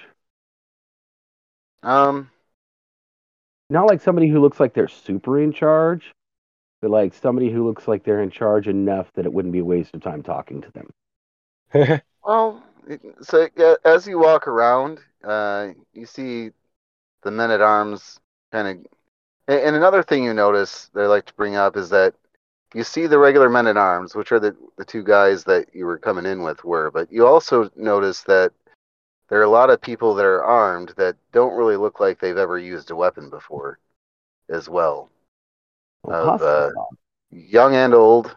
[1.82, 2.30] Um,
[3.70, 6.12] Not like somebody who looks like they're super in charge,
[6.80, 9.64] but like somebody who looks like they're in charge enough that it wouldn't be a
[9.64, 12.00] waste of time talking to them.
[12.24, 12.62] well,
[13.22, 16.50] so yeah, as you walk around, uh, you see
[17.22, 18.20] the men at arms
[18.52, 18.97] kind of.
[19.48, 22.14] And and another thing you notice that I like to bring up is that
[22.74, 25.86] you see the regular men at arms, which are the the two guys that you
[25.86, 28.52] were coming in with were, but you also notice that
[29.28, 32.36] there are a lot of people that are armed that don't really look like they've
[32.36, 33.78] ever used a weapon before,
[34.48, 35.10] as well.
[36.04, 36.70] Of, uh,
[37.30, 38.34] young and old,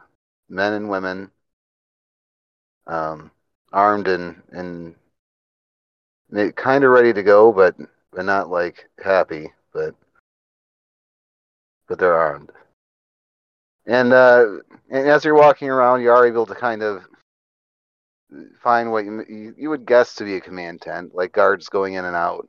[0.49, 1.31] men and women,
[2.87, 3.31] um,
[3.71, 4.95] armed and and
[6.55, 7.75] kind of ready to go, but
[8.11, 9.95] but not like happy, but
[11.91, 12.49] but they're armed.
[13.85, 14.45] And uh,
[14.89, 17.03] and as you're walking around, you are able to kind of
[18.63, 21.95] find what you you, you would guess to be a command tent, like guards going
[21.95, 22.47] in and out,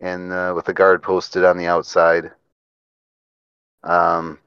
[0.00, 2.30] and uh, with a guard posted on the outside.
[3.82, 4.38] Um,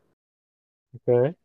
[1.09, 1.35] okay.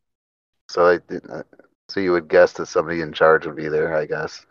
[0.69, 1.43] so I did, uh,
[1.89, 4.47] so you would guess that somebody in charge would be there, I guess.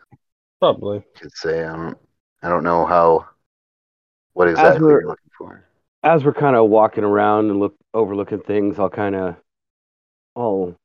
[0.59, 0.97] Probably.
[0.97, 1.63] You could say.
[1.63, 1.97] I don't,
[2.43, 3.29] I don't know how,
[4.33, 5.68] what exactly you're looking for.
[6.01, 9.35] As we're kind of walking around and look overlooking things, I'll kind of,
[10.35, 10.75] I'll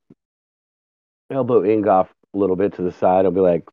[1.31, 3.25] elbow Ingolf a little bit to the side.
[3.25, 3.69] I'll be like,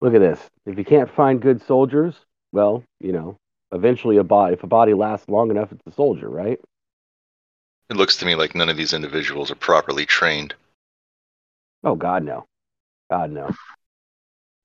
[0.00, 0.40] "Look at this.
[0.66, 2.16] If you can't find good soldiers,
[2.52, 3.36] well, you know,
[3.70, 4.54] eventually a body.
[4.54, 6.60] If a body lasts long enough, it's a soldier, right?"
[7.88, 10.54] It looks to me like none of these individuals are properly trained.
[11.84, 12.46] Oh God, no.
[13.08, 13.54] God, no.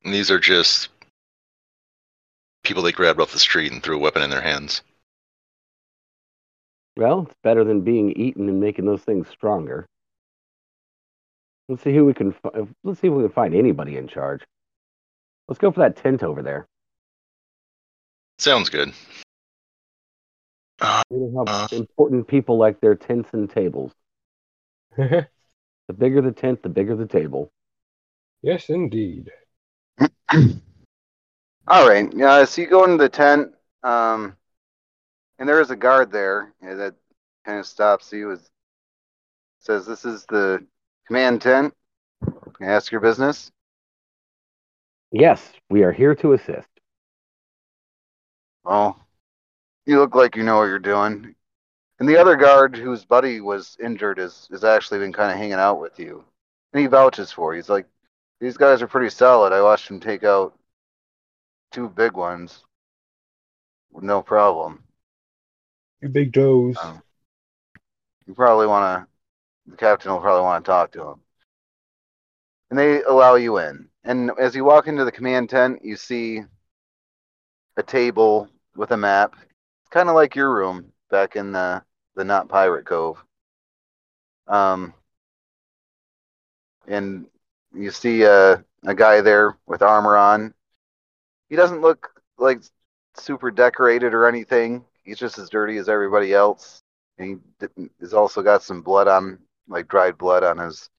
[0.03, 0.89] And these are just
[2.63, 4.81] people they grabbed off the street and threw a weapon in their hands.
[6.97, 9.85] Well, it's better than being eaten and making those things stronger.
[11.69, 12.33] Let's see who we can.
[12.33, 14.41] fi- Let's see if we can find anybody in charge.
[15.47, 16.67] Let's go for that tent over there.
[18.37, 18.93] Sounds good.
[20.81, 21.67] Uh, We know how Uh.
[21.71, 23.93] important people like their tents and tables.
[25.87, 27.51] The bigger the tent, the bigger the table.
[28.41, 29.29] yes, indeed.
[31.67, 32.11] All right.
[32.13, 32.43] Yeah.
[32.45, 33.49] So you go into the tent,
[33.83, 34.35] um,
[35.41, 36.93] and there is a guard there that
[37.45, 38.37] kind of stops you.
[39.59, 40.63] Says, "This is the
[41.07, 41.73] command tent.
[42.21, 43.51] Can I ask your business?"
[45.11, 46.69] Yes, we are here to assist.
[48.63, 49.03] Well,
[49.87, 51.35] you look like you know what you're doing.
[51.97, 55.53] And the other guard, whose buddy was injured, is has actually been kind of hanging
[55.53, 56.23] out with you,
[56.71, 57.57] and he vouches for you.
[57.57, 57.87] He's like,
[58.39, 59.53] "These guys are pretty solid.
[59.53, 60.55] I watched him take out
[61.71, 62.63] two big ones,
[63.91, 64.83] no problem."
[66.01, 66.77] You big toes.
[66.81, 67.01] Um,
[68.25, 71.21] you probably want to, the captain will probably want to talk to him.
[72.69, 73.87] And they allow you in.
[74.03, 76.41] And as you walk into the command tent, you see
[77.77, 81.83] a table with a map, It's kind of like your room, back in the
[82.15, 83.23] the not pirate cove.
[84.47, 84.93] Um,
[86.87, 87.27] and
[87.73, 90.53] you see a a guy there with armor on.
[91.49, 92.61] He doesn't look like
[93.15, 94.85] super decorated or anything.
[95.03, 96.81] He's just as dirty as everybody else.
[97.17, 97.41] And
[97.75, 100.89] he has also got some blood on, like dried blood on his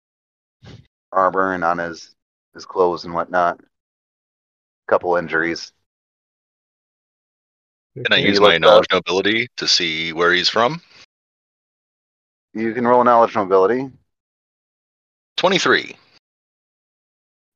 [1.13, 2.15] armor and on his
[2.55, 3.61] his clothes and whatnot.
[3.61, 5.73] A couple injuries.
[7.95, 9.05] Can I use my knowledge up.
[9.07, 10.81] nobility to see where he's from?
[12.55, 13.91] You can roll knowledge nobility.
[15.37, 15.97] 23.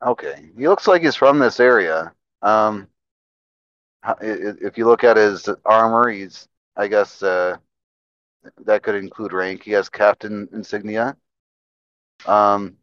[0.05, 2.12] Okay, he looks like he's from this area.
[2.43, 2.95] Um, ho- i- i-
[4.20, 7.57] if you look at his armor, he's, I guess, uh,
[8.65, 9.62] that could include rank.
[9.62, 11.16] He has captain insignia.
[12.27, 12.77] Um,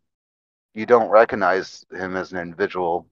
[0.73, 3.07] you don't recognize him as an individual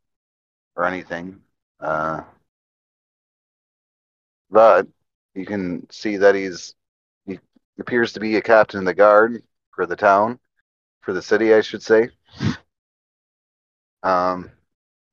[0.76, 1.42] or anything,
[1.80, 2.22] uh,
[4.50, 4.88] but
[5.36, 6.76] you can see that he's
[7.26, 7.40] he
[7.80, 9.44] appears to be a captain of the guard
[9.76, 10.40] for the town,
[11.02, 12.10] for the city, I should say.
[14.04, 14.52] Um,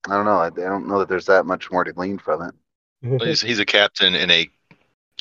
[0.09, 0.39] I don't know.
[0.39, 2.55] I, I don't know that there's that much more to glean from it.
[3.03, 4.49] Well, He's, he's a captain in a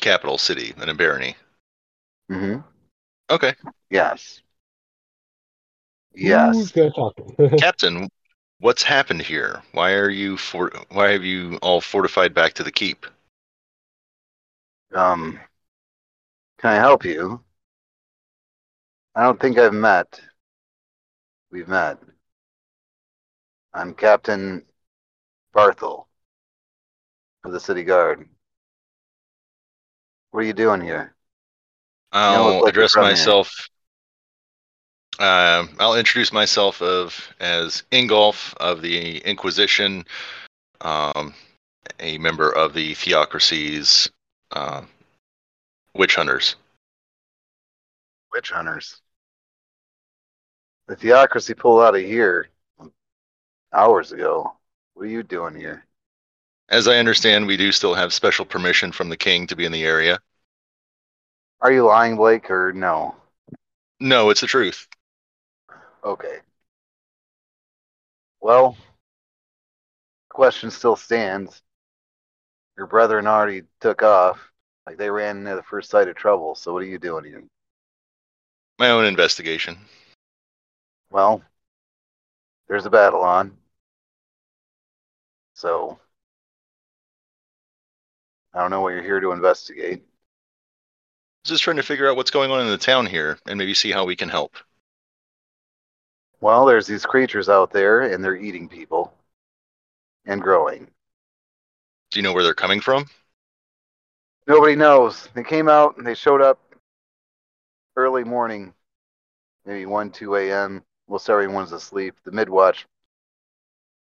[0.00, 1.36] capital city, in a barony.
[2.30, 2.62] hmm
[3.30, 3.54] Okay.
[3.90, 4.40] Yes.
[6.20, 6.72] Who's Yes.
[6.72, 7.48] gonna talk to?
[7.56, 8.08] Captain,
[8.60, 9.62] what's happened here?
[9.72, 13.06] Why are you for why have you all fortified back to the keep?
[14.94, 15.38] Um,
[16.58, 17.42] can I help you?
[19.14, 20.18] I don't think I've met.
[21.50, 21.98] We've met.
[23.72, 24.66] I'm Captain
[25.54, 26.07] Barthel
[27.48, 28.28] of the City Guard.
[30.30, 31.14] What are you doing here?
[32.12, 33.68] I'll like address myself.
[35.18, 40.04] Um, I'll introduce myself of as Ingolf of the Inquisition,
[40.80, 41.34] um,
[41.98, 44.08] a member of the Theocracies,
[44.52, 44.82] uh,
[45.94, 46.54] witch hunters.
[48.32, 49.00] Witch hunters.
[50.86, 52.48] The theocracy pulled out of here
[53.72, 54.52] hours ago.
[54.94, 55.87] What are you doing here?
[56.70, 59.72] As I understand, we do still have special permission from the king to be in
[59.72, 60.18] the area.
[61.60, 63.16] Are you lying, Blake, or no?
[64.00, 64.86] No, it's the truth.
[66.04, 66.38] Okay.
[68.40, 68.76] Well,
[70.28, 71.62] the question still stands.
[72.76, 74.38] Your brethren already took off.
[74.86, 76.54] Like they ran into the first sight of trouble.
[76.54, 77.42] So what are you doing here?
[78.78, 79.76] My own investigation.
[81.10, 81.42] Well,
[82.68, 83.56] there's a battle on.
[85.54, 85.98] So
[88.58, 90.02] I don't know what you're here to investigate.
[91.44, 93.92] Just trying to figure out what's going on in the town here and maybe see
[93.92, 94.56] how we can help.
[96.40, 99.14] Well, there's these creatures out there and they're eating people
[100.26, 100.88] and growing.
[102.10, 103.06] Do you know where they're coming from?
[104.48, 105.28] Nobody knows.
[105.34, 106.58] They came out and they showed up
[107.94, 108.74] early morning,
[109.66, 110.82] maybe 1, 2 a.m.
[111.08, 112.16] Most everyone's asleep.
[112.24, 112.86] The midwatch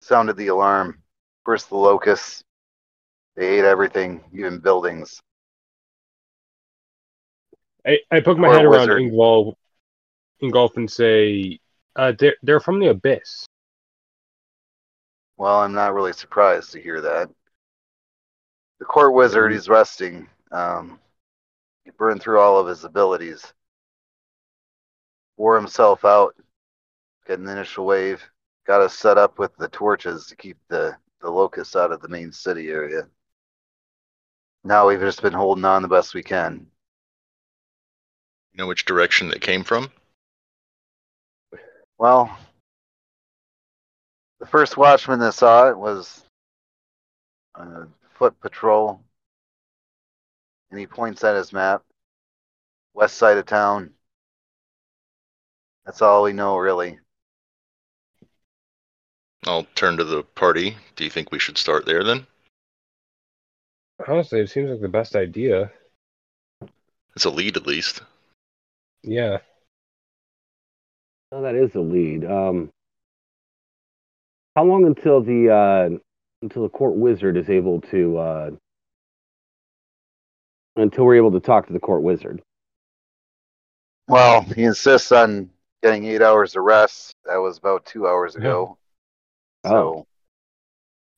[0.00, 1.00] sounded the alarm.
[1.44, 2.42] First the locusts.
[3.36, 5.20] They ate everything, even buildings.
[7.86, 8.88] I, I poke my Or head around.
[8.88, 9.54] Ingolf,
[10.42, 11.58] Ingolf and say,
[11.96, 13.46] uh, they're, they're from the Abyss.
[15.36, 17.30] Well, I'm not really surprised to hear that.
[18.78, 20.28] The court wizard, he's resting.
[20.52, 20.98] Um,
[21.84, 23.54] he burned through all of his abilities,
[25.36, 26.34] wore himself out,
[27.26, 28.22] got an initial wave,
[28.66, 32.08] got us set up with the torches to keep the, the locusts out of the
[32.08, 33.08] main city area.
[34.64, 36.66] Now we've just been holding on the best we can.
[38.52, 39.90] You know which direction they came from?
[41.98, 42.36] Well,
[44.38, 46.24] the first watchman that saw it was
[47.54, 49.02] a foot patrol,
[50.70, 51.82] and he points at his map,
[52.94, 53.90] west side of town.
[55.84, 56.98] That's all we know, really.
[59.46, 60.76] I'll turn to the party.
[60.96, 62.26] Do you think we should start there then?
[64.06, 65.70] Honestly, it seems like the best idea.
[67.14, 68.02] It's a lead at least.
[69.02, 69.38] Yeah.
[71.32, 72.24] Oh, that is a lead.
[72.24, 72.70] Um,
[74.56, 75.98] how long until the uh,
[76.42, 78.50] until the court wizard is able to uh,
[80.76, 82.42] until we're able to talk to the court wizard?
[84.08, 85.50] Well, he insists on
[85.82, 87.14] getting eight hours of rest.
[87.24, 88.76] That was about two hours ago.
[89.66, 90.06] So Oh,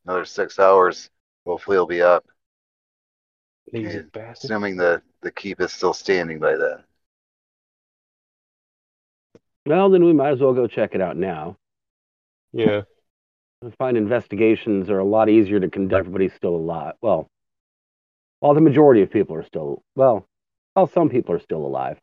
[0.04, 1.09] another six hours.
[1.46, 2.26] Hopefully, he'll be up.
[3.72, 4.02] Lazy Yeah.
[4.12, 4.51] bastard.
[4.51, 6.82] Assuming the the keep is still standing by then.
[9.66, 11.56] well, then we might as well go check it out now.
[12.52, 12.82] Yeah.
[13.64, 16.01] I find investigations are a lot easier to conduct.
[16.01, 16.94] Everybody's still alive.
[17.01, 17.28] Well,
[18.40, 20.26] well, the majority of people are still well.
[20.74, 21.98] Well, some people are still alive.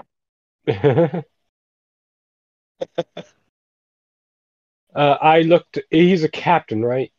[0.67, 1.21] uh,
[4.95, 5.79] I looked.
[5.89, 7.11] He's a captain, right?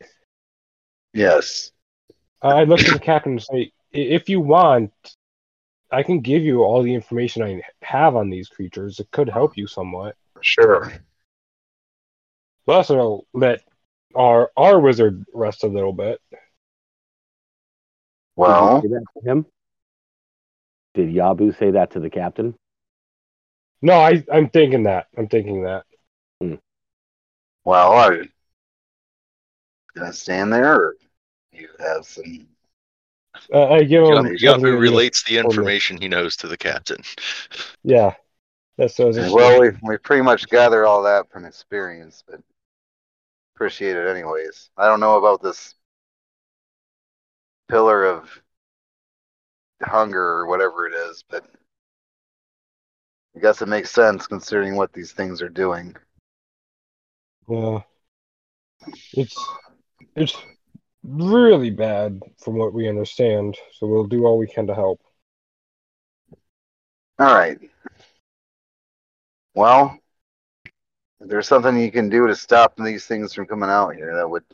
[1.12, 1.72] Yes.
[2.42, 4.92] Uh, I looked at the captain and say, "I- if you want,
[5.90, 9.00] I can give you all the information I have on these creatures.
[9.00, 10.16] It could help you somewhat.
[10.40, 10.92] Sure.
[12.64, 13.62] Plus, it'll let
[14.14, 16.20] our our wizard rest a little bit.
[18.36, 19.46] Well, Did you say that to him?
[20.94, 22.54] Did Yabu say that to the captain?
[23.82, 25.08] No, I I'm thinking that.
[25.16, 25.84] I'm thinking that.
[26.40, 26.54] Hmm.
[27.64, 28.28] well, are you
[29.94, 30.96] gonna stand there, or
[31.52, 32.46] you have some?
[33.52, 34.24] Uh, I give him.
[34.24, 37.02] Yabu something to- relates the information he knows to the captain.
[37.82, 38.14] Yeah,
[38.76, 42.24] that's what I was just Well, we we pretty much gather all that from experience,
[42.26, 42.40] but
[43.54, 44.70] appreciate it anyways.
[44.76, 45.74] I don't know about this
[47.68, 48.42] pillar of
[49.82, 51.44] hunger or whatever it is, but
[53.36, 55.94] I guess it makes sense considering what these things are doing.
[57.48, 57.80] Yeah.
[59.12, 59.36] It's
[60.16, 60.36] it's
[61.02, 65.00] really bad from what we understand, so we'll do all we can to help.
[67.18, 67.58] All right.
[69.54, 69.98] Well,
[71.20, 74.28] if there's something you can do to stop these things from coming out here, that
[74.28, 74.44] would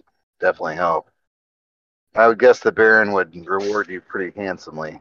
[0.40, 1.08] definitely help.
[2.14, 5.00] I would guess the Baron would reward you pretty handsomely.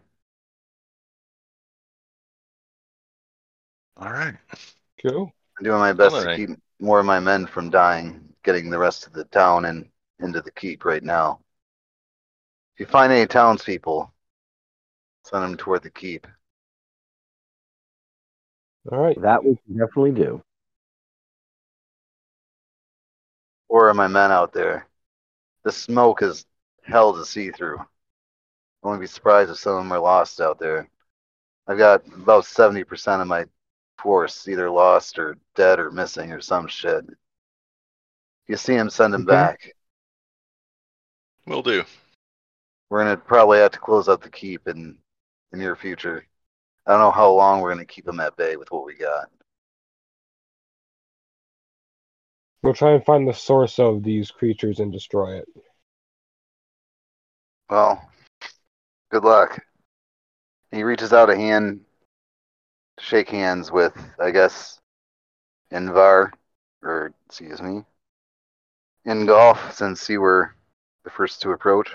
[3.98, 4.36] All right.
[5.02, 5.32] Cool.
[5.58, 6.50] I'm doing my best to keep
[6.80, 9.88] more of my men from dying, getting the rest of the town and
[10.20, 11.40] into the keep right now.
[12.76, 14.14] If you find any townspeople,
[15.24, 16.28] send them toward the keep.
[18.92, 19.20] All right.
[19.22, 20.42] That we can definitely do.
[23.68, 24.88] Or are my men out there?
[25.64, 26.46] The smoke is
[26.84, 27.80] hell to see through.
[27.80, 27.86] I
[28.84, 30.90] wouldn't be surprised if some of them are lost out there.
[31.68, 33.46] I've got about 70% of my
[33.98, 37.06] force either lost or dead or missing or some shit.
[37.08, 37.16] If
[38.48, 39.26] you see them, send them Okay.
[39.26, 39.76] back.
[41.48, 41.84] Will do.
[42.90, 44.98] We're gonna probably have to close out the keep in
[45.52, 46.26] the near future.
[46.86, 49.30] I don't know how long we're gonna keep them at bay with what we got.
[52.64, 55.48] We'll try and find the source of these creatures and destroy it.
[57.70, 58.10] Well,
[59.12, 59.64] good luck.
[60.72, 61.82] He reaches out a hand,
[62.98, 64.80] to shake hands with, I guess,
[65.72, 66.32] Invar,
[66.82, 67.84] or excuse me,
[69.06, 70.55] Ingolf, since you were
[71.06, 71.90] the first to approach.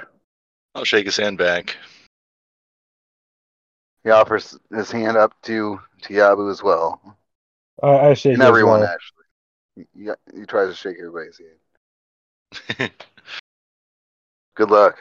[0.74, 1.76] I'll shake his hand back.
[4.04, 7.02] He offers his hand up to Tiabu as well,
[7.82, 8.88] Uh, I shake and everyone well.
[8.88, 9.24] actually.
[9.76, 11.38] He, he- he tries to shake everybody's
[12.78, 12.92] hand.
[14.54, 14.98] Good luck.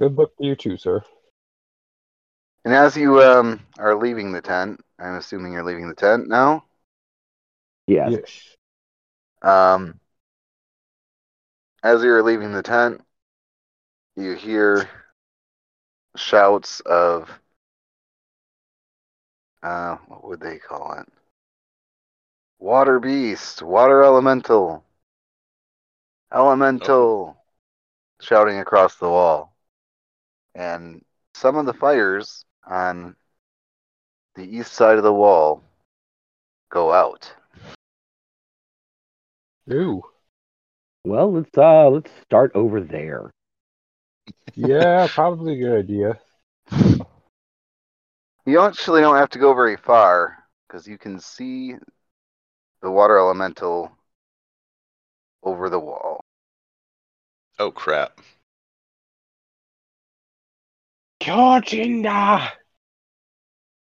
[0.00, 1.02] Good luck to you too, sir.
[2.64, 6.64] And as you um are leaving the tent, I'm assuming you're leaving the tent now.
[7.86, 8.10] Yes.
[8.12, 8.56] Yes.
[9.42, 10.00] Um,
[11.84, 13.02] as you're leaving the tent,
[14.16, 14.88] you hear
[16.16, 17.30] shouts of
[19.62, 21.06] uh, what would they call it?
[22.58, 24.82] Water beast, water elemental,
[26.32, 27.36] elemental,
[28.20, 29.54] shouting across the wall,
[30.54, 31.04] and
[31.34, 33.14] some of the fires on
[34.36, 35.62] the east side of the wall
[36.70, 37.30] go out.
[39.70, 40.02] Ooh.
[41.04, 43.30] Well, let's uh let's start over there.
[44.54, 46.20] Yeah, probably a good idea.
[48.46, 50.36] You actually don't have to go very far
[50.66, 51.74] because you can see
[52.82, 53.96] the water elemental
[55.42, 56.20] over the wall.
[57.58, 58.20] Oh crap.
[61.20, 62.50] Georginda!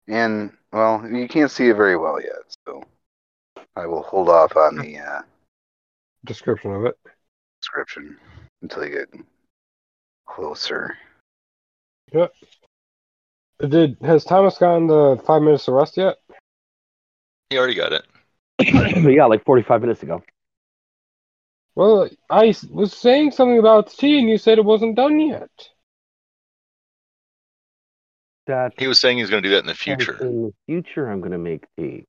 [0.07, 2.85] And, well, you can't see it very well yet, so
[3.75, 5.23] I will hold off on the uh,
[6.27, 6.97] Description of it.
[7.63, 8.17] description
[8.63, 9.09] until you get
[10.27, 10.97] closer.
[12.13, 12.33] Yep.
[13.69, 16.17] Did has Thomas gotten the five minutes of rest yet?
[17.51, 18.07] He already got it.
[18.59, 20.23] yeah, like 45 minutes ago.
[21.75, 25.51] Well, I was saying something about tea, and you said it wasn't done yet.
[28.47, 30.17] That He was saying he's going to do that in the future.
[30.21, 32.07] In the future, I'm going to make tea.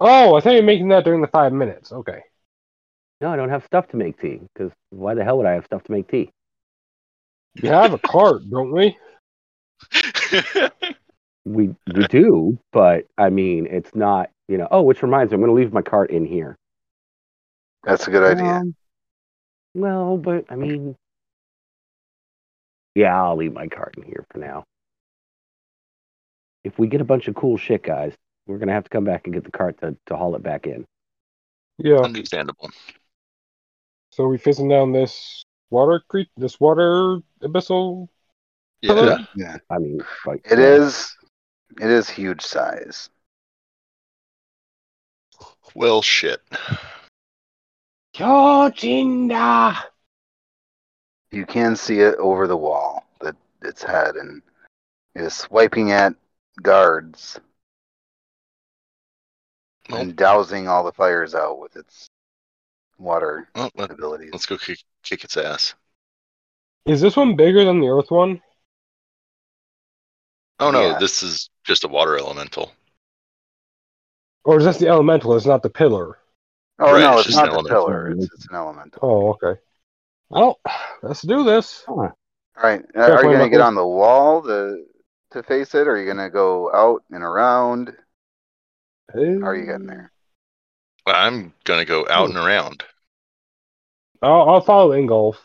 [0.00, 1.92] Oh, I thought you were making that during the five minutes.
[1.92, 2.22] Okay.
[3.20, 4.40] No, I don't have stuff to make tea.
[4.54, 6.30] Because why the hell would I have stuff to make tea?
[7.62, 8.96] We have a cart, don't we?
[11.46, 14.30] We we do, but I mean, it's not.
[14.48, 14.68] You know.
[14.70, 16.56] Oh, which reminds me, I'm going to leave my cart in here.
[17.84, 18.56] That's a good idea.
[18.56, 18.74] Um,
[19.74, 20.96] well, but I mean,
[22.94, 24.64] yeah, I'll leave my cart in here for now.
[26.64, 28.14] if we get a bunch of cool shit, guys,
[28.46, 30.66] we're gonna have to come back and get the cart to, to haul it back
[30.66, 30.84] in.
[31.78, 31.98] Yeah.
[31.98, 32.70] Understandable.
[34.20, 38.06] So we facing down this water creek, this water abyssal.
[38.82, 39.16] Yeah.
[39.34, 39.56] Yeah.
[39.70, 41.16] I mean, like It uh, is.
[41.80, 43.08] It is huge size.
[45.74, 46.42] Well, shit.
[48.14, 49.78] Yojinda!
[51.32, 54.42] You can see it over the wall that its head and
[55.14, 56.14] is swiping at
[56.60, 57.40] guards
[59.88, 62.09] and dousing all the fires out with its
[63.00, 64.30] water well, let, abilities.
[64.32, 65.74] let's go kick, kick its ass.
[66.86, 68.40] Is this one bigger than the Earth one?
[70.58, 70.98] Oh no, Yeah.
[70.98, 72.72] this is just a water elemental.
[74.44, 75.36] Or is this the elemental?
[75.36, 76.18] It's not the pillar.
[76.78, 77.68] Oh Right, no, it's it's not an the element.
[77.68, 78.10] pillar.
[78.10, 78.98] It's, it's an elemental.
[79.02, 79.60] Oh, okay.
[80.30, 80.60] Well,
[81.02, 81.84] let's do this.
[81.86, 81.92] Huh.
[81.92, 82.12] All
[82.62, 82.82] right.
[82.96, 84.84] uh, Are you gonna get on the wall to
[85.32, 85.86] to face it?
[85.86, 87.92] Or are you gonna go out and around?
[89.12, 89.18] How
[89.48, 90.09] are you getting there?
[91.14, 92.84] I'm gonna go out and around.
[94.22, 95.36] I'll, I'll follow Ingolf.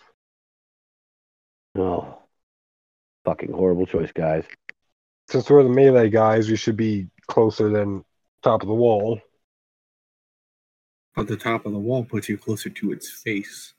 [1.77, 2.19] Oh,
[3.25, 4.43] fucking horrible choice, guys.
[5.27, 8.03] Since we're the melee guys, we should be closer than
[8.43, 9.19] top of the wall.
[11.15, 13.73] But the top of the wall puts you closer to its face.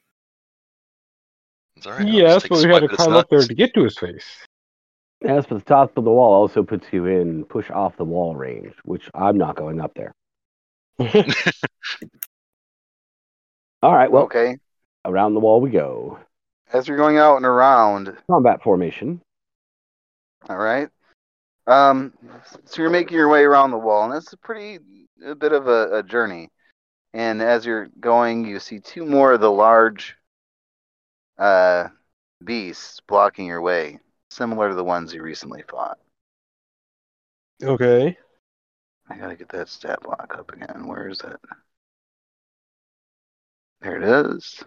[1.76, 2.08] It's all right.
[2.08, 4.24] Yes, but we had to at its climb up there to get to his face.
[5.22, 8.34] As for the top of the wall, also puts you in push off the wall
[8.34, 10.12] range, which I'm not going up there.
[13.82, 14.56] All right, well, okay.
[15.04, 16.18] around the wall we go.
[16.72, 19.20] As you're going out and around, Combat formation.
[20.48, 20.88] all right.
[21.66, 22.12] Um,
[22.64, 24.78] so you're making your way around the wall, and it's a pretty
[25.24, 26.48] a bit of a, a journey.
[27.12, 30.16] And as you're going, you see two more of the large
[31.38, 31.88] uh,
[32.44, 33.98] beasts blocking your way,
[34.30, 35.98] similar to the ones you recently fought.
[37.62, 38.18] okay.
[39.08, 40.86] I gotta get that stat block up again.
[40.86, 41.36] Where is it?
[43.80, 44.04] There it
[44.34, 44.64] is.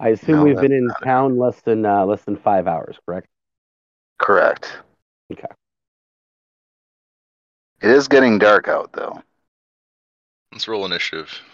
[0.00, 1.04] I assume No, we've been in not it.
[1.04, 3.28] town less than uh, less than five hours, correct?
[4.18, 4.78] Correct.
[5.32, 5.46] Okay.
[7.80, 9.22] It is getting dark out, though.
[10.52, 11.30] Let's roll initiative.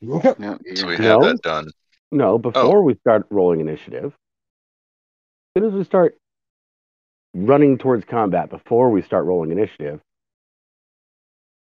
[0.00, 1.20] You- So you- we No.
[1.22, 1.70] have that done.
[2.12, 4.12] No, before we start rolling initiative,
[5.56, 6.16] as soon as we start
[7.34, 10.00] running towards combat, before we start rolling initiative,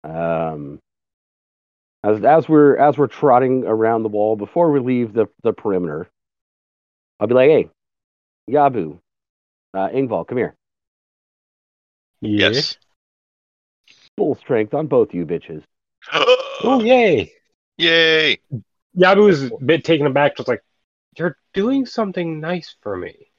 [0.04, 0.78] um,
[2.02, 6.08] as as we're as we're trotting around the wall before we leave the the perimeter,
[7.18, 7.70] I'll be like, "Hey,
[8.50, 8.98] Yabu,
[9.74, 10.54] uh, Ingval, come here.
[12.20, 12.76] Yes.
[14.16, 15.62] Full strength on both you bitches."
[16.62, 17.32] Oh, yay.
[17.78, 18.38] Yay!
[18.94, 20.62] Yabu was a bit taken aback, just like,
[21.16, 23.29] You're doing something nice for me.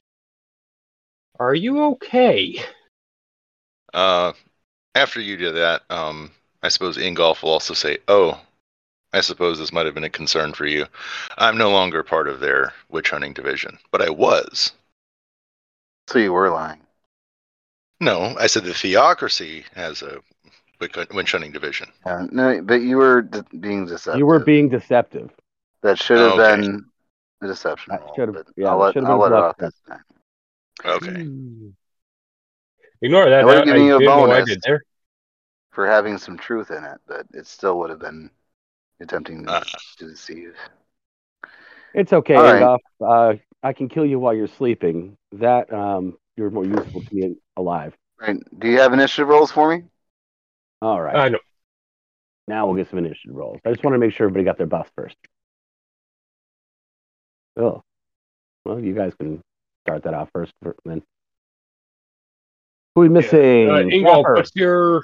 [1.42, 2.56] Are you okay?
[3.92, 4.32] Uh,
[4.94, 6.30] after you do that, um,
[6.62, 8.40] I suppose Ingolf will also say, "Oh,
[9.12, 10.86] I suppose this might have been a concern for you.
[11.38, 14.72] I'm no longer part of their witch hunting division, but I was."
[16.08, 16.80] So you were lying.
[17.98, 20.20] No, I said the theocracy has a
[20.78, 21.90] witch witch hunting division.
[22.06, 24.20] Uh, no, but you were de- being deceptive.
[24.20, 25.32] You were being deceptive.
[25.82, 26.60] That should have Okay.
[26.60, 26.88] been
[27.40, 29.74] a deception That should've- yeah, I'll that let, should've I'll been let it off this
[29.88, 30.04] time.
[30.84, 31.22] Okay.
[31.24, 31.68] Hmm.
[33.00, 33.40] Ignore that.
[33.40, 34.48] I would've I, given I you a did know I bonus.
[34.48, 34.82] did there.
[35.70, 38.30] For having some truth in it, but it still would have been
[39.00, 39.64] attempting Uh.
[39.96, 40.54] to deceive.
[41.94, 42.62] It's okay, All right.
[42.62, 42.78] Ingolf.
[43.00, 45.16] Uh, I can kill you while you're sleeping.
[45.32, 47.94] That um, you're more useful to me alive.
[48.20, 48.38] Right.
[48.58, 49.84] Do you have initiative rolls for me?
[50.80, 51.14] All right.
[51.16, 51.38] I know.
[52.48, 53.60] Now we'll get some initiative rolls.
[53.64, 55.16] I just want to make sure everybody got their buffs first.
[57.56, 57.82] Oh,
[58.64, 59.42] well, you guys can
[59.82, 61.02] start that off first, fir- then.
[62.94, 63.68] Who are we missing?
[63.68, 65.02] Uh, Ingolf, what's your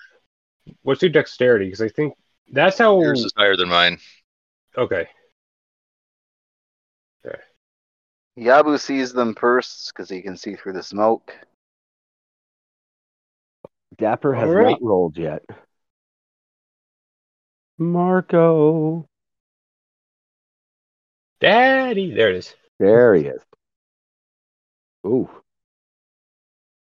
[0.82, 1.66] what's your dexterity?
[1.66, 2.14] Because I think
[2.52, 3.00] that's how.
[3.00, 3.98] Yours is higher than mine.
[4.76, 5.09] Okay.
[7.26, 7.38] Okay.
[8.38, 11.34] Yabu sees them first because he can see through the smoke.
[13.96, 14.70] Dapper has All right.
[14.70, 15.42] not rolled yet.
[17.78, 19.09] Marco.
[21.40, 22.55] Daddy, there it is.
[22.78, 23.42] There he is.
[25.09, 25.28] Ooh.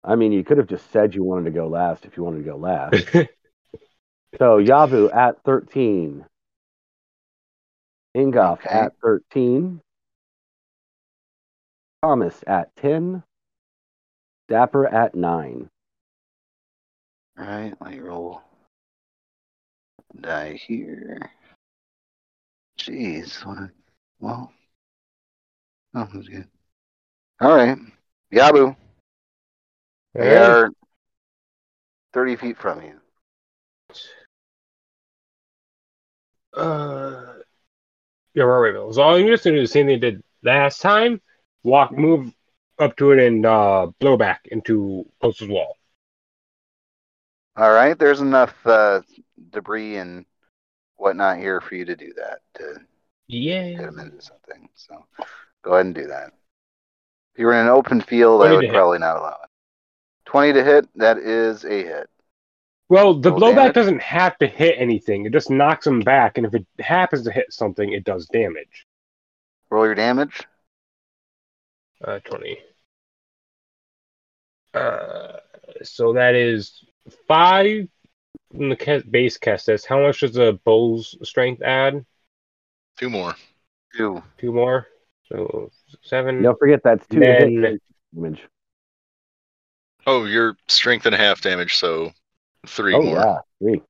[0.03, 2.43] I mean, you could have just said you wanted to go last if you wanted
[2.43, 3.03] to go last.
[4.37, 6.25] So Yabu at 13.
[8.17, 8.69] Ingolf Okay.
[8.69, 9.81] at 13.
[12.03, 13.23] Thomas at 10.
[14.49, 15.69] Dapper at 9.
[17.37, 18.41] All right, let me roll.
[20.19, 21.31] Die here.
[22.77, 23.69] Jeez, what
[24.19, 24.51] well.
[25.93, 26.47] Oh, was good.
[27.39, 27.77] All right,
[28.33, 28.75] Yabu.
[30.13, 30.69] They are
[32.13, 32.99] 30 feet from you.
[36.53, 37.33] Uh,
[38.33, 38.93] yeah, right, right.
[38.93, 41.21] So all I'm just gonna do the same thing I did last time.
[41.63, 42.33] Walk, move
[42.79, 45.75] up to it, and uh, blow back into Post's wall.
[47.57, 49.01] All right, there's enough uh,
[49.51, 50.25] debris and
[50.97, 52.81] whatnot here for you to do that to
[53.27, 53.71] Yeah.
[53.71, 54.69] get them into something.
[54.75, 55.05] So
[55.63, 56.31] go ahead and do that.
[57.35, 58.73] If you were in an open field, I would to hit.
[58.73, 59.49] probably not allow it.
[60.27, 62.09] 20 to hit, that is a hit.
[62.87, 63.73] Well, the Roll blowback damage?
[63.73, 65.25] doesn't have to hit anything.
[65.25, 68.87] It just knocks them back, and if it happens to hit something, it does damage.
[69.69, 70.43] Roll your damage.
[72.01, 72.57] Uh, twenty.
[74.73, 75.37] Uh,
[75.83, 76.85] so that is
[77.27, 77.87] five
[78.53, 79.65] in the ca- base cast.
[79.65, 82.05] That's how much does the bull's strength add?
[82.97, 83.35] Two more.
[83.95, 84.23] Two.
[84.37, 84.87] Two more.
[85.27, 85.69] So
[86.01, 86.41] seven.
[86.41, 87.79] Don't forget that's two Then-
[88.13, 88.41] damage.
[90.07, 92.11] Oh, you're strength and a half damage, so
[92.67, 93.15] three Oh more.
[93.15, 93.81] yeah, three.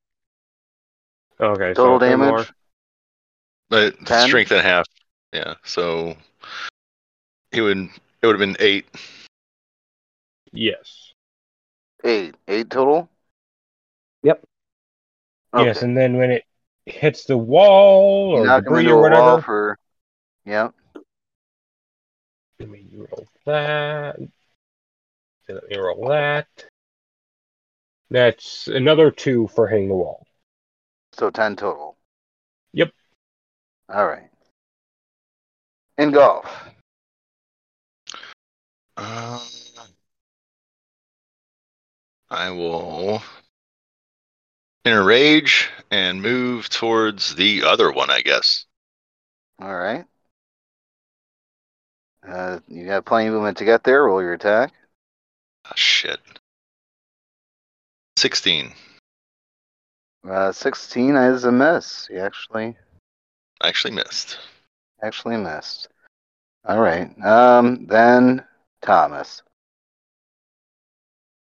[1.40, 1.74] Okay.
[1.74, 2.38] Total three more.
[2.38, 2.48] damage.
[2.50, 2.52] Uh,
[3.70, 4.28] but 10?
[4.28, 4.86] strength and a half.
[5.34, 5.56] Yeah.
[5.66, 6.16] So
[7.52, 8.86] he would it would have been eight.
[10.54, 11.12] Yes.
[12.06, 12.36] Eight.
[12.48, 13.10] Eight total?
[14.24, 14.44] Yep.
[15.58, 16.44] Yes, and then when it
[16.86, 19.80] hits the wall or knock debris or a wall whatever, for.
[20.46, 20.74] Yep.
[22.60, 24.20] Let me roll that.
[25.48, 26.48] Let me roll that.
[28.10, 30.26] That's another two for hitting the wall.
[31.14, 31.98] So 10 total.
[32.74, 32.92] Yep.
[33.90, 34.30] All right.
[35.98, 36.46] Ingolf.
[38.98, 39.46] Uh,
[42.30, 43.22] I will
[44.86, 48.66] in a rage and move towards the other one, I guess.
[49.60, 50.06] All right.
[52.28, 54.04] Uh, you got plenty of movement to get there.
[54.04, 54.74] Roll your attack.
[55.66, 56.20] Ah, shit.
[58.18, 58.74] Sixteen.
[60.28, 62.08] Uh, 16 is a miss.
[62.10, 62.76] You actually
[63.64, 64.40] actually missed.
[65.04, 65.88] actually missed.
[66.66, 67.12] All right.
[67.24, 68.44] Um, then
[68.82, 69.44] Thomas.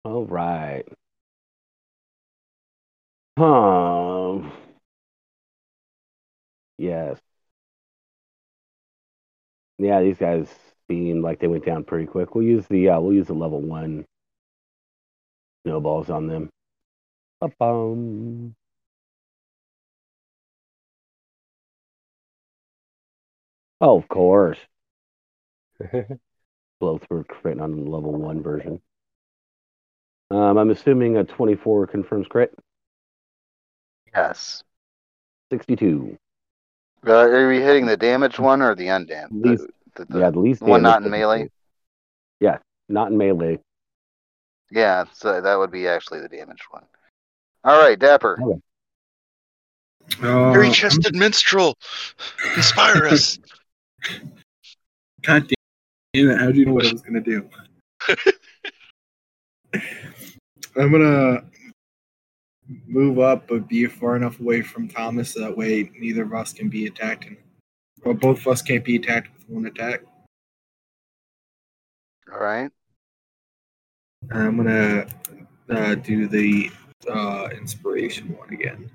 [0.03, 0.83] All right.
[3.37, 4.51] Um.
[6.77, 7.17] Yes.
[9.77, 10.49] Yeah, these guys
[10.89, 12.35] seem like they went down pretty quick.
[12.35, 14.05] We'll use the uh, we'll use the level one
[15.65, 16.49] snowballs on them.
[17.41, 18.55] Ba-bum.
[23.79, 24.59] Oh, of course.
[26.79, 28.81] Blow through crit on the level one version.
[30.29, 32.53] Um, I'm assuming a 24 confirms crit.
[34.13, 34.63] Yes.
[35.51, 36.17] 62.
[37.07, 39.33] Uh, are you hitting the damaged one or the undamaged?
[39.33, 41.49] Least- The, the, the- yeah, the least one not in would be- melee?
[42.39, 42.57] Yeah,
[42.89, 43.59] not in melee.
[44.71, 46.83] Yeah, so that would be actually the damaged one.
[47.63, 48.39] All right, Dapper.
[48.41, 48.59] Okay.
[50.21, 51.75] Uh, Hairy chested minstrel!
[52.55, 53.39] Inspire us!
[55.23, 55.51] God
[56.13, 56.37] damn it!
[56.39, 57.49] How do you know what I was gonna do?
[60.77, 61.43] I'm gonna
[62.87, 66.53] move up, but be far enough away from Thomas so that way neither of us
[66.53, 67.37] can be attacked, and
[68.03, 70.01] or both of us can't be attacked with one attack.
[72.31, 72.71] All right.
[74.31, 75.05] I'm gonna
[75.69, 76.71] uh, do the
[77.09, 78.89] uh, inspiration one again.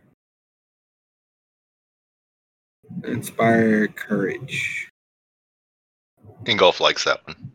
[3.04, 4.88] Inspire courage.
[6.44, 7.52] Ingolf likes that one.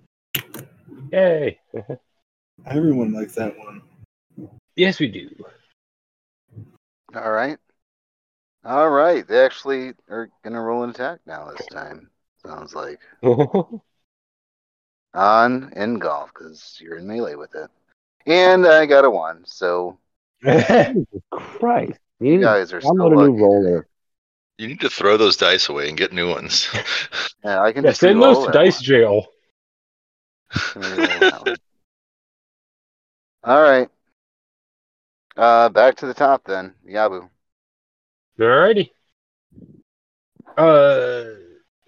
[1.11, 1.59] Yay!
[2.65, 3.81] Everyone likes that one.
[4.75, 5.29] Yes, we do.
[7.15, 7.57] All right.
[8.63, 9.27] All right.
[9.27, 12.09] They actually are gonna roll an attack now this time.
[12.45, 13.81] Sounds like on
[15.75, 17.69] Ingolf because you're in melee with it.
[18.27, 19.97] And I got a one, so
[20.43, 21.99] Jesus Christ.
[22.19, 23.41] You you guys are still download a new lucky.
[23.43, 23.87] roller.
[24.57, 26.67] You need to throw those dice away and get new ones.
[27.43, 28.83] Yeah, I can yeah, just send those to dice one.
[28.83, 29.25] jail.
[30.53, 31.59] Let me re-roll that one.
[33.43, 33.89] All right.
[35.37, 37.29] Uh, back to the top then, Yabu.
[38.39, 38.89] Alrighty.
[40.57, 41.35] Uh,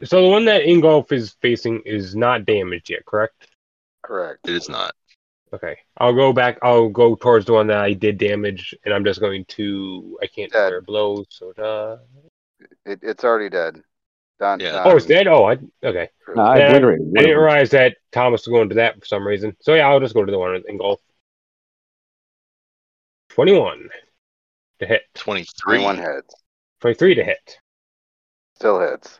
[0.03, 3.47] so the one that Ingolf is facing is not damaged yet, correct?
[4.03, 4.47] Correct.
[4.47, 4.93] It is not.
[5.53, 6.59] Okay, I'll go back.
[6.61, 10.17] I'll go towards the one that I did damage, and I'm just going to.
[10.21, 10.85] I can't dead.
[10.85, 11.97] blow, so da.
[12.85, 13.81] it, it's already dead.
[14.39, 14.71] Don, yeah.
[14.71, 14.87] Don.
[14.87, 15.27] Oh, it's dead.
[15.27, 16.09] Oh, I okay.
[16.35, 19.55] No, I, I, didn't realize that Thomas was going to that for some reason.
[19.61, 20.97] So yeah, I'll just go to the one with Ingolf.
[23.37, 23.87] 21
[24.79, 25.03] to hit.
[25.13, 25.77] 23.
[25.77, 26.35] 21 hits.
[26.81, 27.59] 23 to hit.
[28.55, 29.19] Still hits.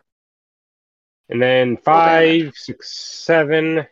[1.30, 3.86] And then five, six, seven.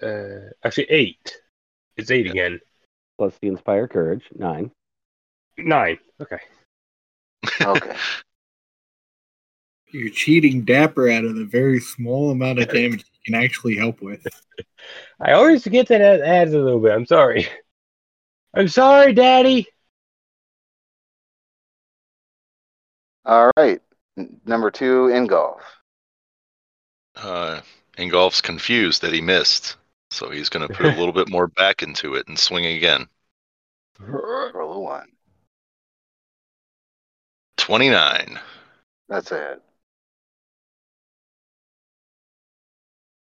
[0.00, 1.36] Uh, actually, eight.
[1.98, 2.60] It's eight again.
[3.18, 4.70] Plus the Inspire Courage, nine.
[5.58, 5.98] Nine.
[6.20, 6.38] Okay.
[7.60, 7.94] Okay.
[9.92, 14.00] You're cheating Dapper out of the very small amount of damage you can actually help
[14.00, 14.26] with.
[15.20, 16.92] I always forget that adds a little bit.
[16.92, 17.46] I'm sorry.
[18.56, 19.66] I'm sorry, Daddy.
[23.24, 23.80] All right.
[24.44, 25.60] Number two, Ingolf.
[27.16, 27.60] Uh,
[27.98, 29.76] Ingolf's confused that he missed,
[30.10, 33.08] so he's going to put a little bit more back into it and swing again.
[33.98, 35.08] Roll a one.
[37.56, 38.38] 29.
[39.08, 39.62] That's it.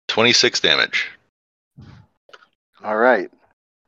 [0.08, 1.08] 26 damage.
[2.82, 3.30] All right.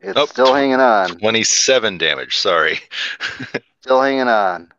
[0.01, 1.09] It's Oh, still hanging on.
[1.18, 2.81] 27 damage, sorry.
[3.82, 4.70] Still hanging on.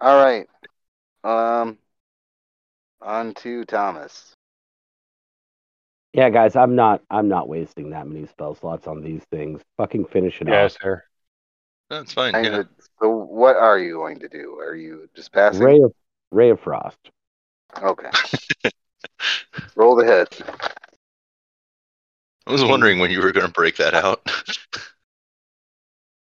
[0.00, 0.46] All right.
[1.24, 1.78] Um.
[3.00, 4.34] On to Thomas.
[6.12, 9.62] Yeah, guys, I'm not I'm not wasting that many spell slots on these things.
[9.78, 10.76] Fucking finish it Yeah, off.
[10.80, 11.02] sir.
[11.90, 12.34] That's fine.
[12.34, 12.58] Yeah.
[12.60, 12.68] of-
[13.00, 14.56] So, what are you going to do?
[14.58, 15.62] Are you just passing?
[15.62, 15.92] Ray of
[16.30, 16.98] Ray of Frost.
[17.82, 18.10] Okay.
[19.76, 20.42] Roll the hit.
[22.48, 24.22] I was wondering when you were going to break that out.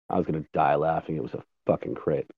[0.09, 1.15] I was gonna die laughing.
[1.15, 2.29] It was a fucking crit.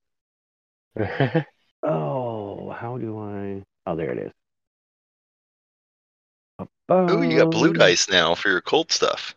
[1.87, 3.63] Oh, how do I?
[3.85, 4.31] Oh, there it is.
[6.89, 9.35] Oh, you got blue dice now for your cold stuff.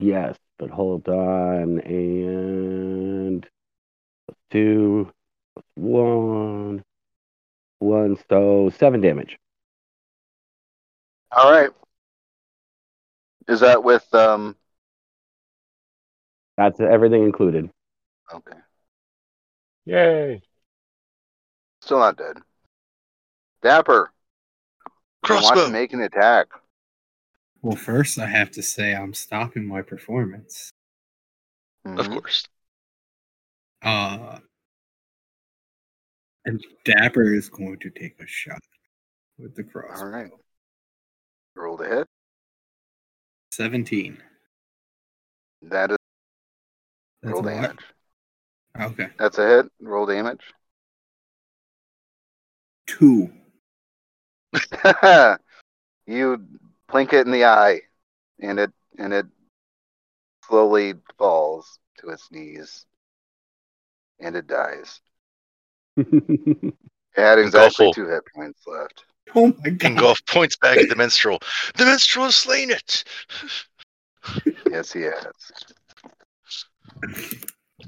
[0.00, 1.78] Yes, but hold on.
[1.80, 3.46] And
[4.26, 5.12] plus two,
[5.54, 6.82] plus one,
[7.78, 8.16] one.
[8.28, 9.38] So seven damage.
[11.30, 11.70] All right.
[13.48, 14.56] Is that with um?
[16.56, 17.70] That's everything included.
[18.32, 18.56] Okay.
[19.86, 20.42] Yay.
[21.82, 22.38] Still not dead.
[23.62, 24.10] Dapper.
[25.24, 25.66] I want Crossbow.
[25.66, 26.48] to make an attack.
[27.62, 30.70] Well, first I have to say I'm stopping my performance.
[31.84, 32.12] Of Mhm.
[32.12, 32.44] course.
[33.82, 34.38] Uh,
[36.46, 38.60] and Dapper is going to take a shot
[39.38, 40.00] with the cross.
[40.00, 40.30] All right.
[41.54, 42.08] Roll the hit.
[43.54, 44.20] 17.
[45.62, 45.96] That is
[47.22, 47.54] That's roll a what?
[47.54, 47.84] damage.
[48.80, 49.08] Okay.
[49.16, 49.66] That's a hit.
[49.80, 50.42] Roll damage.
[52.88, 53.30] Two.
[56.06, 56.44] you
[56.88, 57.80] blink it in the eye,
[58.40, 59.26] and it and it
[60.46, 62.86] slowly falls to its knees,
[64.20, 65.00] and it dies.
[65.96, 66.74] It
[67.14, 69.04] had exactly two hit points left.
[69.36, 69.80] Oh my god.
[69.80, 71.40] Ingolf points back at the minstrel.
[71.76, 73.02] The minstrel has slain it.
[74.70, 75.32] Yes, he has.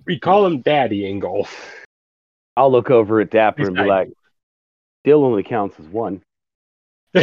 [0.07, 1.49] We call him Daddy Ingolf.
[2.57, 3.89] I'll look over at Dapper He's and be nice.
[3.89, 4.09] like,
[5.05, 6.23] "Still only counts as one."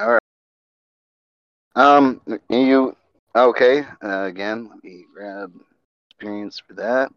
[0.00, 0.20] All right.
[1.74, 2.96] Um, you
[3.34, 3.84] okay?
[4.02, 5.52] Uh, again, let me grab
[6.10, 7.12] experience for that.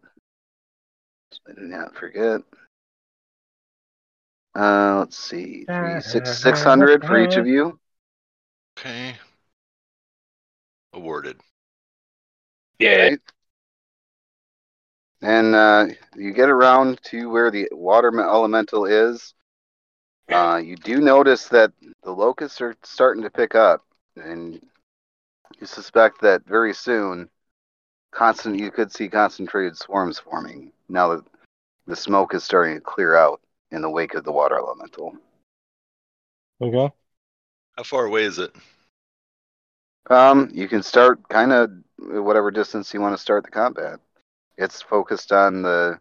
[1.32, 2.42] So I do not forget.
[4.54, 5.64] Uh, let's see,
[6.00, 7.78] six hundred for each of you.
[8.78, 9.14] okay.
[10.92, 11.40] Awarded.
[12.78, 13.02] yeah.
[13.02, 13.20] Right?
[15.22, 15.86] And uh,
[16.16, 19.34] you get around to where the water elemental is.
[20.28, 21.72] Uh, you do notice that
[22.02, 23.84] the locusts are starting to pick up,
[24.16, 24.60] and
[25.60, 27.28] you suspect that very soon,
[28.12, 30.72] constant you could see concentrated swarms forming.
[30.88, 31.24] Now that
[31.86, 33.40] the smoke is starting to clear out
[33.72, 35.14] in the wake of the water elemental.
[36.60, 36.92] Okay.
[37.76, 38.54] How far away is it?
[40.08, 44.00] Um, you can start kind of whatever distance you want to start the combat.
[44.56, 45.98] It's focused on the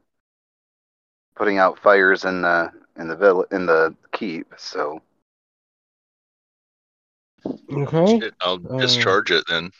[1.36, 4.54] putting out fires in the in the vill- in the keep.
[4.58, 5.02] So
[7.72, 8.20] Okay.
[8.20, 9.72] Shit, I'll Uh, discharge it then.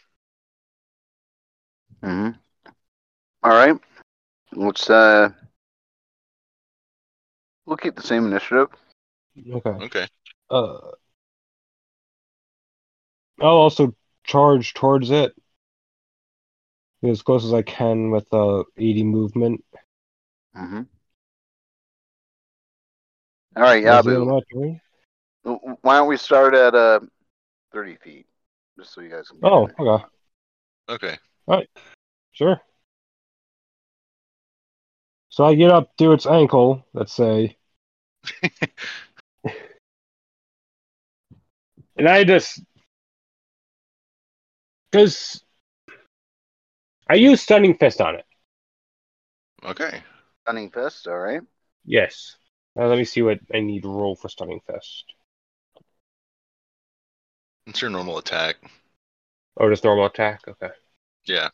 [2.02, 2.40] mhm.
[3.44, 3.78] all right,
[4.54, 5.30] let's uh,
[7.70, 8.68] we'll keep the same initiative.
[9.54, 9.70] Okay.
[9.70, 10.08] Okay.
[10.50, 10.80] Uh,
[13.40, 15.34] I'll also charge towards it
[17.04, 19.64] as close as I can with uh 80 movement.
[20.54, 20.82] hmm
[23.56, 24.34] All right, That's the end of Yabu.
[24.34, 24.82] my turn.
[25.46, 27.00] w- Why don't we start at uh
[27.72, 28.26] thirty feet,
[28.78, 29.40] just so you guys can.
[29.44, 30.04] Oh, in there.
[30.90, 31.18] okay.
[31.48, 31.68] Okay.
[32.32, 32.60] Sure.
[35.30, 37.56] So I get up to its ankle, let's say.
[41.96, 42.62] And I just.
[44.92, 45.44] Because.
[47.10, 48.26] I use Stunning Fist on it.
[49.64, 50.04] Okay.
[50.44, 51.08] Stunning fist.
[51.08, 51.42] All right.
[51.84, 52.38] Yes.
[52.80, 55.06] Uh, let me see what I need to roll for Stunning Fist.
[57.68, 58.56] It's your normal attack.
[59.58, 60.42] Oh, just normal attack?
[60.48, 60.70] Okay.
[61.26, 61.50] Yeah.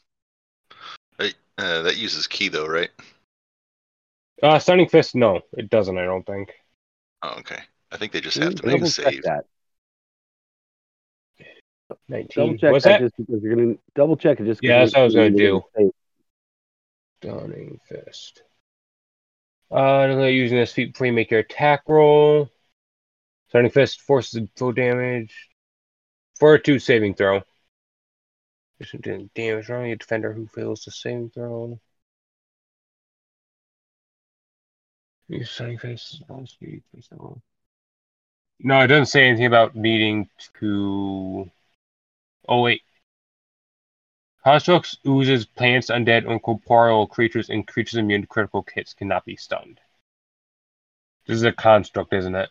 [1.18, 2.92] Hey, uh, that uses ki though, right?
[4.44, 6.52] Uh, Stunning Fist, no, it doesn't, I don't think.
[7.24, 7.60] Oh, okay.
[7.92, 9.24] I think they just have to Double make a check save.
[9.24, 9.46] that.
[12.10, 12.28] 19.
[12.36, 13.06] Double check What's that, that?
[13.06, 15.38] just because you're gonna double check it just 'cause Yeah, that's what I was gonna
[15.38, 15.92] you're save.
[17.22, 18.44] Stunning Fist.
[19.72, 22.50] Uh, I'm gonna using this feat before you make your attack roll.
[23.50, 25.34] Stunning Fist forces full damage.
[26.40, 27.42] For a two saving throw.
[28.80, 31.80] This Isn't doing damage on a defender who fails the saving throw.
[35.28, 36.24] Use Stunning Fist.
[38.60, 40.30] No, it doesn't say anything about needing
[40.60, 41.50] to.
[42.48, 42.82] Oh wait.
[44.44, 49.36] Constructs, oozes, plants, undead, and corporeal creatures and creatures immune to critical hits cannot be
[49.36, 49.80] stunned.
[51.26, 52.50] This is a construct, isn't it?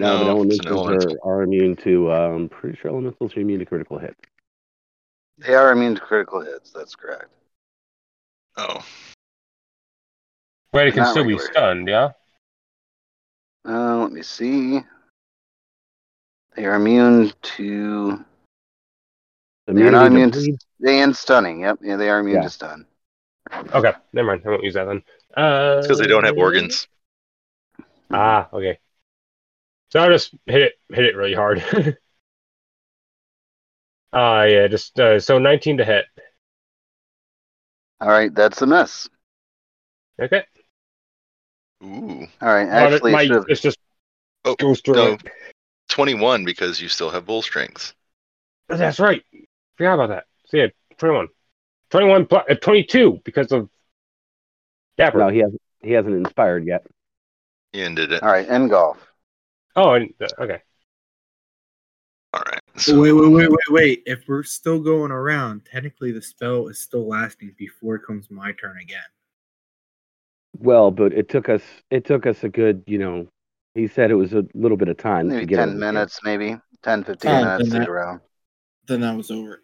[0.00, 1.18] No, but No, it's elementals elemental.
[1.22, 2.10] are, are immune to.
[2.10, 4.20] I'm um, pretty sure elementals are immune to critical hits.
[5.38, 6.72] They are immune to critical hits.
[6.72, 7.28] That's correct.
[8.56, 8.84] Oh,
[10.76, 12.10] But it can Not still be stunned, yeah?
[13.66, 14.80] Uh, let me see.
[16.54, 18.22] They are immune to
[19.66, 20.58] They're not immune to to bleed.
[20.86, 21.60] and stunning.
[21.60, 22.42] Yep, yeah, they are immune Yeah.
[22.42, 22.86] to stun.
[23.74, 24.42] Okay, never mind.
[24.44, 25.02] I won't use that then.
[25.34, 26.86] Uh, it's because they don't have organs.
[28.10, 28.78] Ah, okay.
[29.92, 31.64] So I'll just hit it, hit it really hard.
[34.12, 36.04] Ah, yeah, just uh, so 19 to hit.
[38.00, 39.08] All right, that's a miss.
[40.20, 40.44] Okay.
[41.84, 43.78] Ooh, All right, Well, actually, my, should have it's just
[44.44, 45.12] Oh, goes through no.
[45.14, 45.22] it.
[45.88, 47.94] 21 because you still have bull strength.
[48.68, 49.22] That's right.
[49.76, 50.24] Forgot about that.
[50.46, 50.66] So yeah,
[50.98, 51.28] 21.
[51.90, 53.68] 21 plus, uh, 22 because of
[54.96, 55.18] Dapper.
[55.18, 55.60] No, he hasn't.
[55.82, 56.84] He hasn't inspired yet.
[57.72, 58.22] He ended it.
[58.22, 58.96] all right, Ingolf.
[59.76, 60.62] Oh, and, uh, okay.
[62.32, 62.60] All right.
[62.76, 64.02] So, Wait, wait, wait, wait, wait.
[64.06, 68.52] If we're still going around, technically the spell is still lasting before it comes my
[68.52, 69.00] turn again.
[70.60, 71.62] Well, but it took us.
[71.90, 72.82] It took us a good.
[72.86, 73.26] You know,
[73.74, 76.56] he said it was a little bit of time to get 10 over minutes, maybe
[76.82, 78.20] 10, 15 Oh, minutes then to that- get around.
[78.88, 79.62] Then that was over.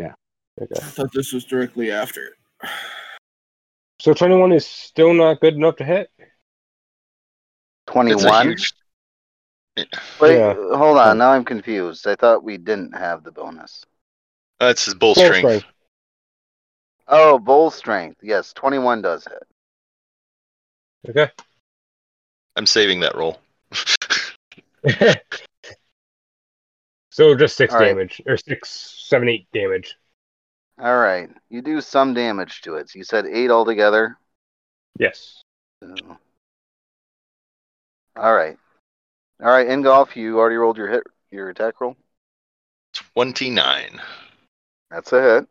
[0.00, 0.74] okay.
[0.76, 2.36] I thought this was directly after.
[4.00, 6.10] So 21 is still not good enough to hit?
[7.86, 8.48] 21.
[8.48, 8.72] huge.
[10.20, 10.54] Wait, Yeah.
[10.54, 11.18] hold on.
[11.18, 12.06] Now I'm confused.
[12.06, 13.84] I thought we didn't have the bonus.
[14.60, 15.64] That's his bull Full strength.
[17.08, 18.18] Oh, bull strength.
[18.22, 19.42] Yes, 21 does hit.
[21.08, 21.28] Okay.
[22.56, 23.40] I'm saving that roll.
[27.10, 27.86] so just six All right.
[27.88, 28.70] damage, or six,
[29.08, 29.96] seven, eight damage.
[30.78, 32.90] All right, you do some damage to it.
[32.90, 34.16] So you said eight altogether.
[34.98, 35.42] Yes.
[35.82, 36.16] So-
[38.16, 38.58] All right,
[39.40, 39.66] all right.
[39.68, 41.96] Ingolf, you already rolled your hit, your attack roll.
[43.14, 44.00] 29.
[44.90, 45.48] That's a hit.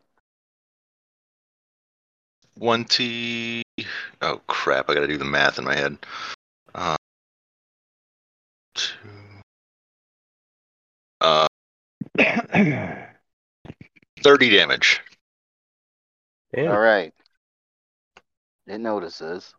[2.58, 3.61] 20.
[4.22, 4.88] Oh, crap.
[4.88, 5.98] I got to do the math in my head.
[6.74, 6.96] Uh,
[8.74, 8.94] two.
[11.20, 11.46] Uh,
[14.22, 15.00] 30 damage.
[16.54, 16.70] Damn.
[16.70, 17.12] All right.
[18.66, 19.54] It notices.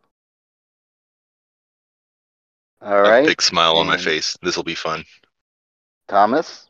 [2.80, 4.36] All A right, big smile on my face.
[4.42, 5.04] This will be fun.
[6.08, 6.68] Thomas.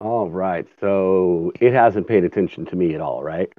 [0.00, 0.66] All right.
[0.80, 3.50] So it hasn't paid attention to me at all, right?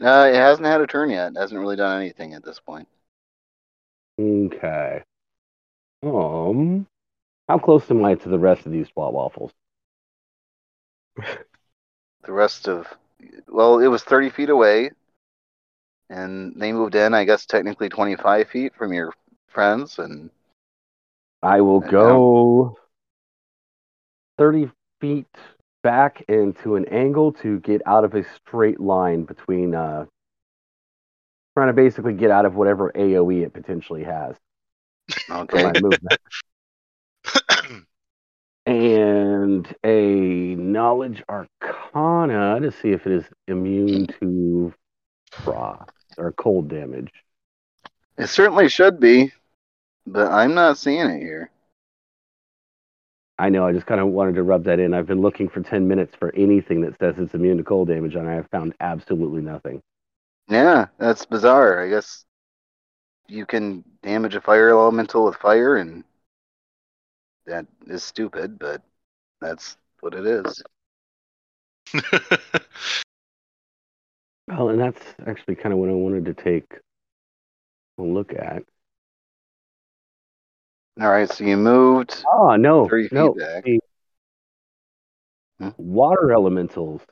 [0.00, 1.32] Uh, it hasn't had a turn yet.
[1.32, 2.88] It hasn't really done anything at this point.
[4.18, 5.02] Okay.
[6.02, 6.86] Um,
[7.48, 9.52] how close am I to the rest of these swat waffles?
[12.24, 12.92] The rest of,
[13.46, 14.90] well, it was 30 feet away,
[16.10, 17.14] and they moved in.
[17.14, 19.12] I guess technically 25 feet from your
[19.48, 20.30] friends, and
[21.42, 22.76] I will go
[24.38, 25.28] 30 feet
[25.84, 30.06] back into an angle to get out of a straight line between, uh,
[31.56, 34.34] trying to basically get out of whatever AoE it potentially has
[35.30, 35.72] okay.
[38.66, 44.72] and a knowledge arcana to see if it is immune to
[45.30, 47.12] frost or cold damage.
[48.16, 49.32] It certainly should be,
[50.06, 51.50] but I'm not seeing it here.
[53.38, 54.94] I know, I just kind of wanted to rub that in.
[54.94, 58.14] I've been looking for 10 minutes for anything that says it's immune to cold damage,
[58.14, 59.80] and I have found absolutely nothing.
[60.48, 61.84] Yeah, that's bizarre.
[61.84, 62.24] I guess
[63.26, 66.04] you can damage a fire elemental with fire, and
[67.46, 68.82] that is stupid, but
[69.40, 70.62] that's what it is.
[74.46, 76.78] Well, and that's actually kind of what I wanted to take
[77.96, 78.62] we'll look at.
[81.00, 82.24] All right, so you moved.
[82.32, 83.34] Oh no, no.
[85.58, 85.68] Hmm?
[85.76, 87.02] Water elementals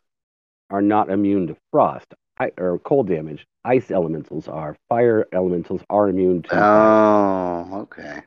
[0.71, 3.47] are not immune to frost I, or cold damage.
[3.65, 4.77] Ice elementals are.
[4.89, 6.57] Fire elementals are immune to.
[6.57, 8.23] Oh, okay.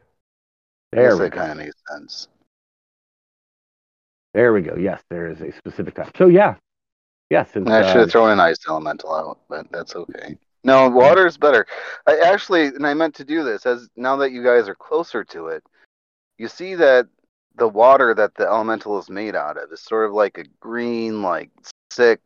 [0.91, 1.37] There that go.
[1.37, 2.27] kind of makes sense.
[4.33, 4.75] There we go.
[4.75, 6.15] Yes, there is a specific type.
[6.17, 6.55] So yeah,
[7.29, 7.51] yes.
[7.51, 10.37] Since, I should uh, have thrown an ice elemental out, but that's okay.
[10.65, 11.67] No, water is better.
[12.07, 15.23] I actually, and I meant to do this as now that you guys are closer
[15.25, 15.63] to it.
[16.39, 17.05] You see that
[17.55, 21.21] the water that the elemental is made out of is sort of like a green,
[21.21, 21.51] like
[21.91, 22.19] sick,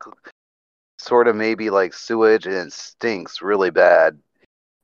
[0.97, 4.17] sort of maybe like sewage, and it stinks really bad.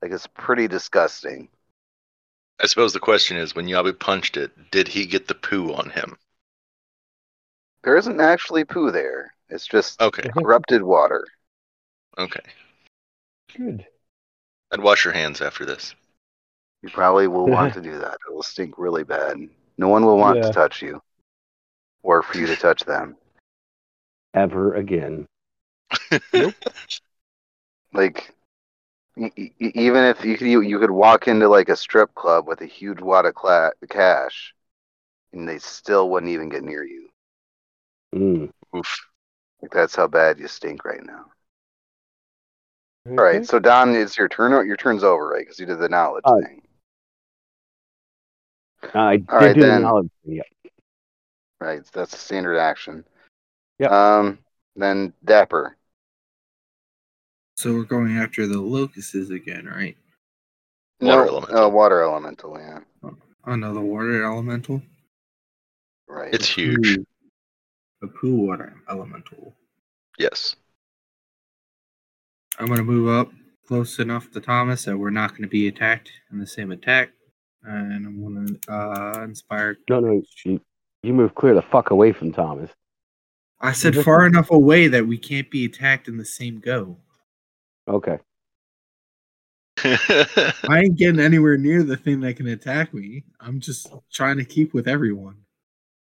[0.01, 1.47] Like it's pretty disgusting.
[2.61, 5.89] I suppose the question is, when Yabu punched it, did he get the poo on
[5.91, 6.17] him?
[7.85, 9.33] There isn't actually poo there.
[9.47, 10.39] It's just Okay, mm-hmm.
[10.41, 11.25] corrupted water.
[12.17, 12.41] okay.
[13.55, 13.87] Good.
[14.71, 15.95] I'd wash your hands after this.
[16.81, 18.17] You probably will want to do that.
[18.27, 19.37] It will stink really bad.
[19.77, 20.43] No one will want Yeah.
[20.43, 21.01] to touch you,
[22.03, 23.17] or for you to touch them.
[24.33, 25.25] ever again.
[27.93, 28.31] like
[29.17, 32.47] e- e- even if you could, you, you could walk into like a strip club
[32.47, 34.53] with a huge wad of cla- cash
[35.33, 37.09] and they still wouldn't even get near you
[38.13, 38.49] Mm.
[38.75, 38.97] Oof.
[39.61, 41.25] like that's how bad you stink right now
[43.07, 45.89] all right so don it's your turn your turn's over right because you did the
[45.89, 46.61] knowledge Uh, thing
[48.93, 49.81] I did All right, do the then.
[49.81, 50.09] knowledge.
[50.23, 50.41] Yeah.
[51.59, 53.03] right that's a standard action
[53.79, 53.87] Yeah.
[54.17, 54.39] um
[54.75, 55.77] then dapper
[57.57, 59.95] So we're going after the locusts again, right?
[60.99, 61.57] Water no, elemental.
[61.65, 62.79] uh, water elemental yeah
[63.45, 64.81] Another water elemental.
[66.07, 66.97] right It's huge.
[66.97, 67.05] Poo-
[68.01, 69.53] A poo water elemental.
[70.17, 70.55] Yes.
[72.59, 73.31] I'm gonna move up
[73.67, 77.09] close enough to Thomas that we're not gonna be attacked in the same attack.
[77.63, 80.61] And I'm gonna uh inspire No, no, you,
[81.03, 82.71] you move clear the fuck away from Thomas.
[83.59, 86.97] I said far enough away that we can't be attacked in the same go.
[87.87, 88.19] Okay.
[89.83, 93.23] I ain't getting anywhere near the thing that can attack me.
[93.39, 95.37] I'm just trying to keep with everyone.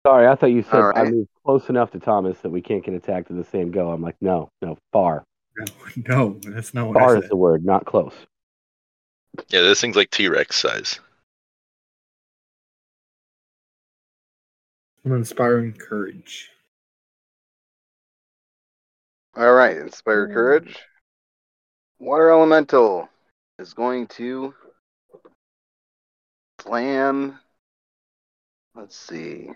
[0.05, 1.11] Sorry, I thought you said All I right.
[1.11, 3.91] moved close enough to Thomas that we can't get attacked in the same go.
[3.91, 5.23] I'm like, no, no, far.
[5.57, 5.65] No,
[6.07, 7.23] no, that's not what I Far said.
[7.23, 8.13] is the word, not close.
[9.49, 10.99] yeah, this thing's like T Rex size.
[15.05, 16.49] I'm inspiring courage.
[19.37, 20.33] All right, inspire mm.
[20.33, 20.77] courage.
[21.99, 23.07] Water elemental
[23.59, 24.53] is going to
[26.61, 27.37] slam.
[28.73, 29.49] Let's see.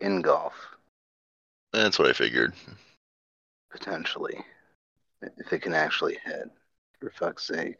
[0.00, 0.52] Ingolf
[1.72, 2.52] That's what I figured.
[3.70, 4.38] Potentially,
[5.22, 6.50] if it can actually hit.
[7.00, 7.78] For fuck's sake!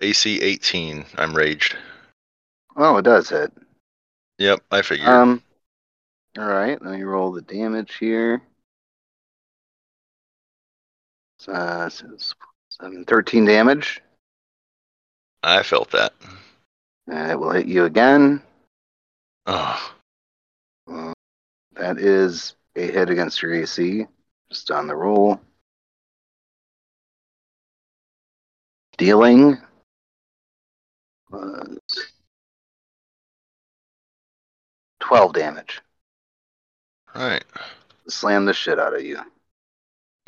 [0.00, 1.04] AC 18.
[1.16, 1.76] I'm raged.
[2.76, 3.52] Oh, it does hit.
[4.38, 5.08] Yep, I figured.
[5.08, 5.42] Um.
[6.38, 8.42] All right, let me roll the damage here.
[11.46, 12.34] Uh, so it's
[12.70, 14.00] seven, 13 damage,
[15.42, 16.12] I felt that.
[17.08, 18.40] and it will hit you again.
[19.46, 19.94] Oh,
[20.88, 21.12] Uh,
[21.74, 24.06] that is a hit against your AC.
[24.52, 25.40] Just on the roll.
[28.98, 29.56] Dealing
[31.30, 31.78] was
[35.00, 35.80] 12 damage.
[37.14, 37.42] all right.
[38.08, 39.18] Slam the shit out of you.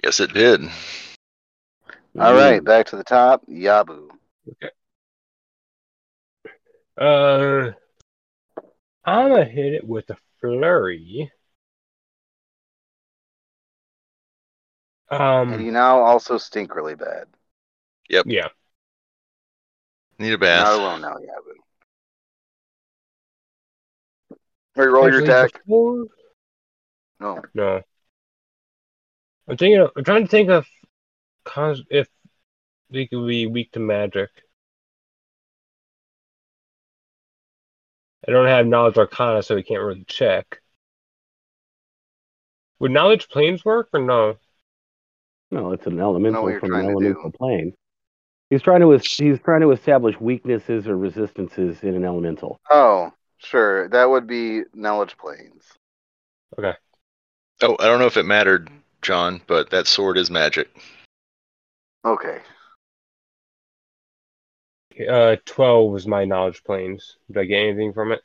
[0.02, 0.62] Yes, it did.
[0.62, 2.38] All Mm.
[2.38, 3.44] right, back to the top.
[3.46, 4.08] Yabu.
[4.48, 4.70] Okay.
[6.96, 7.72] Uh,
[9.04, 11.30] I'm gonna hit it with a flurry.
[15.10, 17.28] And Um, you now also stink really bad.
[18.08, 18.24] Yep.
[18.28, 18.48] Yeah.
[20.18, 20.64] Need a You're bath.
[20.64, 21.54] not alone now, Yabu.
[24.76, 25.52] All right, roll your Actually, attack.
[25.64, 26.06] before-
[27.20, 27.42] No.
[27.54, 27.82] No.
[29.46, 29.80] I'm thinking.
[29.80, 30.66] Of, I'm trying to think of
[31.44, 32.08] cons if
[32.90, 34.30] they could be weak to magic.
[38.26, 40.62] I don't have knowledge arcana, so we can't really check.
[42.78, 44.38] Would knowledge planes work or no?
[45.54, 47.74] No, it's an elemental from an elemental plane.
[48.50, 52.58] He's trying to he's trying to establish weaknesses or resistances in an elemental.
[52.70, 53.88] Oh, sure.
[53.88, 55.62] That would be knowledge planes.
[56.58, 56.74] Okay.
[57.62, 58.68] Oh, I don't know if it mattered,
[59.00, 60.68] John, but that sword is magic.
[62.04, 62.40] Okay.
[65.08, 67.16] Uh, twelve was my knowledge planes.
[67.28, 68.20] Did I get anything from it?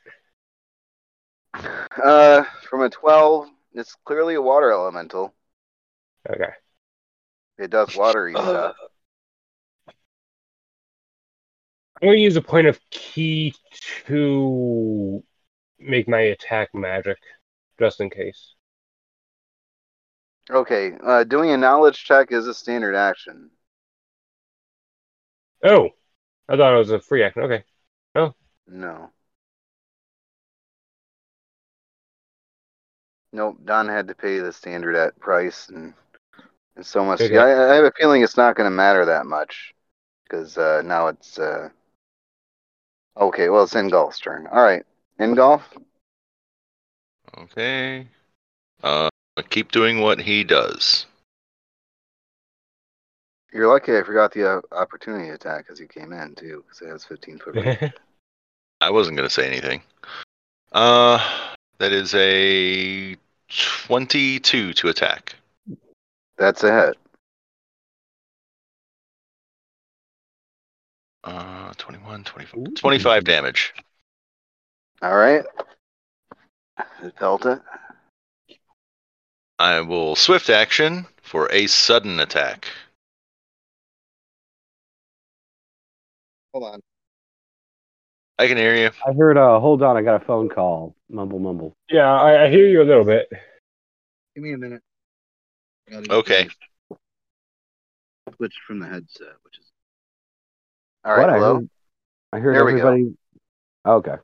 [1.54, 5.32] Uh, from a 12, it's clearly a water elemental.
[6.28, 6.50] Okay.
[7.60, 8.76] It does watery Uh, stuff.
[12.00, 13.54] I'm gonna use a point of ki
[14.06, 15.22] to
[15.78, 17.18] make my attack magic,
[17.78, 18.54] just in case.
[20.48, 23.50] Okay, uh, doing a knowledge check is a standard action.
[25.62, 25.90] Oh,
[26.48, 27.42] I thought it was a free action.
[27.42, 27.64] Okay.
[28.14, 28.34] Oh.
[28.66, 29.12] No.
[33.32, 35.94] Nope, Don had to pay the standard at price, and,
[36.80, 37.20] and so much.
[37.20, 37.34] Okay.
[37.34, 39.74] Yeah, I, I have a feeling it's not going to matter that much
[40.24, 41.38] because uh, now it's.
[41.38, 41.68] Uh...
[43.18, 44.46] Okay, well, it's Ingolf's turn.
[44.46, 44.82] All right,
[45.20, 45.60] Ingolf.
[47.36, 48.06] Okay.
[48.82, 49.10] Uh,
[49.50, 51.04] keep doing what he does.
[53.52, 56.88] You're lucky I forgot the uh, opportunity attack as you came in too, because it
[56.88, 57.92] has 15 foot range.
[58.80, 59.82] I wasn't gonna say anything.
[60.72, 61.18] Uh,
[61.78, 63.16] that is a
[63.86, 65.34] twenty-two to attack.
[66.40, 66.96] That's a hit.
[71.22, 72.64] Uh, 21, 25, Ooh.
[72.74, 73.74] 25 damage.
[75.02, 75.44] All right.
[77.02, 77.60] It felt it.
[79.58, 82.66] I will swift action for a sudden attack.
[86.54, 86.80] Hold on.
[88.38, 88.90] I can hear you.
[89.06, 89.36] I heard.
[89.36, 90.94] Uh, hold on, I got a phone call.
[91.10, 91.74] Mumble, mumble.
[91.90, 93.28] yeah, I, I hear you a little bit.
[94.34, 94.80] Give me a minute.
[95.92, 96.48] Okay.
[98.36, 99.66] Switch from the headset, which is.
[101.04, 101.20] All right.
[101.26, 101.30] what?
[101.30, 101.68] I heard.
[102.32, 102.88] I heard There we go.
[102.88, 103.16] everybody.
[103.86, 104.14] Okay.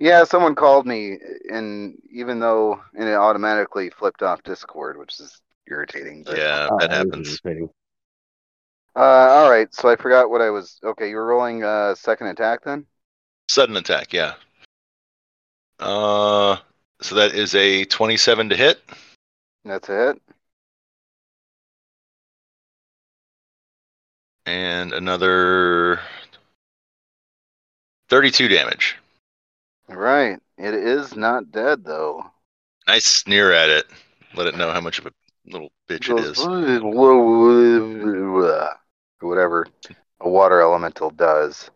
[0.00, 1.18] Yeah, someone called me,
[1.50, 6.22] and even though and it automatically flipped off Discord, which is irritating.
[6.24, 7.40] But, Yeah, Oh, that was happens.
[8.94, 9.72] Uh, all right.
[9.74, 10.78] So I forgot what I was.
[10.84, 12.86] Okay, you were rolling uh second attack then.
[13.48, 14.34] Sudden attack, yeah.
[15.80, 16.56] Uh,
[17.00, 18.80] so that is a 27 to hit.
[19.68, 20.20] That's it.
[24.48, 26.00] and another
[28.08, 28.96] 32 damage.
[29.90, 30.40] All right.
[30.56, 32.24] It is not dead though.
[32.86, 33.84] Nice sneer at it.
[34.34, 35.12] Let it know how much of a
[35.46, 36.38] little bitch it is.
[39.20, 39.66] Whatever
[40.20, 41.70] a water elemental does.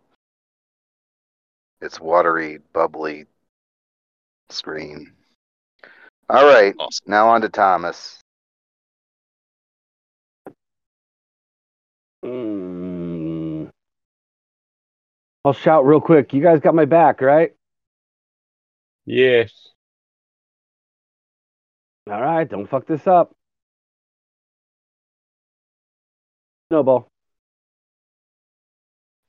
[1.83, 3.27] It's watery, bubbly
[4.49, 5.13] scream.
[6.29, 6.75] All right.
[6.79, 7.05] Awesome.
[7.07, 8.19] Now on to Thomas.
[12.25, 13.71] Mm.
[15.45, 16.33] I'll shout real quick.
[16.33, 17.53] You guys got my back, right?
[19.05, 19.53] Yes.
[22.11, 23.33] All right, don't fuck this up.
[26.71, 27.09] Snowball.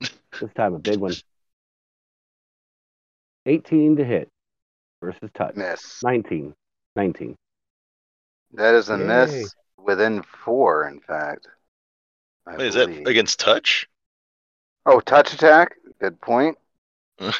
[0.00, 1.14] this time a big one.
[3.46, 4.28] 18 to hit
[5.00, 5.56] versus touch.
[5.56, 6.00] Miss.
[6.02, 6.54] 19.
[6.96, 7.36] 19.
[8.54, 9.04] That is a Yay.
[9.04, 11.48] miss within four, in fact.
[12.46, 13.88] I Wait, is that against touch?
[14.86, 15.76] Oh, touch attack.
[16.00, 16.58] Good point.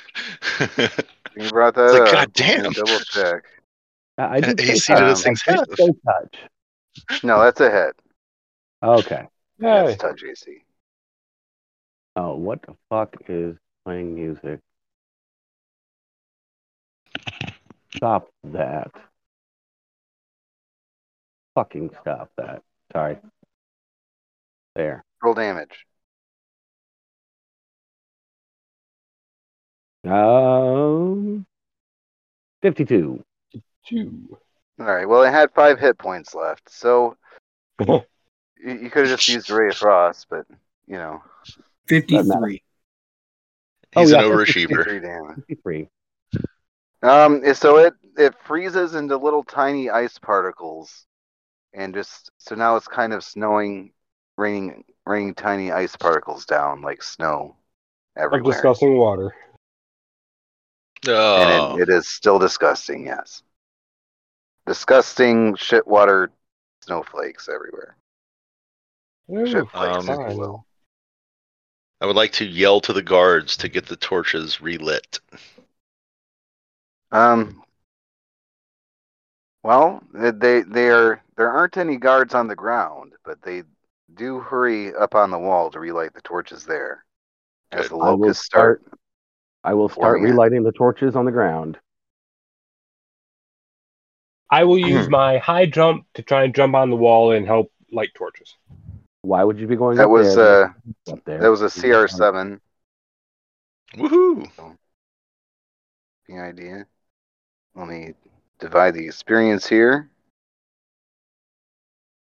[1.37, 2.13] You brought that like, up.
[2.13, 2.73] God damn.
[2.73, 3.43] Double check.
[4.19, 4.99] I, I did say AC touch.
[5.01, 5.79] to this I thing's did hit.
[5.79, 7.23] say touch.
[7.25, 7.97] No, that's a hit.
[8.83, 9.27] Okay.
[9.61, 9.87] Hey.
[9.87, 10.63] That's touch AC.
[12.17, 14.61] Oh, what the fuck is playing music?
[17.97, 18.93] Stop that.
[21.55, 22.63] Fucking stop that.
[22.93, 23.19] Sorry.
[24.75, 25.05] There.
[25.23, 25.87] Roll damage.
[30.05, 31.47] Um,
[32.63, 33.23] 52.
[33.87, 34.39] Two.
[34.81, 35.09] All right.
[35.09, 37.17] Well, it had five hit points left, so
[37.87, 38.03] you,
[38.65, 40.47] you could have just used Ray of Frost, but
[40.87, 41.23] you know,
[41.89, 42.63] 53.
[43.93, 44.85] He's Oh, an yeah, overachiever.
[44.85, 45.37] three damage.
[45.49, 45.89] 53.
[47.03, 51.07] Um, so it it freezes into little tiny ice particles,
[51.75, 53.93] and just so now it's kind of snowing,
[54.37, 57.57] raining, raining tiny ice particles down like snow
[58.17, 58.53] Of everywhere.
[58.55, 59.35] disgusting water.
[61.07, 63.07] Oh, and it, it is still disgusting.
[63.07, 63.43] Yes,
[64.67, 66.31] disgusting shit water
[66.83, 67.97] snowflakes everywhere.
[69.31, 70.65] Ooh, Shit Um, if will.
[72.01, 75.21] I would like to yell to the guards to get the torches relit.
[77.13, 77.63] Um.
[79.65, 83.63] Well, they they are there aren't any guards on the ground, but they
[84.15, 87.05] do hurry up on the wall to relight the torches there.
[87.73, 87.89] As Good.
[87.89, 88.83] the I will locusts start.
[89.65, 90.31] I will start Forming it.
[90.31, 91.79] relighting the torches on the ground.
[94.51, 94.87] I will Hmm.
[94.89, 98.55] use my high jump to try and jump on the wall and help light torches.
[99.23, 100.39] Why would you be going That up was there?
[100.39, 100.69] uh
[101.11, 101.41] up there?
[101.41, 102.61] that was a CR seven.
[103.97, 104.51] Woohoo!
[106.27, 106.87] The idea.
[107.75, 108.15] Let me
[108.61, 110.11] divide the experience here.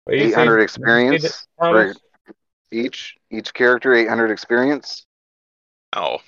[0.04, 0.34] What do you Eight say?
[0.34, 0.60] hundred
[1.08, 1.94] Did you say experience for
[2.70, 3.94] each each character.
[3.94, 5.06] Eight hundred experience.
[5.92, 6.18] Oh,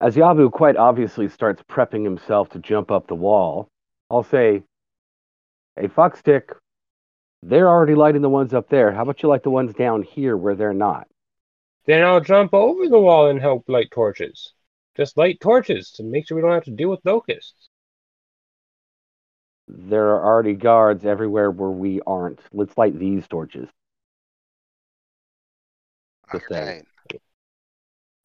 [0.00, 3.68] As Yabu quite obviously starts prepping himself to jump up the wall,
[4.10, 4.64] I'll say,
[5.76, 6.50] Hey, Fuckstick,
[7.42, 8.92] they're already lighting the ones up there.
[8.92, 11.08] How about you light the ones down here where they're not?
[11.86, 14.54] Then I'll jump over the wall and help light torches.
[14.96, 17.67] Just light torches to make sure we don't have to deal with locusts.
[19.68, 22.40] There are already guards everywhere where we aren't.
[22.52, 23.68] Let's light these torches.
[26.32, 26.50] Just.
[26.50, 26.84] Alright.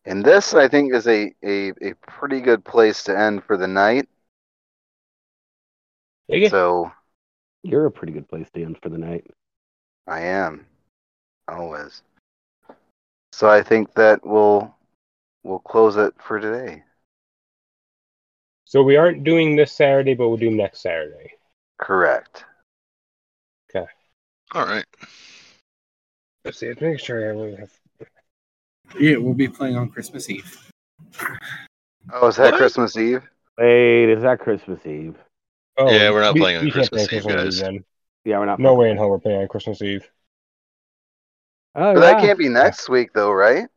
[0.05, 3.67] And this, I think, is a, a, a pretty good place to end for the
[3.67, 4.07] night.
[6.29, 6.49] Dig?
[6.49, 6.91] So
[7.63, 9.25] You're a pretty good place to end for the night.
[10.07, 10.65] I am
[11.47, 12.01] always.
[13.31, 14.75] So I think that we'll
[15.43, 16.83] we'll close it for today.
[18.73, 21.33] So we aren't doing this Saturday, but we'll do next Saturday.
[21.79, 22.43] Correct.
[23.69, 23.85] Okay.
[24.55, 24.83] All right.
[26.43, 26.69] Let's see.
[26.69, 27.69] Let's make sure I really have.
[28.99, 30.71] Yeah, we'll be playing on Christmas Eve.
[32.11, 32.57] Oh, is that What?
[32.57, 33.21] Christmas Eve?
[33.59, 35.17] Wait, is that Christmas Eve?
[35.77, 37.59] Oh, Yeah, we're not we- playing on we can't Christmas Eve, Christmas guys.
[37.59, 37.85] then.
[38.25, 38.57] Yeah, we're not.
[38.59, 40.09] No way in hell we're playing on Christmas Eve.
[41.75, 42.11] Oh, But yeah.
[42.13, 43.67] that can't be oh, next week, though, right?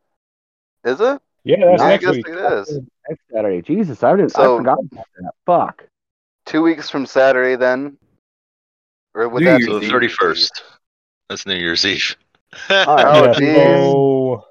[0.85, 1.21] Is it?
[1.47, 2.27] Yeah, that's I next guess week.
[2.27, 2.79] it is.
[3.09, 3.61] Next Saturday.
[3.61, 4.31] Jesus, I didn't.
[4.31, 5.31] So- I forgot about that.
[5.45, 5.87] Fuck.
[6.45, 7.97] Two weeks from Saturday, then.
[9.13, 10.55] Or would New that Year's be the thirty first?
[10.57, 10.69] thirty
[11.29, 12.15] That's New Year's Eve.
[12.69, 13.05] All right.
[13.05, 13.55] Oh, Yeah, geez.
[13.55, 14.45] so-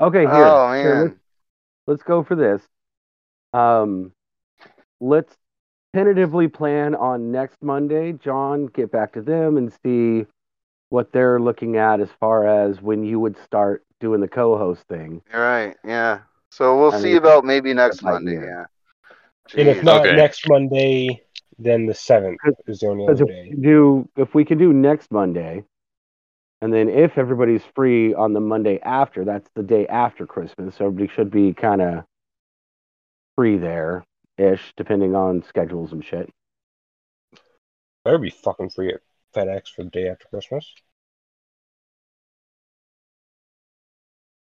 [0.00, 0.30] Okay, here.
[0.32, 1.04] Oh here, man.
[1.04, 1.16] let's,
[1.86, 2.60] let's go for this.
[3.52, 4.12] Um,
[5.00, 5.36] let's
[5.94, 8.12] tentatively plan on next Monday.
[8.12, 10.26] John, get back to them and see
[10.88, 15.22] what they're looking at as far as when you would start doing the co-host thing.
[15.32, 15.76] You're right.
[15.84, 16.18] Yeah.
[16.52, 18.32] So we'll I see mean, about maybe next Monday.
[18.32, 18.44] be it.
[18.46, 18.66] Yeah.
[19.56, 20.16] And if not Okay.
[20.16, 21.22] next Monday,
[21.58, 23.48] then the seventh is the only Because other if we day.
[23.52, 25.64] can do if we can do next Monday,
[26.60, 30.76] and then if everybody's free on the Monday after, that's the day after Christmas.
[30.76, 32.04] So everybody should be kind of
[33.34, 34.04] free there
[34.36, 36.28] ish, depending on schedules and shit.
[38.04, 39.00] Better be fucking free at
[39.34, 40.74] FedEx for the day after Christmas.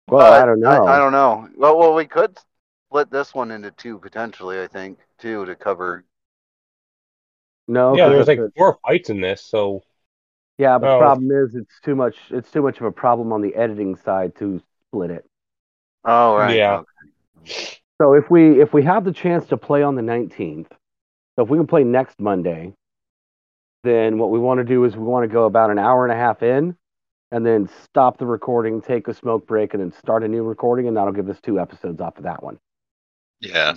[0.08, 0.84] Well, Uh, I don't know.
[0.86, 1.48] I, I don't know.
[1.56, 2.36] Well, well, we could
[2.88, 4.60] split this one into two potentially.
[4.60, 6.04] I think two to cover.
[7.66, 9.82] no, yeah, 'cause there's like a- four fights in this, so
[10.58, 10.98] yeah, but the Oh.
[10.98, 12.16] problem is it's too much.
[12.30, 15.24] It's too much of a problem on the editing side to split it.
[16.04, 16.54] Oh right.
[16.56, 16.80] Yeah.
[17.46, 17.78] okay.
[18.02, 20.68] So if we if we have the chance to play on the 19th,
[21.36, 22.74] so if we can play next Monday,
[23.82, 26.12] then what we want to do is we want to go about an hour and
[26.12, 26.76] a half in
[27.34, 30.86] and then stop the recording, take a smoke break and then start a new recording
[30.86, 32.60] and that'll give us two episodes off of that one.
[33.40, 33.74] Yeah.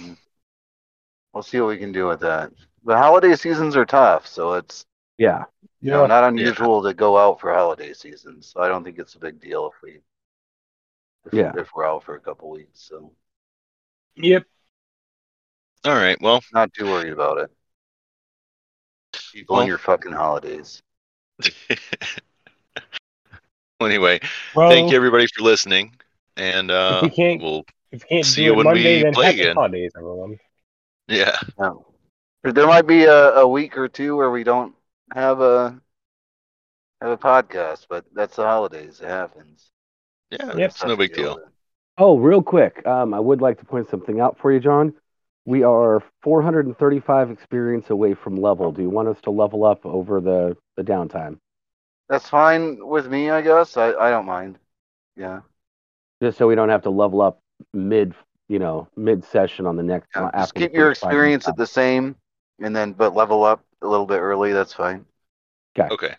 [1.33, 2.51] We'll see what we can do with that.
[2.85, 4.85] The holiday seasons are tough, so it's
[5.17, 5.45] Yeah.
[5.81, 8.45] you know not unusual to go out for holiday seasons.
[8.53, 10.01] So I don't think it's a big deal if we
[11.25, 11.51] if, Yeah.
[11.57, 12.79] if we're out for a couple weeks.
[12.79, 13.11] So
[14.17, 14.43] Yep.
[15.83, 16.21] All right.
[16.21, 17.51] Well, not too worried about it.
[19.33, 20.83] People Well- and your fucking holidays.
[23.79, 24.19] well, anyway,
[24.55, 25.95] Well, thank you everybody for listening,
[26.35, 29.29] and uh, we can't- we'll if you can't See you when Monday, we then play
[29.29, 29.55] again.
[29.55, 30.37] holidays, everyone.
[31.07, 31.37] yeah.
[31.57, 31.85] No.
[32.43, 34.75] There might be a, a week or two where we don't
[35.13, 35.79] have a
[37.01, 38.99] have a podcast, but that's the holidays.
[39.01, 39.71] It happens.
[40.31, 40.69] Yeah, Yep.
[40.71, 41.39] it's no big deal.
[41.97, 44.93] Oh, real quick, um, I would like to point something out for you, John.
[45.45, 48.71] We are 435 experience away from level.
[48.73, 51.39] Do you want us to level up over the, the downtime?
[52.09, 53.75] That's fine with me, I guess.
[53.75, 54.57] I, I don't mind.
[55.15, 55.41] Yeah.
[56.21, 57.41] Just so we don't have to level up
[57.73, 58.13] mid,
[58.47, 60.07] you know, mid session on the next.
[60.15, 60.25] yeah.
[60.25, 62.15] uh, Just keep your experience at the same,
[62.59, 64.53] and then but level up a little bit early.
[64.53, 65.05] That's fine.
[65.77, 65.93] Okay.
[65.93, 66.15] Okay.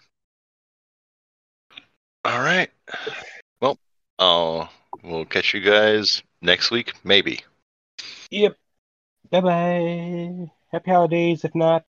[2.24, 2.70] All right.
[3.60, 3.78] Well,
[4.18, 4.66] uh,
[5.02, 7.40] we'll catch you guys next week, maybe.
[8.30, 8.56] Yep.
[9.30, 10.50] Bye bye.
[10.70, 11.84] Happy holidays, if not.